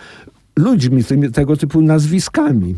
ludźmi, 0.56 1.04
tymi, 1.04 1.32
tego 1.32 1.58
typu 1.58 1.82
nazwiskami. 1.82 2.76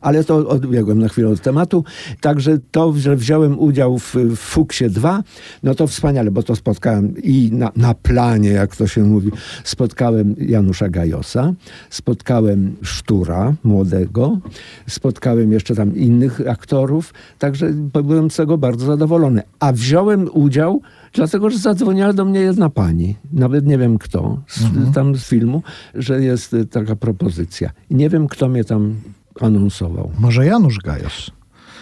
Ale 0.00 0.24
to 0.24 0.48
odbiegłem 0.48 0.98
na 0.98 1.08
chwilę 1.08 1.28
od 1.28 1.40
tematu. 1.40 1.84
Także 2.20 2.58
to, 2.70 2.92
że 2.92 3.16
wziąłem 3.16 3.58
udział 3.58 3.98
w, 3.98 4.14
w 4.14 4.36
Fuksie 4.36 4.90
2, 4.90 5.22
no 5.62 5.74
to 5.74 5.86
wspaniale, 5.86 6.30
bo 6.30 6.42
to 6.42 6.56
spotkałem 6.56 7.14
i 7.22 7.50
na, 7.52 7.72
na 7.76 7.94
planie, 7.94 8.50
jak 8.50 8.76
to 8.76 8.86
się 8.86 9.02
mówi, 9.02 9.30
spotkałem 9.64 10.34
Janusza 10.38 10.88
Gajosa, 10.88 11.52
spotkałem 11.90 12.76
Sztura, 12.82 13.54
młodego, 13.64 14.38
spotkałem 14.86 15.52
jeszcze 15.52 15.74
tam 15.74 15.96
innych 15.96 16.40
aktorów, 16.48 17.14
także 17.38 17.72
byłem 18.02 18.30
z 18.30 18.36
tego 18.36 18.58
bardzo 18.58 18.86
zadowolony. 18.86 19.42
A 19.60 19.72
wziąłem 19.72 20.28
udział 20.32 20.80
Dlatego, 21.14 21.50
że 21.50 21.58
zadzwoniła 21.58 22.12
do 22.12 22.24
mnie 22.24 22.40
jedna 22.40 22.70
pani, 22.70 23.16
nawet 23.32 23.66
nie 23.66 23.78
wiem 23.78 23.98
kto, 23.98 24.42
z, 24.48 24.94
tam 24.94 25.16
z 25.16 25.24
filmu, 25.24 25.62
że 25.94 26.22
jest 26.22 26.54
y, 26.54 26.66
taka 26.66 26.96
propozycja. 26.96 27.70
I 27.90 27.94
nie 27.94 28.10
wiem, 28.10 28.28
kto 28.28 28.48
mnie 28.48 28.64
tam 28.64 28.94
anonsował. 29.40 30.10
Może 30.18 30.46
Janusz 30.46 30.78
Gajos? 30.78 31.30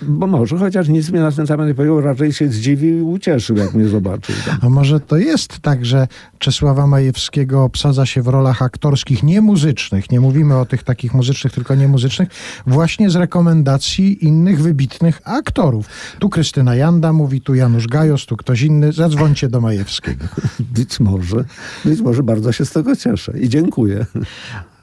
Bo 0.09 0.27
może, 0.27 0.59
chociaż 0.59 0.89
nic 0.89 1.11
mnie 1.11 1.21
na 1.21 1.33
ten 1.33 1.47
temat 1.47 1.67
nie 1.69 1.75
powiedział, 1.75 2.01
raczej 2.01 2.33
się 2.33 2.49
zdziwił 2.49 2.99
i 2.99 3.03
ucieszył, 3.03 3.57
jak 3.57 3.75
mnie 3.75 3.89
zobaczył. 3.89 4.35
A 4.61 4.69
może 4.69 5.01
to 5.01 5.17
jest 5.17 5.59
tak, 5.59 5.85
że 5.85 6.09
Czesława 6.39 6.87
Majewskiego 6.87 7.65
obsadza 7.65 8.07
się 8.07 8.23
w 8.23 8.29
rolach 8.29 8.63
aktorskich 8.63 9.23
niemuzycznych, 9.23 10.11
nie 10.11 10.21
mówimy 10.21 10.57
o 10.57 10.67
tych 10.67 10.83
takich 10.83 11.15
muzycznych, 11.15 11.53
tylko 11.53 11.75
niemuzycznych, 11.75 12.29
właśnie 12.67 13.11
z 13.11 13.17
rekomendacji 13.17 14.25
innych 14.25 14.63
wybitnych 14.63 15.21
aktorów. 15.25 15.87
Tu 16.19 16.29
Krystyna 16.29 16.75
Janda 16.75 17.13
mówi, 17.13 17.41
tu 17.41 17.55
Janusz 17.55 17.87
Gajos, 17.87 18.27
tu 18.27 18.37
ktoś 18.37 18.63
inny, 18.63 18.93
zadzwońcie 18.93 19.49
do 19.49 19.61
Majewskiego. 19.61 20.25
Być 20.77 21.01
może, 21.01 21.45
być 21.85 22.01
może 22.01 22.23
bardzo 22.23 22.53
się 22.53 22.65
z 22.65 22.73
tego 22.73 22.97
cieszę 22.97 23.33
i 23.41 23.49
dziękuję. 23.49 24.07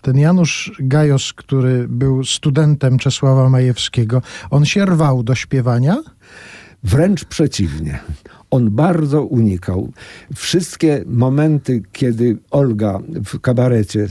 Ten 0.01 0.17
Janusz 0.17 0.71
Gajos, 0.79 1.33
który 1.33 1.87
był 1.87 2.23
studentem 2.23 2.97
Czesława 2.97 3.49
Majewskiego, 3.49 4.21
on 4.49 4.65
się 4.65 4.85
rwał 4.85 5.23
do 5.23 5.35
śpiewania? 5.35 5.97
Wręcz 6.83 7.25
przeciwnie. 7.25 7.99
On 8.51 8.69
bardzo 8.69 9.23
unikał. 9.23 9.91
Wszystkie 10.35 11.03
momenty, 11.07 11.81
kiedy 11.91 12.37
Olga 12.51 12.99
w 13.25 13.39
kabarecie 13.39 14.07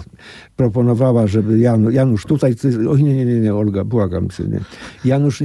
proponowała, 0.57 1.26
żeby 1.26 1.59
Janu, 1.59 1.91
Janusz 1.91 2.26
tutaj, 2.26 2.55
ty, 2.55 2.91
oj 2.91 3.03
nie, 3.03 3.14
nie, 3.16 3.24
nie, 3.24 3.41
nie, 3.41 3.55
Olga, 3.55 3.84
błagam 3.84 4.28
cię, 4.28 4.45
nie. 4.45 4.61
Janusz, 5.05 5.43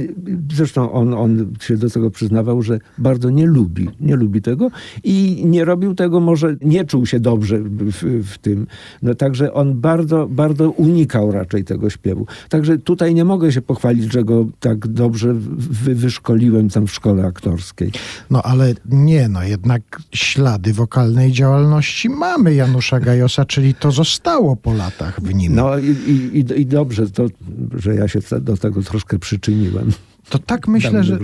zresztą 0.52 0.92
on, 0.92 1.14
on 1.14 1.52
się 1.60 1.76
do 1.76 1.90
tego 1.90 2.10
przyznawał, 2.10 2.62
że 2.62 2.78
bardzo 2.98 3.30
nie 3.30 3.46
lubi, 3.46 3.90
nie 4.00 4.16
lubi 4.16 4.42
tego 4.42 4.70
i 5.04 5.42
nie 5.46 5.64
robił 5.64 5.94
tego, 5.94 6.20
może 6.20 6.56
nie 6.60 6.84
czuł 6.84 7.06
się 7.06 7.20
dobrze 7.20 7.58
w, 7.60 8.22
w 8.24 8.38
tym. 8.38 8.66
No 9.02 9.14
także 9.14 9.52
on 9.52 9.80
bardzo, 9.80 10.26
bardzo 10.30 10.70
unikał 10.70 11.32
raczej 11.32 11.64
tego 11.64 11.90
śpiewu. 11.90 12.26
Także 12.48 12.78
tutaj 12.78 13.14
nie 13.14 13.24
mogę 13.24 13.52
się 13.52 13.62
pochwalić, 13.62 14.12
że 14.12 14.24
go 14.24 14.46
tak 14.60 14.88
dobrze 14.88 15.34
wy, 15.34 15.94
wyszkoliłem 15.94 16.68
tam 16.68 16.86
w 16.86 16.92
szkole 16.92 17.26
aktorskiej. 17.26 17.92
No 18.30 18.42
ale 18.42 18.74
nie, 18.86 19.28
no 19.28 19.42
jednak 19.42 20.02
ślady 20.14 20.72
wokalnej 20.72 21.32
działalności 21.32 22.08
mamy 22.08 22.54
Janusza 22.54 23.00
Gajosa, 23.00 23.44
czyli 23.44 23.74
to 23.74 23.92
zostało 23.92 24.56
po 24.56 24.74
latach 24.74 25.20
w 25.20 25.34
nim. 25.34 25.54
No 25.54 25.78
i, 25.78 25.86
i, 26.34 26.60
i- 26.60 26.66
dobrze, 26.66 27.10
to, 27.10 27.26
że 27.74 27.94
ja 27.94 28.08
się 28.08 28.18
do 28.40 28.56
tego 28.56 28.82
troszkę 28.82 29.18
przyczyniłem 29.18 29.90
To 30.28 30.38
tak 30.38 30.68
myślę, 30.68 31.04
że, 31.04 31.18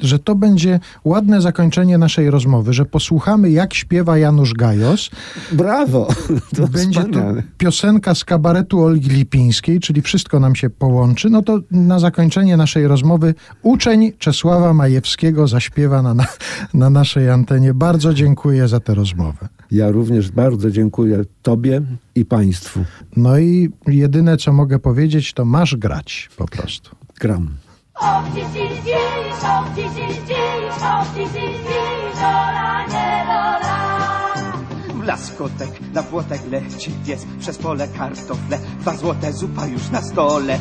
że 0.00 0.18
to 0.18 0.34
będzie 0.34 0.80
ładne 1.04 1.40
zakończenie 1.40 1.98
naszej 1.98 2.30
rozmowy, 2.30 2.72
że 2.72 2.84
posłuchamy 2.84 3.50
jak 3.50 3.74
śpiewa 3.74 4.18
Janusz 4.18 4.54
Gajos. 4.54 5.10
Brawo! 5.52 6.08
To 6.56 6.68
Będzie 6.68 7.00
to 7.00 7.06
wspaniale. 7.08 7.42
piosenka 7.58 8.14
z 8.14 8.24
kabaretu 8.24 8.80
Olgi 8.84 9.10
Lipińskiej, 9.10 9.80
czyli 9.80 10.02
wszystko 10.02 10.40
nam 10.40 10.56
się 10.56 10.70
połączy. 10.70 11.30
No 11.30 11.42
to 11.42 11.58
na 11.70 11.98
zakończenie 11.98 12.56
naszej 12.56 12.88
rozmowy 12.88 13.34
uczeń 13.62 14.12
Czesława 14.18 14.74
Majewskiego 14.74 15.48
zaśpiewa 15.48 16.02
na, 16.02 16.14
na, 16.14 16.26
na 16.74 16.90
naszej 16.90 17.30
antenie. 17.30 17.74
Bardzo 17.74 18.14
dziękuję 18.14 18.68
za 18.68 18.80
tę 18.80 18.94
rozmowę. 18.94 19.48
Ja 19.70 19.90
również 19.90 20.30
bardzo 20.30 20.70
dziękuję 20.70 21.24
Tobie 21.42 21.82
i 22.14 22.24
Państwu. 22.24 22.84
No 23.16 23.38
i 23.38 23.70
jedyne 23.86 24.36
co 24.36 24.52
mogę 24.52 24.78
powiedzieć, 24.78 25.32
to 25.32 25.44
masz 25.44 25.76
grać 25.76 26.30
po 26.36 26.46
prostu. 26.46 26.96
Gram. 27.20 27.48
W 34.94 35.02
las 35.06 35.32
kotek, 35.38 35.92
na 35.94 36.02
płotek 36.02 36.40
leci 36.50 36.90
pies, 37.06 37.26
przez 37.40 37.58
pole 37.58 37.88
kartofle, 37.88 38.58
dwa 38.80 38.96
złote 38.96 39.32
zupa 39.32 39.66
już 39.66 39.90
na 39.90 40.02
stole. 40.02 40.58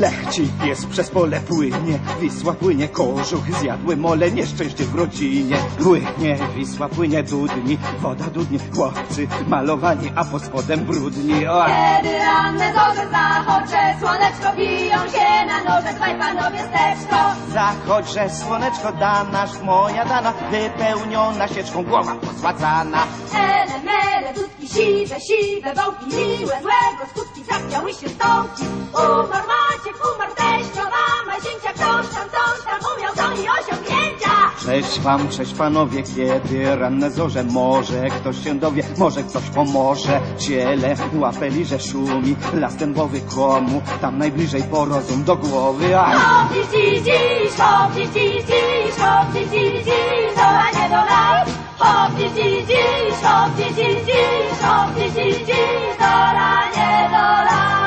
Hop, 0.00 0.30
ci, 0.30 0.30
ci, 0.32 0.42
dziś, 0.42 0.48
hop, 0.48 0.48
ci, 0.48 0.48
ci, 0.48 0.48
dziś, 0.48 0.48
hop, 0.48 0.48
ci, 0.48 0.48
ci, 0.48 0.48
dziś, 0.48 0.48
dola, 0.48 0.48
nie 0.48 0.48
dola. 0.48 0.48
Lechci 0.48 0.50
pies 0.64 0.86
przez 0.86 1.10
pole 1.10 1.40
płynie, 1.40 1.98
Wisła 2.20 2.52
płynie, 2.52 2.88
kożuch 2.88 3.50
zjadły 3.60 3.96
mole, 3.96 4.30
nieszczęście 4.30 4.84
w 4.84 4.94
rodzinie. 4.94 5.56
Płynie, 5.78 6.38
Wisła 6.56 6.88
płynie, 6.88 7.22
dudni, 7.22 7.78
woda 8.00 8.24
dudni, 8.24 8.58
chłopcy 8.74 9.28
malowani, 9.46 10.12
a 10.16 10.24
pod 10.24 10.42
spodem 10.42 10.80
brudni. 10.80 11.46
O, 11.46 11.64
Kiedy 11.66 12.18
ranne 12.18 12.72
zorze 12.72 13.08
zachocze, 13.10 13.94
słoneczko 14.00 14.56
biją 14.56 14.98
się 15.08 15.46
na 15.46 15.58
noże, 15.64 15.94
dwaj 15.94 16.18
panowie 16.18 16.58
steczko. 16.58 17.16
Zachodź, 17.52 18.12
że 18.12 18.30
słoneczko 18.30 18.92
da 18.92 19.24
nasz, 19.24 19.60
moja 19.62 20.04
dana, 20.04 20.32
wypełniona 20.50 21.48
sieczką 21.48 21.84
głowa 21.84 22.14
posłacana. 22.14 23.06
Ele, 23.34 23.78
mele, 23.84 24.34
dudki 24.34 24.57
siwe, 24.74 25.20
siwe, 25.20 25.74
wątki 25.74 26.06
miłe, 26.16 26.54
złego 26.62 27.02
skutki 27.10 27.44
zachwiały 27.44 27.92
się 27.92 28.08
stąpki. 28.08 28.64
Umarł 28.92 29.28
Maciek, 29.52 29.96
umarł 30.14 30.34
teścio, 30.34 30.82
mama, 30.82 31.34
zięcia, 31.34 31.72
ktoś 31.74 32.06
tam, 32.14 32.28
coś 32.30 32.64
tam 32.64 32.80
umiał, 32.96 33.14
to 33.14 33.42
i 33.42 33.46
osiągnięcia. 33.48 34.28
Cześć 34.64 35.00
wam, 35.00 35.28
cześć 35.28 35.54
panowie, 35.54 36.02
kiedy 36.02 36.76
ranne 36.76 37.10
zorze, 37.10 37.44
może 37.44 38.08
ktoś 38.10 38.44
się 38.44 38.54
dowie, 38.54 38.82
może 38.98 39.22
ktoś 39.22 39.42
pomoże. 39.44 40.20
Ciele, 40.38 40.96
łapę 41.14 41.48
liże 41.50 41.80
szumi, 41.80 42.36
las 42.54 42.76
dębowy 42.76 43.20
komu, 43.20 43.82
tam 44.00 44.18
najbliżej 44.18 44.62
porozum 44.62 45.24
do 45.24 45.36
głowy. 45.36 45.98
A! 45.98 46.12
Hop, 46.12 46.52
dziś, 46.72 47.02
dziś, 47.02 47.52
hop, 47.58 47.94
dziś, 47.94 48.08
dziś, 48.08 48.44
dziś, 48.44 49.48
dziś, 49.50 49.84
dziś, 49.84 50.36
dola, 50.36 50.70
nie 50.70 50.88
dola. 50.88 51.67
Hop, 51.78 52.12
dziś, 52.18 52.66
dziś, 52.66 53.14
hop, 53.22 53.50
dziś, 53.56 53.76
dziś, 53.76 54.58
hop, 54.62 54.90
dziś, 54.96 55.36
dziś, 55.46 55.98
dola, 55.98 56.52
nie 56.76 57.08
dola. 57.10 57.78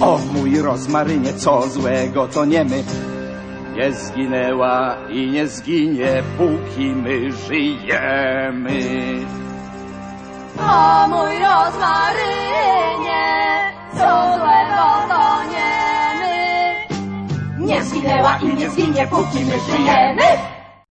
O 0.00 0.18
mój 0.32 0.62
rozmarynie, 0.62 1.32
co 1.32 1.68
złego 1.68 2.28
to 2.28 2.44
nie 2.44 2.64
my. 2.64 2.84
Nie 3.76 3.92
zginęła 3.92 4.96
i 5.08 5.30
nie 5.30 5.46
zginie, 5.48 6.22
póki 6.38 6.86
my 6.86 7.32
żyjemy. 7.32 8.80
O 10.60 11.08
mój 11.08 11.38
rozmarynie, 11.38 13.24
co 13.92 14.38
złego 14.38 14.84
to 15.08 15.44
nie 15.52 15.72
my. 16.20 17.66
Nie 17.66 17.82
zginęła 17.84 18.38
i 18.42 18.54
nie 18.54 18.70
zginie, 18.70 19.06
póki 19.06 19.44
my 19.44 19.60
żyjemy. 19.70 20.49